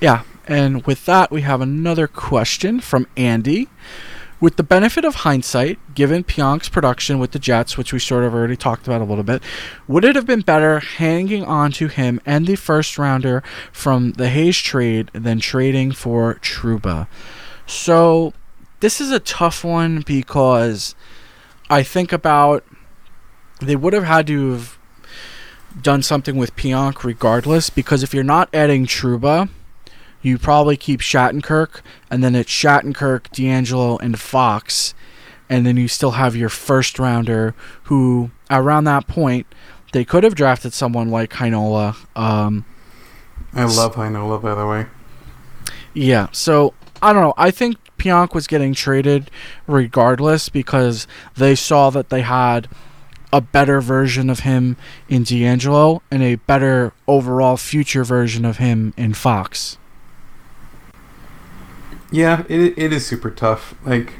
Yeah, 0.00 0.22
and 0.48 0.84
with 0.86 1.04
that, 1.04 1.30
we 1.30 1.42
have 1.42 1.60
another 1.60 2.06
question 2.06 2.80
from 2.80 3.06
Andy. 3.16 3.68
With 4.38 4.56
the 4.56 4.62
benefit 4.62 5.04
of 5.04 5.16
hindsight, 5.16 5.78
given 5.94 6.22
Pionk's 6.22 6.68
production 6.68 7.18
with 7.18 7.30
the 7.30 7.38
Jets, 7.38 7.78
which 7.78 7.92
we 7.92 7.98
sort 7.98 8.22
of 8.22 8.34
already 8.34 8.56
talked 8.56 8.86
about 8.86 9.00
a 9.00 9.04
little 9.04 9.24
bit, 9.24 9.42
would 9.88 10.04
it 10.04 10.14
have 10.14 10.26
been 10.26 10.42
better 10.42 10.78
hanging 10.80 11.42
on 11.42 11.72
to 11.72 11.88
him 11.88 12.20
and 12.26 12.46
the 12.46 12.56
first 12.56 12.98
rounder 12.98 13.42
from 13.72 14.12
the 14.12 14.28
Hayes 14.28 14.58
trade 14.58 15.10
than 15.14 15.40
trading 15.40 15.92
for 15.92 16.34
Trouba? 16.34 17.06
So, 17.66 18.34
this 18.80 19.00
is 19.00 19.10
a 19.10 19.20
tough 19.20 19.64
one 19.64 20.02
because 20.02 20.94
I 21.70 21.82
think 21.82 22.12
about 22.12 22.62
they 23.60 23.74
would 23.74 23.94
have 23.94 24.04
had 24.04 24.26
to 24.26 24.52
have 24.52 24.78
done 25.80 26.02
something 26.02 26.36
with 26.36 26.54
Pionk 26.56 27.04
regardless 27.04 27.70
because 27.70 28.02
if 28.02 28.12
you're 28.12 28.22
not 28.22 28.48
adding 28.52 28.86
Trouba, 28.86 29.48
you 30.26 30.38
probably 30.38 30.76
keep 30.76 31.00
Shattenkirk, 31.00 31.82
and 32.10 32.22
then 32.22 32.34
it's 32.34 32.50
Shattenkirk, 32.50 33.28
DeAngelo, 33.28 34.00
and 34.00 34.18
Fox, 34.18 34.92
and 35.48 35.64
then 35.64 35.76
you 35.76 35.86
still 35.86 36.12
have 36.12 36.34
your 36.34 36.48
first 36.48 36.98
rounder, 36.98 37.54
who 37.84 38.32
around 38.50 38.84
that 38.84 39.06
point 39.06 39.46
they 39.92 40.04
could 40.04 40.24
have 40.24 40.34
drafted 40.34 40.72
someone 40.72 41.10
like 41.10 41.30
Heinola. 41.34 41.94
Um, 42.16 42.64
I 43.54 43.64
love 43.64 43.94
Heinola, 43.94 44.42
by 44.42 44.56
the 44.56 44.66
way. 44.66 44.86
yeah, 45.94 46.26
so 46.32 46.74
I 47.00 47.12
don't 47.12 47.22
know. 47.22 47.34
I 47.36 47.52
think 47.52 47.76
Pionk 47.96 48.34
was 48.34 48.48
getting 48.48 48.74
traded 48.74 49.30
regardless 49.68 50.48
because 50.48 51.06
they 51.36 51.54
saw 51.54 51.90
that 51.90 52.10
they 52.10 52.22
had 52.22 52.66
a 53.32 53.40
better 53.40 53.80
version 53.80 54.28
of 54.28 54.40
him 54.40 54.76
in 55.08 55.22
DeAngelo 55.22 56.00
and 56.10 56.24
a 56.24 56.34
better 56.34 56.92
overall 57.06 57.56
future 57.56 58.02
version 58.02 58.44
of 58.44 58.56
him 58.56 58.92
in 58.96 59.14
Fox. 59.14 59.78
Yeah, 62.10 62.44
it 62.48 62.78
it 62.78 62.92
is 62.92 63.06
super 63.06 63.30
tough. 63.30 63.74
Like 63.84 64.14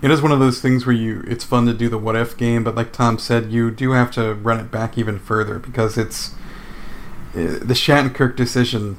it 0.00 0.10
is 0.10 0.20
one 0.20 0.32
of 0.32 0.40
those 0.40 0.60
things 0.60 0.84
where 0.86 0.94
you 0.94 1.24
it's 1.26 1.44
fun 1.44 1.66
to 1.66 1.74
do 1.74 1.88
the 1.88 1.98
what 1.98 2.16
if 2.16 2.36
game, 2.36 2.64
but 2.64 2.74
like 2.74 2.92
Tom 2.92 3.18
said, 3.18 3.52
you 3.52 3.70
do 3.70 3.92
have 3.92 4.10
to 4.12 4.34
run 4.34 4.60
it 4.60 4.70
back 4.70 4.98
even 4.98 5.18
further 5.18 5.58
because 5.58 5.96
it's 5.98 6.34
uh, 7.34 7.58
the 7.62 7.74
Shattenkirk 7.74 8.36
decision 8.36 8.98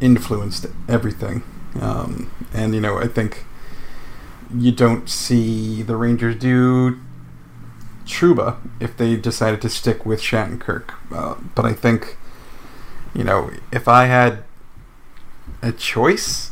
influenced 0.00 0.66
everything. 0.88 1.42
Um, 1.80 2.30
and 2.52 2.74
you 2.74 2.80
know, 2.80 2.98
I 2.98 3.08
think 3.08 3.44
you 4.54 4.72
don't 4.72 5.08
see 5.08 5.82
the 5.82 5.96
Rangers 5.96 6.36
do 6.36 6.98
Trouba 8.06 8.58
if 8.80 8.96
they 8.96 9.16
decided 9.16 9.60
to 9.62 9.68
stick 9.68 10.06
with 10.06 10.20
Shattenkirk. 10.20 10.94
Uh, 11.12 11.34
but 11.54 11.64
I 11.64 11.72
think, 11.72 12.16
you 13.14 13.24
know, 13.24 13.50
if 13.72 13.88
I 13.88 14.06
had 14.06 14.44
a 15.62 15.72
choice, 15.72 16.50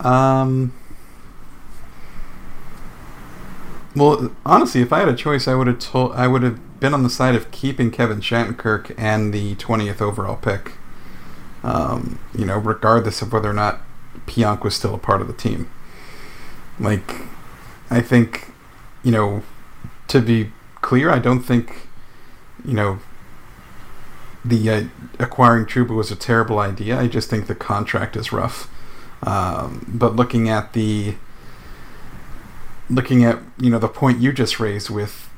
um, 0.00 0.72
well, 3.96 4.30
honestly, 4.46 4.80
if 4.82 4.92
I 4.92 5.00
had 5.00 5.08
a 5.08 5.16
choice, 5.16 5.48
I 5.48 5.54
would 5.54 5.66
have 5.66 5.78
told 5.78 6.12
I 6.12 6.26
would 6.26 6.42
have 6.42 6.80
been 6.80 6.94
on 6.94 7.02
the 7.02 7.10
side 7.10 7.34
of 7.34 7.50
keeping 7.50 7.90
Kevin 7.90 8.20
Shattenkirk 8.20 8.94
and 8.96 9.34
the 9.34 9.54
twentieth 9.56 10.00
overall 10.00 10.36
pick. 10.36 10.72
Um, 11.62 12.18
you 12.34 12.46
know, 12.46 12.56
regardless 12.56 13.20
of 13.20 13.32
whether 13.32 13.50
or 13.50 13.52
not 13.52 13.82
Pionk 14.26 14.62
was 14.64 14.74
still 14.74 14.94
a 14.94 14.98
part 14.98 15.20
of 15.20 15.26
the 15.26 15.34
team. 15.34 15.70
Like, 16.78 17.16
I 17.90 18.00
think, 18.00 18.52
you 19.02 19.12
know, 19.12 19.42
to 20.08 20.22
be 20.22 20.52
clear, 20.80 21.10
I 21.10 21.18
don't 21.18 21.42
think, 21.42 21.88
you 22.64 22.72
know, 22.72 23.00
the 24.44 24.70
uh, 24.70 24.84
acquiring 25.18 25.66
Trouba 25.66 25.94
was 25.94 26.10
a 26.10 26.16
terrible 26.16 26.58
idea. 26.58 26.98
I 26.98 27.08
just 27.08 27.28
think 27.28 27.46
the 27.46 27.54
contract 27.54 28.16
is 28.16 28.32
rough. 28.32 28.72
Um, 29.22 29.84
but 29.86 30.16
looking 30.16 30.48
at 30.48 30.72
the 30.72 31.14
looking 32.88 33.24
at 33.24 33.38
you 33.58 33.70
know 33.70 33.78
the 33.78 33.88
point 33.88 34.20
you 34.20 34.32
just 34.32 34.58
raised 34.58 34.90
with 34.90 35.30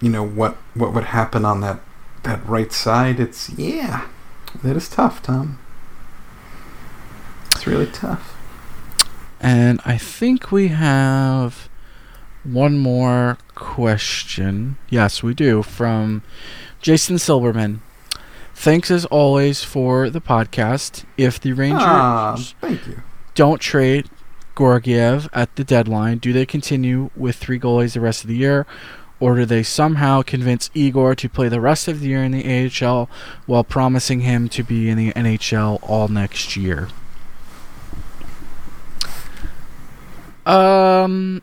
you 0.00 0.08
know 0.08 0.24
what 0.24 0.56
what 0.74 0.94
would 0.94 1.04
happen 1.04 1.44
on 1.44 1.60
that 1.60 1.80
that 2.26 2.46
right 2.46 2.72
side, 2.72 3.18
it's 3.18 3.50
yeah, 3.50 4.06
that 4.62 4.76
is 4.76 4.88
tough, 4.88 5.22
Tom. 5.22 5.58
It's 7.52 7.66
really 7.66 7.86
tough. 7.86 8.36
And 9.40 9.80
I 9.84 9.96
think 9.96 10.50
we 10.50 10.68
have 10.68 11.68
one 12.44 12.78
more 12.78 13.38
question. 13.54 14.76
Yes, 14.88 15.22
we 15.22 15.34
do. 15.34 15.62
From 15.62 16.22
Jason 16.80 17.18
Silverman. 17.18 17.80
Thanks 18.58 18.90
as 18.90 19.04
always 19.06 19.62
for 19.62 20.08
the 20.10 20.20
podcast. 20.20 21.04
If 21.18 21.38
the 21.38 21.52
Rangers 21.52 21.82
Ah, 21.84 22.36
thank 22.60 22.86
you. 22.86 23.02
don't 23.34 23.60
trade 23.60 24.08
Georgiev 24.56 25.28
at 25.34 25.54
the 25.56 25.62
deadline, 25.62 26.18
do 26.18 26.32
they 26.32 26.46
continue 26.46 27.10
with 27.14 27.36
three 27.36 27.60
goalies 27.60 27.92
the 27.92 28.00
rest 28.00 28.24
of 28.24 28.28
the 28.28 28.36
year? 28.36 28.66
Or 29.20 29.36
do 29.36 29.44
they 29.44 29.62
somehow 29.62 30.22
convince 30.22 30.70
Igor 30.74 31.14
to 31.16 31.28
play 31.28 31.48
the 31.48 31.60
rest 31.60 31.86
of 31.86 32.00
the 32.00 32.08
year 32.08 32.24
in 32.24 32.32
the 32.32 32.44
AHL 32.82 33.08
while 33.46 33.62
promising 33.62 34.20
him 34.20 34.48
to 34.48 34.62
be 34.64 34.88
in 34.88 34.96
the 34.98 35.12
NHL 35.12 35.78
all 35.82 36.08
next 36.08 36.56
year? 36.56 36.88
Um, 40.46 41.42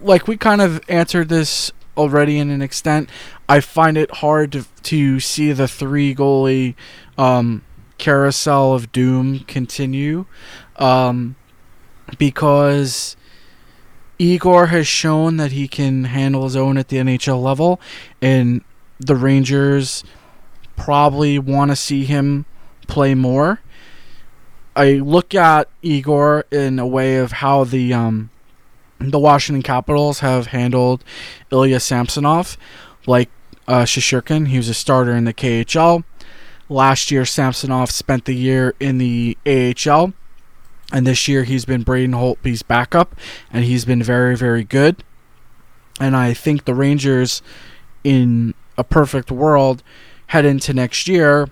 like 0.00 0.26
we 0.28 0.36
kind 0.36 0.60
of 0.60 0.80
answered 0.88 1.28
this 1.28 1.72
already 1.98 2.38
in 2.38 2.50
an 2.50 2.62
extent. 2.62 3.10
I 3.48 3.60
find 3.60 3.98
it 3.98 4.10
hard 4.16 4.52
to, 4.52 4.66
to 4.84 5.20
see 5.20 5.52
the 5.52 5.68
three 5.68 6.14
goalie 6.14 6.74
um, 7.18 7.64
carousel 7.98 8.74
of 8.74 8.92
doom 8.92 9.40
continue 9.40 10.26
um, 10.76 11.36
because 12.16 13.16
Igor 14.18 14.66
has 14.66 14.86
shown 14.86 15.36
that 15.36 15.52
he 15.52 15.68
can 15.68 16.04
handle 16.04 16.44
his 16.44 16.56
own 16.56 16.78
at 16.78 16.88
the 16.88 16.96
NHL 16.96 17.42
level, 17.42 17.80
and 18.22 18.62
the 18.98 19.14
Rangers 19.14 20.04
probably 20.76 21.38
want 21.38 21.70
to 21.70 21.76
see 21.76 22.04
him 22.04 22.46
play 22.86 23.14
more. 23.14 23.60
I 24.74 24.94
look 24.94 25.34
at 25.34 25.68
Igor 25.82 26.46
in 26.50 26.78
a 26.78 26.86
way 26.86 27.16
of 27.16 27.32
how 27.32 27.64
the 27.64 27.92
um, 27.92 28.30
the 29.00 29.18
Washington 29.18 29.62
Capitals 29.62 30.20
have 30.20 30.48
handled 30.48 31.04
Ilya 31.50 31.80
Samsonov, 31.80 32.56
like 33.06 33.30
uh, 33.66 33.82
Shesterkin. 33.82 34.48
He 34.48 34.56
was 34.56 34.68
a 34.68 34.74
starter 34.74 35.12
in 35.12 35.24
the 35.24 35.34
KHL. 35.34 36.04
Last 36.68 37.10
year, 37.10 37.24
Samsonov 37.24 37.90
spent 37.90 38.24
the 38.24 38.34
year 38.34 38.74
in 38.78 38.98
the 38.98 39.38
AHL, 39.46 40.12
and 40.92 41.06
this 41.06 41.28
year 41.28 41.44
he's 41.44 41.64
been 41.64 41.82
Braden 41.82 42.12
Holtby's 42.12 42.62
backup, 42.62 43.14
and 43.50 43.64
he's 43.64 43.84
been 43.84 44.02
very, 44.02 44.36
very 44.36 44.64
good. 44.64 45.02
And 46.00 46.14
I 46.14 46.34
think 46.34 46.64
the 46.64 46.74
Rangers, 46.74 47.40
in 48.04 48.54
a 48.76 48.84
perfect 48.84 49.30
world, 49.30 49.82
head 50.28 50.44
into 50.44 50.74
next 50.74 51.08
year 51.08 51.48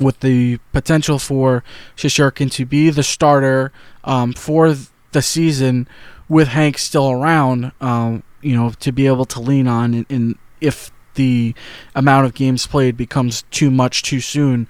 with 0.00 0.20
the 0.20 0.58
potential 0.72 1.18
for 1.18 1.62
Shesterkin 1.96 2.50
to 2.52 2.66
be 2.66 2.90
the 2.90 3.02
starter 3.02 3.72
um, 4.04 4.32
for 4.32 4.74
the 5.12 5.22
season 5.22 5.88
with 6.28 6.48
Hank 6.48 6.78
still 6.78 7.10
around, 7.10 7.72
um, 7.80 8.22
you 8.42 8.56
know, 8.56 8.70
to 8.80 8.92
be 8.92 9.06
able 9.06 9.24
to 9.26 9.40
lean 9.40 9.66
on 9.66 9.94
in, 9.94 10.06
in 10.08 10.38
if 10.60 10.90
the 11.14 11.54
amount 11.94 12.26
of 12.26 12.34
games 12.34 12.66
played 12.66 12.96
becomes 12.96 13.42
too 13.50 13.70
much 13.70 14.02
too 14.02 14.20
soon, 14.20 14.68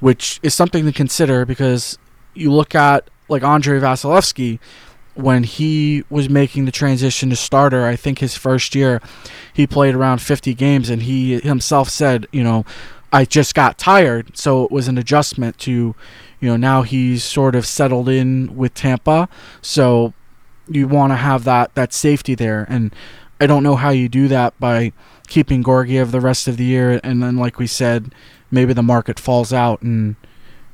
which 0.00 0.40
is 0.42 0.54
something 0.54 0.84
to 0.84 0.92
consider 0.92 1.44
because 1.44 1.98
you 2.34 2.52
look 2.52 2.74
at 2.74 3.08
like 3.28 3.42
Andrei 3.42 3.78
Vasilevskiy 3.80 4.58
when 5.14 5.44
he 5.44 6.04
was 6.10 6.28
making 6.28 6.64
the 6.64 6.72
transition 6.72 7.30
to 7.30 7.36
starter, 7.36 7.86
I 7.86 7.96
think 7.96 8.18
his 8.18 8.36
first 8.36 8.74
year 8.74 9.00
he 9.52 9.66
played 9.66 9.94
around 9.94 10.20
50 10.20 10.54
games 10.54 10.90
and 10.90 11.02
he 11.02 11.38
himself 11.38 11.88
said, 11.88 12.26
you 12.32 12.42
know, 12.42 12.64
I 13.12 13.24
just 13.24 13.54
got 13.54 13.78
tired, 13.78 14.36
so 14.36 14.64
it 14.64 14.72
was 14.72 14.88
an 14.88 14.98
adjustment 14.98 15.56
to, 15.58 15.94
you 16.40 16.48
know, 16.48 16.56
now 16.56 16.82
he's 16.82 17.22
sort 17.22 17.54
of 17.54 17.64
settled 17.64 18.08
in 18.08 18.56
with 18.56 18.74
Tampa, 18.74 19.28
so 19.62 20.14
you 20.68 20.88
want 20.88 21.12
to 21.12 21.16
have 21.16 21.44
that 21.44 21.74
that 21.74 21.92
safety 21.92 22.34
there, 22.34 22.66
and 22.68 22.94
I 23.40 23.46
don't 23.46 23.62
know 23.62 23.76
how 23.76 23.90
you 23.90 24.08
do 24.08 24.28
that 24.28 24.58
by 24.58 24.92
keeping 25.26 25.64
Georgiev 25.64 26.12
the 26.12 26.20
rest 26.20 26.48
of 26.48 26.56
the 26.56 26.64
year, 26.64 27.00
and 27.02 27.22
then 27.22 27.36
like 27.36 27.58
we 27.58 27.66
said, 27.66 28.14
maybe 28.50 28.72
the 28.72 28.82
market 28.82 29.18
falls 29.18 29.52
out 29.52 29.82
and 29.82 30.16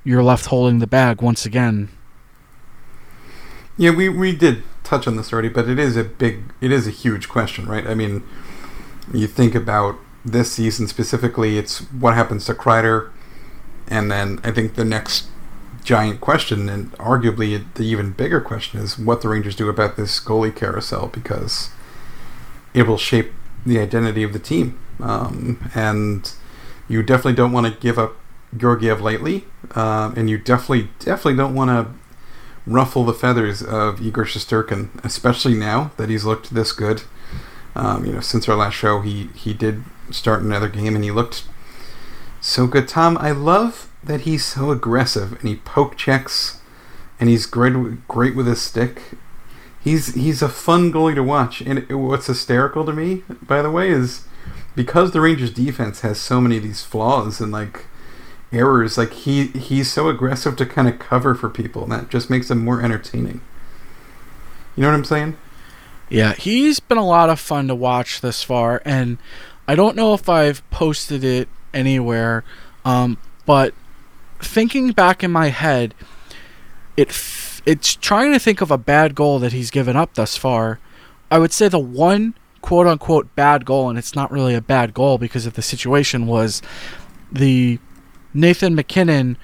you're 0.04 0.22
left 0.22 0.46
holding 0.46 0.78
the 0.78 0.86
bag 0.86 1.22
once 1.22 1.44
again. 1.46 1.88
Yeah, 3.76 3.92
we, 3.92 4.08
we 4.08 4.36
did 4.36 4.62
touch 4.84 5.06
on 5.06 5.16
this 5.16 5.32
already, 5.32 5.48
but 5.48 5.68
it 5.68 5.78
is 5.78 5.96
a 5.96 6.04
big, 6.04 6.52
it 6.60 6.72
is 6.72 6.86
a 6.86 6.90
huge 6.90 7.28
question, 7.28 7.66
right? 7.66 7.86
I 7.86 7.94
mean, 7.94 8.22
you 9.12 9.26
think 9.26 9.54
about 9.54 9.96
this 10.24 10.52
season 10.52 10.86
specifically, 10.86 11.56
it's 11.56 11.78
what 11.92 12.14
happens 12.14 12.44
to 12.46 12.54
Kreider, 12.54 13.10
and 13.88 14.10
then 14.10 14.40
I 14.44 14.50
think 14.50 14.74
the 14.74 14.84
next 14.84 15.28
giant 15.84 16.20
question, 16.20 16.68
and 16.68 16.92
arguably 16.92 17.64
the 17.74 17.84
even 17.84 18.12
bigger 18.12 18.40
question, 18.40 18.80
is 18.80 18.98
what 18.98 19.22
the 19.22 19.28
Rangers 19.28 19.56
do 19.56 19.68
about 19.68 19.96
this 19.96 20.20
goalie 20.20 20.54
carousel 20.54 21.08
because 21.08 21.70
it 22.74 22.86
will 22.86 22.98
shape 22.98 23.32
the 23.64 23.78
identity 23.78 24.22
of 24.22 24.32
the 24.32 24.38
team. 24.38 24.78
Um, 25.00 25.70
and 25.74 26.32
you 26.88 27.02
definitely 27.02 27.34
don't 27.34 27.52
want 27.52 27.66
to 27.66 27.80
give 27.80 27.98
up 27.98 28.16
Georgiev 28.56 29.00
lightly, 29.00 29.44
uh, 29.74 30.12
and 30.16 30.28
you 30.28 30.38
definitely 30.38 30.90
definitely 30.98 31.36
don't 31.36 31.54
want 31.54 31.70
to 31.70 31.92
ruffle 32.66 33.04
the 33.04 33.14
feathers 33.14 33.62
of 33.62 34.00
Igor 34.00 34.24
Shesterkin, 34.24 34.88
especially 35.04 35.54
now 35.54 35.92
that 35.96 36.08
he's 36.08 36.24
looked 36.24 36.54
this 36.54 36.72
good. 36.72 37.02
Um, 37.74 38.04
you 38.04 38.12
know, 38.12 38.20
since 38.20 38.48
our 38.48 38.56
last 38.56 38.74
show, 38.74 39.00
he 39.00 39.30
he 39.34 39.54
did 39.54 39.84
start 40.10 40.42
another 40.42 40.68
game 40.68 40.94
and 40.94 41.04
he 41.04 41.10
looked 41.10 41.44
so 42.40 42.66
good. 42.66 42.88
Tom, 42.88 43.16
I 43.18 43.30
love 43.30 43.89
that 44.02 44.22
he's 44.22 44.44
so 44.44 44.70
aggressive 44.70 45.32
and 45.32 45.48
he 45.48 45.56
poke 45.56 45.96
checks 45.96 46.60
and 47.18 47.28
he's 47.28 47.46
great 47.46 48.08
great 48.08 48.34
with 48.34 48.46
his 48.46 48.60
stick. 48.60 49.02
He's 49.82 50.14
he's 50.14 50.42
a 50.42 50.48
fun 50.48 50.92
goalie 50.92 51.14
to 51.14 51.22
watch. 51.22 51.60
And 51.60 51.88
what's 51.90 52.26
hysterical 52.26 52.84
to 52.86 52.92
me, 52.92 53.22
by 53.42 53.62
the 53.62 53.70
way, 53.70 53.90
is 53.90 54.26
because 54.74 55.12
the 55.12 55.20
Rangers 55.20 55.52
defense 55.52 56.00
has 56.00 56.20
so 56.20 56.40
many 56.40 56.56
of 56.56 56.62
these 56.62 56.84
flaws 56.84 57.40
and 57.40 57.52
like 57.52 57.86
errors, 58.52 58.98
like 58.98 59.12
he 59.12 59.48
he's 59.48 59.92
so 59.92 60.08
aggressive 60.08 60.56
to 60.56 60.66
kind 60.66 60.88
of 60.88 60.98
cover 60.98 61.34
for 61.34 61.48
people, 61.48 61.84
and 61.84 61.92
that 61.92 62.08
just 62.08 62.30
makes 62.30 62.50
him 62.50 62.64
more 62.64 62.82
entertaining. 62.82 63.40
You 64.76 64.82
know 64.82 64.88
what 64.88 64.96
I'm 64.96 65.04
saying? 65.04 65.36
Yeah, 66.08 66.34
he's 66.34 66.80
been 66.80 66.98
a 66.98 67.06
lot 67.06 67.30
of 67.30 67.38
fun 67.38 67.68
to 67.68 67.74
watch 67.74 68.20
this 68.20 68.42
far, 68.42 68.82
and 68.84 69.18
I 69.68 69.74
don't 69.74 69.94
know 69.94 70.14
if 70.14 70.28
I've 70.28 70.68
posted 70.70 71.22
it 71.22 71.48
anywhere, 71.72 72.42
um, 72.84 73.18
but 73.46 73.74
thinking 74.40 74.92
back 74.92 75.22
in 75.22 75.30
my 75.30 75.48
head, 75.48 75.94
it 76.96 77.08
f- 77.08 77.62
it's 77.66 77.94
trying 77.94 78.32
to 78.32 78.38
think 78.38 78.60
of 78.60 78.70
a 78.70 78.78
bad 78.78 79.14
goal 79.14 79.38
that 79.38 79.52
he's 79.52 79.70
given 79.70 79.96
up 79.96 80.14
thus 80.14 80.36
far. 80.36 80.78
I 81.30 81.38
would 81.38 81.52
say 81.52 81.68
the 81.68 81.78
one 81.78 82.34
quote 82.60 82.86
unquote 82.86 83.34
bad 83.34 83.64
goal, 83.64 83.88
and 83.88 83.98
it's 83.98 84.14
not 84.14 84.30
really 84.30 84.54
a 84.54 84.60
bad 84.60 84.94
goal 84.94 85.18
because 85.18 85.46
of 85.46 85.54
the 85.54 85.62
situation, 85.62 86.26
was 86.26 86.62
the 87.30 87.78
Nathan 88.34 88.74
MacKinnon 88.74 89.36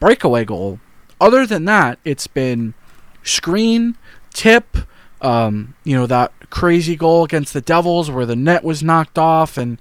breakaway 0.00 0.44
goal. 0.44 0.80
Other 1.20 1.46
than 1.46 1.64
that, 1.66 1.98
it's 2.04 2.26
been 2.26 2.74
screen, 3.22 3.96
tip, 4.32 4.76
um, 5.20 5.74
you 5.84 5.96
know, 5.96 6.06
that 6.06 6.32
crazy 6.50 6.96
goal 6.96 7.24
against 7.24 7.52
the 7.52 7.60
Devils 7.60 8.10
where 8.10 8.26
the 8.26 8.36
net 8.36 8.64
was 8.64 8.82
knocked 8.82 9.18
off, 9.18 9.56
and 9.56 9.78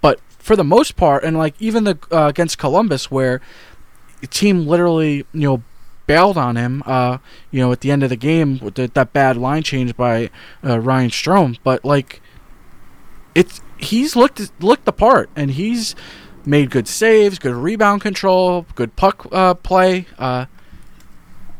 but 0.00 0.20
for 0.38 0.56
the 0.56 0.64
most 0.64 0.96
part, 0.96 1.22
and 1.22 1.36
like 1.36 1.54
even 1.60 1.84
the 1.84 1.98
uh, 2.10 2.26
against 2.28 2.58
Columbus 2.58 3.10
where 3.10 3.40
team 4.26 4.66
literally, 4.66 5.26
you 5.32 5.48
know, 5.48 5.62
bailed 6.06 6.36
on 6.36 6.56
him, 6.56 6.82
uh, 6.86 7.18
you 7.50 7.60
know, 7.60 7.70
at 7.70 7.80
the 7.82 7.90
end 7.90 8.02
of 8.02 8.10
the 8.10 8.16
game 8.16 8.58
with 8.58 8.74
the, 8.74 8.88
that 8.88 9.12
bad 9.12 9.36
line 9.36 9.62
change 9.62 9.96
by 9.96 10.28
uh, 10.64 10.80
Ryan 10.80 11.10
Strome. 11.10 11.58
But 11.62 11.84
like, 11.84 12.20
it's 13.34 13.60
he's 13.78 14.16
looked 14.16 14.50
looked 14.60 14.84
the 14.84 14.92
part, 14.92 15.30
and 15.36 15.52
he's 15.52 15.94
made 16.44 16.70
good 16.70 16.88
saves, 16.88 17.38
good 17.38 17.54
rebound 17.54 18.00
control, 18.00 18.66
good 18.74 18.96
puck 18.96 19.26
uh, 19.30 19.54
play. 19.54 20.06
Uh, 20.18 20.46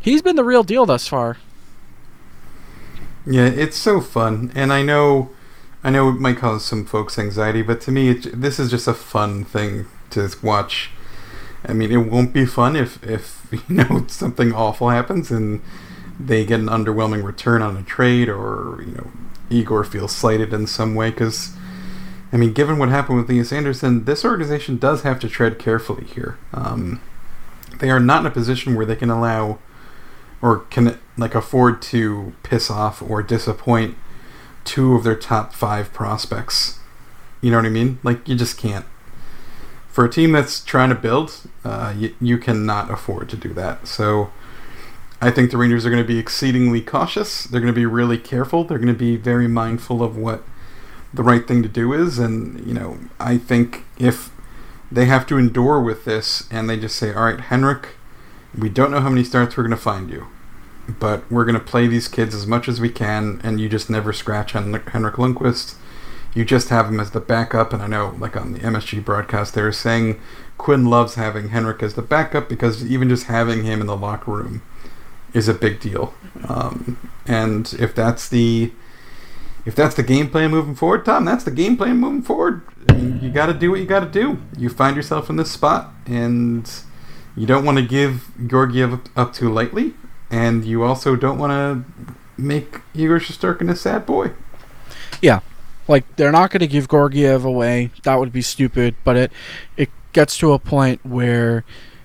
he's 0.01 0.23
been 0.23 0.37
the 0.37 0.45
real 0.45 0.63
deal 0.63 0.87
thus 0.87 1.07
far. 1.07 1.37
Yeah, 3.27 3.47
it's 3.47 3.77
so 3.77 4.01
fun, 4.01 4.51
and 4.55 4.73
I 4.73 4.83
know, 4.83 5.31
I 5.85 5.91
know 5.91 6.09
it 6.09 6.19
might 6.19 6.39
cause 6.39 6.65
some 6.65 6.87
folks 6.87 7.19
anxiety, 7.19 7.63
but 7.63 7.81
to 7.83 7.93
me, 7.93 8.09
it, 8.09 8.41
this 8.41 8.59
is 8.59 8.71
just 8.71 8.89
a 8.89 8.95
fun 8.95 9.45
thing 9.45 9.87
to 10.11 10.29
watch. 10.43 10.91
I 11.65 11.73
mean, 11.73 11.93
it 11.93 11.99
won't 11.99 12.33
be 12.33 12.47
fun 12.47 12.77
if 12.77 13.03
if 13.05 13.47
you 13.69 13.77
know 13.77 14.07
something 14.09 14.53
awful 14.53 14.91
happens 14.91 15.31
and 15.31 15.63
they 16.19 16.45
get 16.45 16.61
an 16.61 16.67
underwhelming 16.67 17.25
return 17.25 17.63
on 17.63 17.77
a 17.77 17.83
trade, 17.83 18.29
or 18.29 18.83
you 18.87 18.93
know, 18.93 19.11
Igor 19.51 19.85
feels 19.85 20.15
slighted 20.15 20.53
in 20.53 20.67
some 20.67 20.95
way 20.95 21.11
because 21.11 21.55
I 22.33 22.37
mean, 22.37 22.53
given 22.53 22.79
what 22.79 22.89
happened 22.89 23.19
with 23.19 23.29
Lias 23.29 23.53
Andersson, 23.53 24.05
this 24.05 24.25
organization 24.25 24.77
does 24.77 25.03
have 25.03 25.19
to 25.21 25.29
tread 25.29 25.59
carefully 25.59 26.05
here. 26.05 26.39
Um, 26.53 27.01
they 27.79 27.91
are 27.91 28.01
not 28.01 28.21
in 28.21 28.27
a 28.27 28.31
position 28.31 28.77
where 28.77 28.87
they 28.87 28.97
can 28.97 29.11
allow 29.11 29.59
or 30.43 30.61
can 30.71 30.99
like 31.17 31.35
afford 31.35 31.83
to 31.83 32.33
piss 32.43 32.71
off 32.71 33.03
or 33.03 33.23
disappoint 33.23 33.97
two 34.65 34.95
of 34.95 35.05
their 35.05 35.17
top 35.17 35.53
five 35.53 35.93
prospects. 35.93 36.79
You 37.41 37.51
know 37.51 37.57
what 37.57 37.67
I 37.67 37.71
mean? 37.71 37.99
Like 38.03 38.29
you 38.29 38.37
just 38.37 38.59
can't. 38.59 38.87
For 39.91 40.05
a 40.05 40.11
team 40.11 40.33
that's 40.33 40.65
trying 40.65 40.91
to 40.91 40.95
build, 40.95 41.43
uh, 41.65 41.93
you, 41.97 42.15
you 42.21 42.39
cannot 42.39 42.91
afford 42.91 43.29
to 43.31 43.37
do 43.37 43.53
that. 43.55 43.89
So 43.89 44.31
I 45.21 45.31
think 45.31 45.51
the 45.51 45.57
Rangers 45.57 45.85
are 45.85 45.91
going 45.91 46.03
to 46.03 46.07
be 46.07 46.19
exceedingly 46.19 46.81
cautious. 46.81 47.45
They're 47.45 47.61
going 47.61 47.75
to 47.75 47.79
be 47.79 47.87
really 47.87 48.17
careful. 48.17 48.65
They're 48.65 48.79
going 48.79 48.89
to 48.89 48.95
be 48.95 49.17
very 49.17 49.49
mindful 49.49 50.03
of 50.03 50.17
what 50.17 50.45
the 51.13 51.25
right 51.25 51.47
thing 51.47 51.63
to 51.63 51.69
do 51.69 51.93
is. 51.93 52.19
And, 52.19 52.65
you 52.65 52.73
know, 52.73 52.99
I 53.19 53.37
think 53.37 53.85
if 53.99 54.31
they 54.93 55.07
have 55.07 55.27
to 55.27 55.39
endure 55.39 55.81
with 55.81 56.05
this 56.05 56.49
and 56.51 56.71
they 56.71 56.79
just 56.79 56.97
say, 56.97 57.13
all 57.13 57.25
right, 57.25 57.41
Henrik, 57.41 57.97
we 58.57 58.69
don't 58.69 58.91
know 58.91 59.01
how 59.01 59.09
many 59.09 59.25
starts 59.25 59.57
we're 59.57 59.65
going 59.65 59.71
to 59.71 59.77
find 59.77 60.09
you, 60.11 60.29
but 60.89 61.31
we're 61.31 61.45
going 61.45 61.59
to 61.59 61.65
play 61.65 61.87
these 61.87 62.09
kids 62.09 62.35
as 62.35 62.47
much 62.47 62.69
as 62.69 62.81
we 62.81 62.91
can, 62.91 63.41
and 63.45 63.61
you 63.61 63.69
just 63.69 63.91
never 63.91 64.13
scratch 64.13 64.57
on 64.57 64.73
Henrik 64.73 65.15
Lundqvist. 65.17 65.75
You 66.35 66.45
just 66.45 66.69
have 66.69 66.89
him 66.89 67.01
as 67.01 67.11
the 67.11 67.21
backup, 67.21 67.73
and 67.73 67.83
I 67.83 67.87
know, 67.87 68.15
like 68.19 68.37
on 68.37 68.53
the 68.53 68.61
MSG 68.61 69.05
broadcast, 69.05 69.55
they 69.55 69.63
were 69.63 69.73
saying 69.73 70.21
Quinn 70.59 70.87
loves 70.87 71.15
having 71.17 71.49
Henrik 71.49 71.83
as 71.83 71.95
the 71.95 72.03
backup 72.03 72.49
because 72.49 72.85
even 72.87 73.09
just 73.09 73.25
having 73.25 73.65
him 73.65 73.81
in 73.81 73.87
the 73.87 73.97
locker 73.97 74.31
room 74.31 74.63
is 75.33 75.49
a 75.49 75.55
big 75.55 75.81
deal. 75.81 76.15
Um, 76.49 77.11
and 77.27 77.73
if 77.79 77.95
that's 77.95 78.29
the 78.29 78.73
if 79.67 79.75
that's 79.75 79.95
the 79.95 80.03
game 80.03 80.31
plan 80.31 80.51
moving 80.51 80.75
forward, 80.75 81.05
Tom, 81.05 81.25
that's 81.25 81.45
the 81.45 81.51
game 81.51 81.77
plan 81.77 81.99
moving 81.99 82.23
forward. 82.23 82.63
You 82.97 83.31
got 83.31 83.47
to 83.47 83.55
do 83.55 83.71
what 83.71 83.81
you 83.81 83.87
got 83.87 84.01
to 84.01 84.07
do. 84.07 84.39
You 84.57 84.69
find 84.69 84.97
yourself 84.97 85.29
in 85.29 85.37
this 85.37 85.51
spot, 85.51 85.93
and 86.07 86.71
you 87.37 87.47
don't 87.47 87.65
want 87.65 87.79
to 87.79 87.85
give 87.85 88.31
Georgiev 88.47 89.01
up 89.17 89.33
too 89.33 89.53
lightly, 89.53 89.95
and 90.31 90.65
you 90.65 90.83
also 90.83 91.15
don't 91.15 91.39
want 91.39 91.53
to 91.53 92.13
make 92.41 92.81
Igor 92.95 93.21
Shesterkin 93.21 93.71
a 93.71 93.77
sad 93.77 94.07
boy. 94.07 94.33
Yeah, 95.21 95.41
like 95.91 96.17
they're 96.17 96.31
not 96.31 96.51
going 96.51 96.61
to 96.61 96.69
give 96.69 96.89
Georgiev 96.89 97.45
away. 97.45 97.91
That 98.05 98.15
would 98.15 98.33
be 98.33 98.43
stupid. 98.43 98.95
But 99.03 99.17
it 99.17 99.33
it 99.77 99.91
gets 100.13 100.39
to 100.39 100.53
a 100.53 100.59
point 100.59 101.05
where 101.05 101.65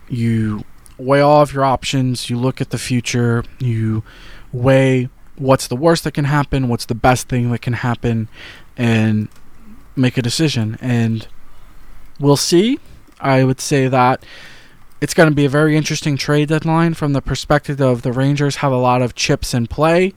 you 0.10 0.66
weigh 0.98 1.22
all 1.22 1.42
of 1.42 1.54
your 1.54 1.64
options. 1.64 2.30
You 2.30 2.38
look 2.38 2.60
at 2.60 2.72
the 2.72 2.80
future. 2.80 3.44
You 3.60 4.04
weigh 4.52 5.10
what's 5.38 5.68
the 5.68 5.76
worst 5.76 6.04
that 6.06 6.14
can 6.14 6.26
happen, 6.26 6.68
what's 6.68 6.86
the 6.86 6.96
best 6.96 7.30
thing 7.30 7.52
that 7.52 7.62
can 7.62 7.74
happen, 7.74 8.28
and 8.76 9.28
make 9.96 10.18
a 10.18 10.22
decision. 10.22 10.78
And 10.82 11.28
we'll 12.20 12.38
see. 12.38 12.80
I 13.20 13.44
would 13.44 13.62
say 13.62 13.88
that 13.88 14.26
it's 15.06 15.14
going 15.14 15.30
to 15.30 15.36
be 15.36 15.46
a 15.46 15.50
very 15.50 15.78
interesting 15.78 16.18
trade 16.18 16.50
deadline 16.50 16.96
from 16.96 17.14
the 17.14 17.22
perspective 17.22 17.80
of 17.80 18.02
the 18.02 18.12
Rangers 18.12 18.56
have 18.56 18.72
a 18.72 18.78
lot 18.78 19.04
of 19.04 19.14
chips 19.14 19.54
in 19.54 19.68
play. 19.68 20.14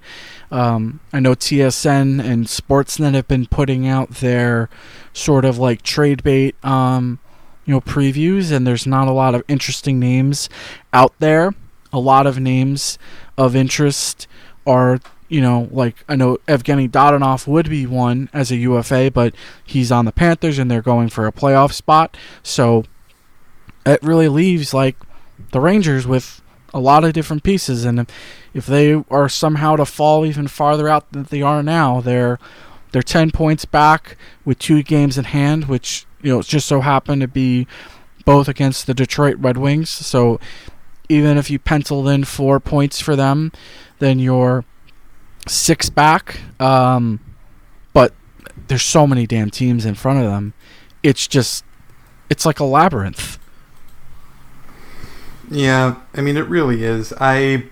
Um, 0.50 1.00
I 1.12 1.20
know 1.20 1.34
TSN 1.34 2.24
and 2.24 2.46
Sportsnet 2.46 3.12
have 3.12 3.28
been 3.28 3.44
putting 3.44 3.86
out 3.86 4.08
their 4.08 4.70
sort 5.12 5.44
of 5.44 5.58
like 5.58 5.82
trade 5.82 6.22
bait, 6.22 6.56
um, 6.64 7.18
you 7.66 7.74
know, 7.74 7.82
previews, 7.82 8.50
and 8.50 8.66
there's 8.66 8.86
not 8.86 9.08
a 9.08 9.12
lot 9.12 9.34
of 9.34 9.42
interesting 9.46 9.98
names 9.98 10.48
out 10.94 11.12
there. 11.18 11.52
A 11.92 12.00
lot 12.00 12.26
of 12.26 12.40
names 12.40 12.98
of 13.36 13.54
interest 13.54 14.26
are 14.66 15.00
you 15.28 15.42
know, 15.42 15.68
like 15.70 16.02
I 16.08 16.16
know 16.16 16.38
Evgeny 16.48 16.88
Dadonov 16.88 17.46
would 17.46 17.68
be 17.68 17.84
one 17.86 18.30
as 18.32 18.50
a 18.50 18.56
UFA, 18.56 19.10
but 19.10 19.34
he's 19.62 19.92
on 19.92 20.06
the 20.06 20.12
Panthers 20.12 20.58
and 20.58 20.70
they're 20.70 20.80
going 20.80 21.10
for 21.10 21.26
a 21.26 21.32
playoff 21.32 21.74
spot. 21.74 22.16
So 22.42 22.84
it 23.86 24.02
really 24.02 24.28
leaves 24.28 24.74
like 24.74 24.96
the 25.52 25.60
Rangers 25.60 26.06
with 26.06 26.42
a 26.74 26.80
lot 26.80 27.04
of 27.04 27.12
different 27.12 27.42
pieces, 27.42 27.84
and 27.84 28.06
if, 28.52 28.66
they 28.66 29.02
are 29.10 29.28
somehow 29.28 29.76
to 29.76 29.86
fall 29.86 30.26
even 30.26 30.48
farther 30.48 30.88
out 30.88 31.10
than 31.12 31.24
they 31.24 31.42
are 31.42 31.62
now, 31.62 32.00
they're 32.00 32.38
they're 32.92 33.02
ten 33.02 33.30
points 33.30 33.64
back 33.64 34.16
with 34.44 34.58
two 34.58 34.82
games 34.82 35.16
in 35.16 35.24
hand, 35.24 35.64
which 35.64 36.06
you 36.22 36.32
know 36.32 36.42
just 36.42 36.66
so 36.66 36.80
happen 36.80 37.20
to 37.20 37.28
be 37.28 37.66
both 38.24 38.48
against 38.48 38.86
the 38.86 38.94
Detroit 38.94 39.36
Red 39.38 39.56
Wings. 39.56 39.88
So 39.88 40.38
even 41.08 41.38
if 41.38 41.50
you 41.50 41.58
penciled 41.58 42.08
in 42.08 42.24
four 42.24 42.60
points 42.60 43.00
for 43.00 43.16
them, 43.16 43.52
then 43.98 44.18
you're 44.18 44.64
six 45.46 45.88
back. 45.88 46.40
Um, 46.60 47.20
but 47.92 48.14
there's 48.68 48.82
so 48.82 49.06
many 49.06 49.26
damn 49.26 49.50
teams 49.50 49.86
in 49.86 49.94
front 49.94 50.18
of 50.18 50.26
them. 50.26 50.52
It's 51.02 51.26
just, 51.26 51.64
it's 52.28 52.44
like 52.44 52.60
a 52.60 52.64
labyrinth. 52.64 53.37
Yeah, 55.50 55.96
I 56.14 56.20
mean, 56.20 56.36
it 56.36 56.46
really 56.46 56.84
is. 56.84 57.12
I, 57.18 57.64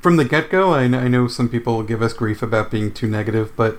from 0.00 0.16
the 0.16 0.24
get 0.24 0.50
go, 0.50 0.72
I, 0.72 0.82
I 0.82 1.08
know 1.08 1.28
some 1.28 1.48
people 1.48 1.82
give 1.82 2.02
us 2.02 2.12
grief 2.12 2.42
about 2.42 2.70
being 2.70 2.92
too 2.92 3.08
negative, 3.08 3.52
but 3.56 3.78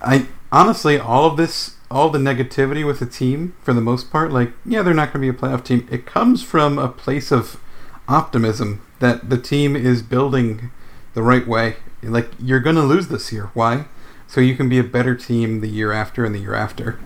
I 0.00 0.28
honestly, 0.52 0.98
all 0.98 1.26
of 1.26 1.36
this, 1.36 1.76
all 1.90 2.08
the 2.10 2.18
negativity 2.18 2.86
with 2.86 3.00
the 3.00 3.06
team, 3.06 3.54
for 3.62 3.72
the 3.72 3.80
most 3.80 4.10
part, 4.10 4.32
like, 4.32 4.52
yeah, 4.64 4.82
they're 4.82 4.94
not 4.94 5.12
going 5.12 5.26
to 5.26 5.32
be 5.32 5.36
a 5.36 5.40
playoff 5.40 5.64
team. 5.64 5.88
It 5.90 6.06
comes 6.06 6.42
from 6.42 6.78
a 6.78 6.88
place 6.88 7.32
of 7.32 7.60
optimism 8.08 8.82
that 9.00 9.30
the 9.30 9.38
team 9.38 9.74
is 9.74 10.02
building 10.02 10.70
the 11.14 11.22
right 11.22 11.46
way. 11.46 11.76
Like, 12.02 12.30
you're 12.38 12.60
going 12.60 12.76
to 12.76 12.82
lose 12.82 13.08
this 13.08 13.32
year. 13.32 13.50
Why? 13.54 13.86
So 14.26 14.40
you 14.40 14.54
can 14.56 14.68
be 14.68 14.78
a 14.78 14.84
better 14.84 15.16
team 15.16 15.60
the 15.60 15.68
year 15.68 15.92
after 15.92 16.24
and 16.24 16.34
the 16.34 16.38
year 16.38 16.54
after. 16.54 17.00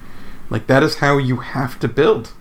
Like, 0.50 0.66
that 0.66 0.82
is 0.82 0.96
how 0.96 1.16
you 1.16 1.38
have 1.38 1.80
to 1.80 1.88
build 1.88 2.32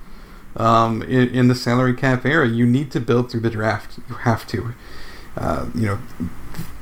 um, 0.55 1.01
in, 1.03 1.29
in, 1.29 1.47
the 1.47 1.55
salary 1.55 1.93
cap 1.93 2.25
era. 2.25 2.47
You 2.47 2.65
need 2.65 2.91
to 2.91 2.99
build 2.99 3.31
through 3.31 3.41
the 3.41 3.49
draft. 3.49 3.99
You 4.09 4.15
have 4.15 4.47
to. 4.47 4.73
Uh, 5.35 5.67
you 5.73 5.85
know, 5.87 5.99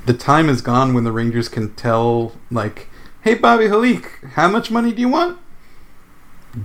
the 0.06 0.14
time 0.14 0.48
is 0.48 0.60
gone 0.60 0.94
when 0.94 1.04
the 1.04 1.12
Rangers 1.12 1.48
can 1.48 1.74
tell, 1.74 2.32
like, 2.50 2.88
hey, 3.22 3.34
Bobby 3.34 3.64
Holik, 3.64 4.32
how 4.32 4.48
much 4.48 4.70
money 4.70 4.92
do 4.92 5.00
you 5.00 5.08
want? 5.08 5.38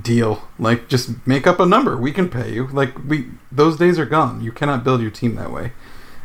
Deal. 0.01 0.47
Like, 0.59 0.89
just 0.89 1.25
make 1.25 1.47
up 1.47 1.59
a 1.59 1.65
number. 1.65 1.95
We 1.95 2.11
can 2.11 2.29
pay 2.29 2.53
you. 2.53 2.67
Like, 2.67 2.97
we 3.05 3.27
those 3.51 3.77
days 3.77 3.97
are 3.97 4.05
gone. 4.05 4.43
You 4.43 4.51
cannot 4.51 4.83
build 4.83 5.01
your 5.01 5.11
team 5.11 5.35
that 5.35 5.51
way. 5.51 5.71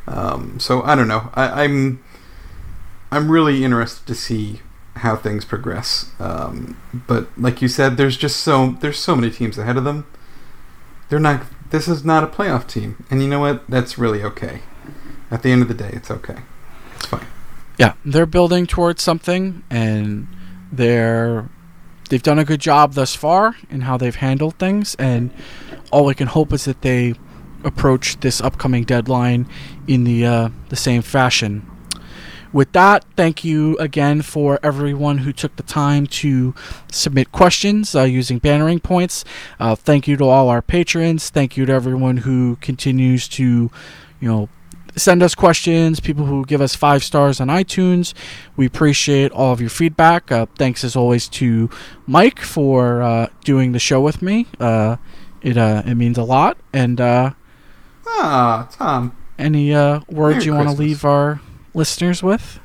Um, 0.08 0.58
so 0.58 0.82
I 0.82 0.96
don't 0.96 1.06
know. 1.06 1.30
I, 1.34 1.64
I'm 1.64 2.02
I'm 3.12 3.30
really 3.30 3.64
interested 3.64 4.06
to 4.08 4.14
see 4.16 4.60
how 4.96 5.16
things 5.16 5.44
progress. 5.44 6.10
Um, 6.18 6.76
but 6.92 7.28
like 7.38 7.62
you 7.62 7.68
said, 7.68 7.96
there's 7.96 8.16
just 8.16 8.40
so 8.40 8.76
there's 8.80 8.98
so 8.98 9.14
many 9.14 9.30
teams 9.30 9.58
ahead 9.58 9.76
of 9.76 9.84
them 9.84 10.06
they're 11.08 11.18
not. 11.18 11.44
This 11.70 11.88
is 11.88 12.04
not 12.04 12.22
a 12.22 12.26
playoff 12.26 12.66
team, 12.66 13.04
and 13.10 13.22
you 13.22 13.28
know 13.28 13.40
what? 13.40 13.68
That's 13.68 13.98
really 13.98 14.22
okay. 14.22 14.60
At 15.30 15.42
the 15.42 15.50
end 15.50 15.62
of 15.62 15.68
the 15.68 15.74
day, 15.74 15.90
it's 15.92 16.10
okay. 16.10 16.36
It's 16.96 17.06
fine. 17.06 17.26
Yeah, 17.78 17.94
they're 18.04 18.26
building 18.26 18.66
towards 18.66 19.02
something, 19.02 19.62
and 19.70 20.26
they're 20.70 21.48
they've 22.10 22.22
done 22.22 22.38
a 22.38 22.44
good 22.44 22.60
job 22.60 22.92
thus 22.94 23.14
far 23.14 23.56
in 23.70 23.82
how 23.82 23.96
they've 23.96 24.16
handled 24.16 24.56
things, 24.56 24.94
and 24.96 25.30
all 25.90 26.04
we 26.04 26.14
can 26.14 26.28
hope 26.28 26.52
is 26.52 26.66
that 26.66 26.82
they 26.82 27.14
approach 27.64 28.20
this 28.20 28.40
upcoming 28.40 28.84
deadline 28.84 29.48
in 29.86 30.04
the 30.04 30.26
uh, 30.26 30.48
the 30.68 30.76
same 30.76 31.02
fashion 31.02 31.66
with 32.52 32.72
that, 32.72 33.04
thank 33.16 33.44
you 33.44 33.76
again 33.78 34.22
for 34.22 34.58
everyone 34.62 35.18
who 35.18 35.32
took 35.32 35.56
the 35.56 35.62
time 35.62 36.06
to 36.08 36.54
submit 36.90 37.32
questions 37.32 37.94
uh, 37.94 38.02
using 38.02 38.38
bantering 38.38 38.80
points. 38.80 39.24
Uh, 39.58 39.74
thank 39.74 40.06
you 40.06 40.16
to 40.18 40.24
all 40.24 40.48
our 40.48 40.62
patrons. 40.62 41.30
Thank 41.30 41.56
you 41.56 41.64
to 41.66 41.72
everyone 41.72 42.18
who 42.18 42.56
continues 42.56 43.26
to, 43.28 43.70
you 44.20 44.28
know, 44.28 44.48
send 44.96 45.22
us 45.22 45.34
questions, 45.34 46.00
people 46.00 46.26
who 46.26 46.44
give 46.44 46.60
us 46.60 46.74
five 46.74 47.02
stars 47.02 47.40
on 47.40 47.48
iTunes. 47.48 48.12
We 48.56 48.66
appreciate 48.66 49.32
all 49.32 49.52
of 49.52 49.60
your 49.60 49.70
feedback. 49.70 50.30
Uh, 50.30 50.46
thanks 50.58 50.84
as 50.84 50.94
always 50.94 51.28
to 51.30 51.70
Mike 52.06 52.40
for 52.40 53.02
uh, 53.02 53.28
doing 53.44 53.72
the 53.72 53.78
show 53.78 54.00
with 54.00 54.20
me. 54.20 54.46
Uh, 54.60 54.96
it 55.40 55.56
uh, 55.56 55.82
it 55.86 55.94
means 55.94 56.18
a 56.18 56.24
lot. 56.24 56.58
And 56.72 57.00
ah, 57.00 57.34
Tom, 58.70 59.16
any 59.38 59.72
words 59.72 60.10
Merry 60.10 60.44
you 60.44 60.54
want 60.54 60.68
to 60.68 60.74
leave 60.74 61.04
our 61.04 61.40
listeners 61.74 62.22
with? 62.22 62.60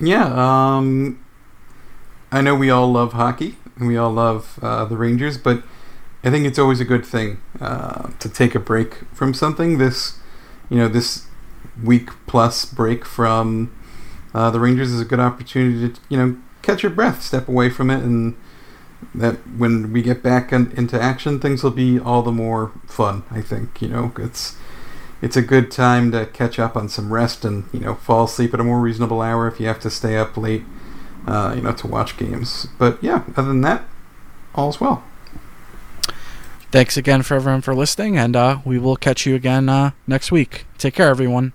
Yeah, 0.00 0.24
um, 0.34 1.24
I 2.30 2.40
know 2.40 2.54
we 2.54 2.70
all 2.70 2.90
love 2.90 3.12
hockey 3.12 3.56
and 3.76 3.86
we 3.88 3.96
all 3.96 4.12
love 4.12 4.58
uh, 4.62 4.84
the 4.84 4.96
Rangers, 4.96 5.38
but 5.38 5.62
I 6.24 6.30
think 6.30 6.46
it's 6.46 6.58
always 6.58 6.80
a 6.80 6.84
good 6.84 7.04
thing 7.04 7.40
uh, 7.60 8.10
to 8.18 8.28
take 8.28 8.54
a 8.54 8.60
break 8.60 9.00
from 9.12 9.34
something. 9.34 9.78
This, 9.78 10.18
you 10.70 10.76
know, 10.76 10.88
this 10.88 11.26
week 11.82 12.10
plus 12.26 12.64
break 12.64 13.04
from 13.04 13.74
uh, 14.34 14.50
the 14.50 14.60
Rangers 14.60 14.92
is 14.92 15.00
a 15.00 15.04
good 15.04 15.20
opportunity 15.20 15.88
to, 15.88 16.00
you 16.08 16.16
know, 16.16 16.36
catch 16.62 16.82
your 16.82 16.90
breath, 16.90 17.22
step 17.22 17.48
away 17.48 17.68
from 17.68 17.90
it, 17.90 18.02
and 18.02 18.36
that 19.14 19.34
when 19.58 19.92
we 19.92 20.00
get 20.00 20.22
back 20.22 20.52
in, 20.52 20.70
into 20.72 21.00
action, 21.00 21.40
things 21.40 21.62
will 21.62 21.72
be 21.72 21.98
all 21.98 22.22
the 22.22 22.32
more 22.32 22.72
fun. 22.86 23.24
I 23.30 23.40
think 23.42 23.82
you 23.82 23.88
know 23.88 24.12
it's 24.16 24.56
it's 25.22 25.36
a 25.36 25.42
good 25.42 25.70
time 25.70 26.10
to 26.12 26.26
catch 26.26 26.58
up 26.58 26.76
on 26.76 26.88
some 26.88 27.12
rest 27.12 27.44
and 27.44 27.64
you 27.72 27.80
know 27.80 27.94
fall 27.94 28.24
asleep 28.24 28.52
at 28.52 28.60
a 28.60 28.64
more 28.64 28.80
reasonable 28.80 29.22
hour 29.22 29.48
if 29.48 29.58
you 29.60 29.66
have 29.66 29.80
to 29.80 29.90
stay 29.90 30.18
up 30.18 30.36
late, 30.36 30.64
uh, 31.26 31.54
you 31.56 31.62
know, 31.62 31.72
to 31.72 31.86
watch 31.86 32.18
games. 32.18 32.66
But 32.78 33.02
yeah, 33.02 33.22
other 33.36 33.48
than 33.48 33.62
that, 33.62 33.84
all's 34.54 34.80
well. 34.80 35.04
Thanks 36.72 36.96
again 36.96 37.22
for 37.22 37.34
everyone 37.34 37.60
for 37.60 37.74
listening, 37.74 38.18
and 38.18 38.34
uh, 38.34 38.58
we 38.64 38.78
will 38.78 38.96
catch 38.96 39.24
you 39.24 39.34
again 39.34 39.68
uh, 39.68 39.92
next 40.06 40.32
week. 40.32 40.66
Take 40.78 40.94
care, 40.94 41.08
everyone. 41.08 41.52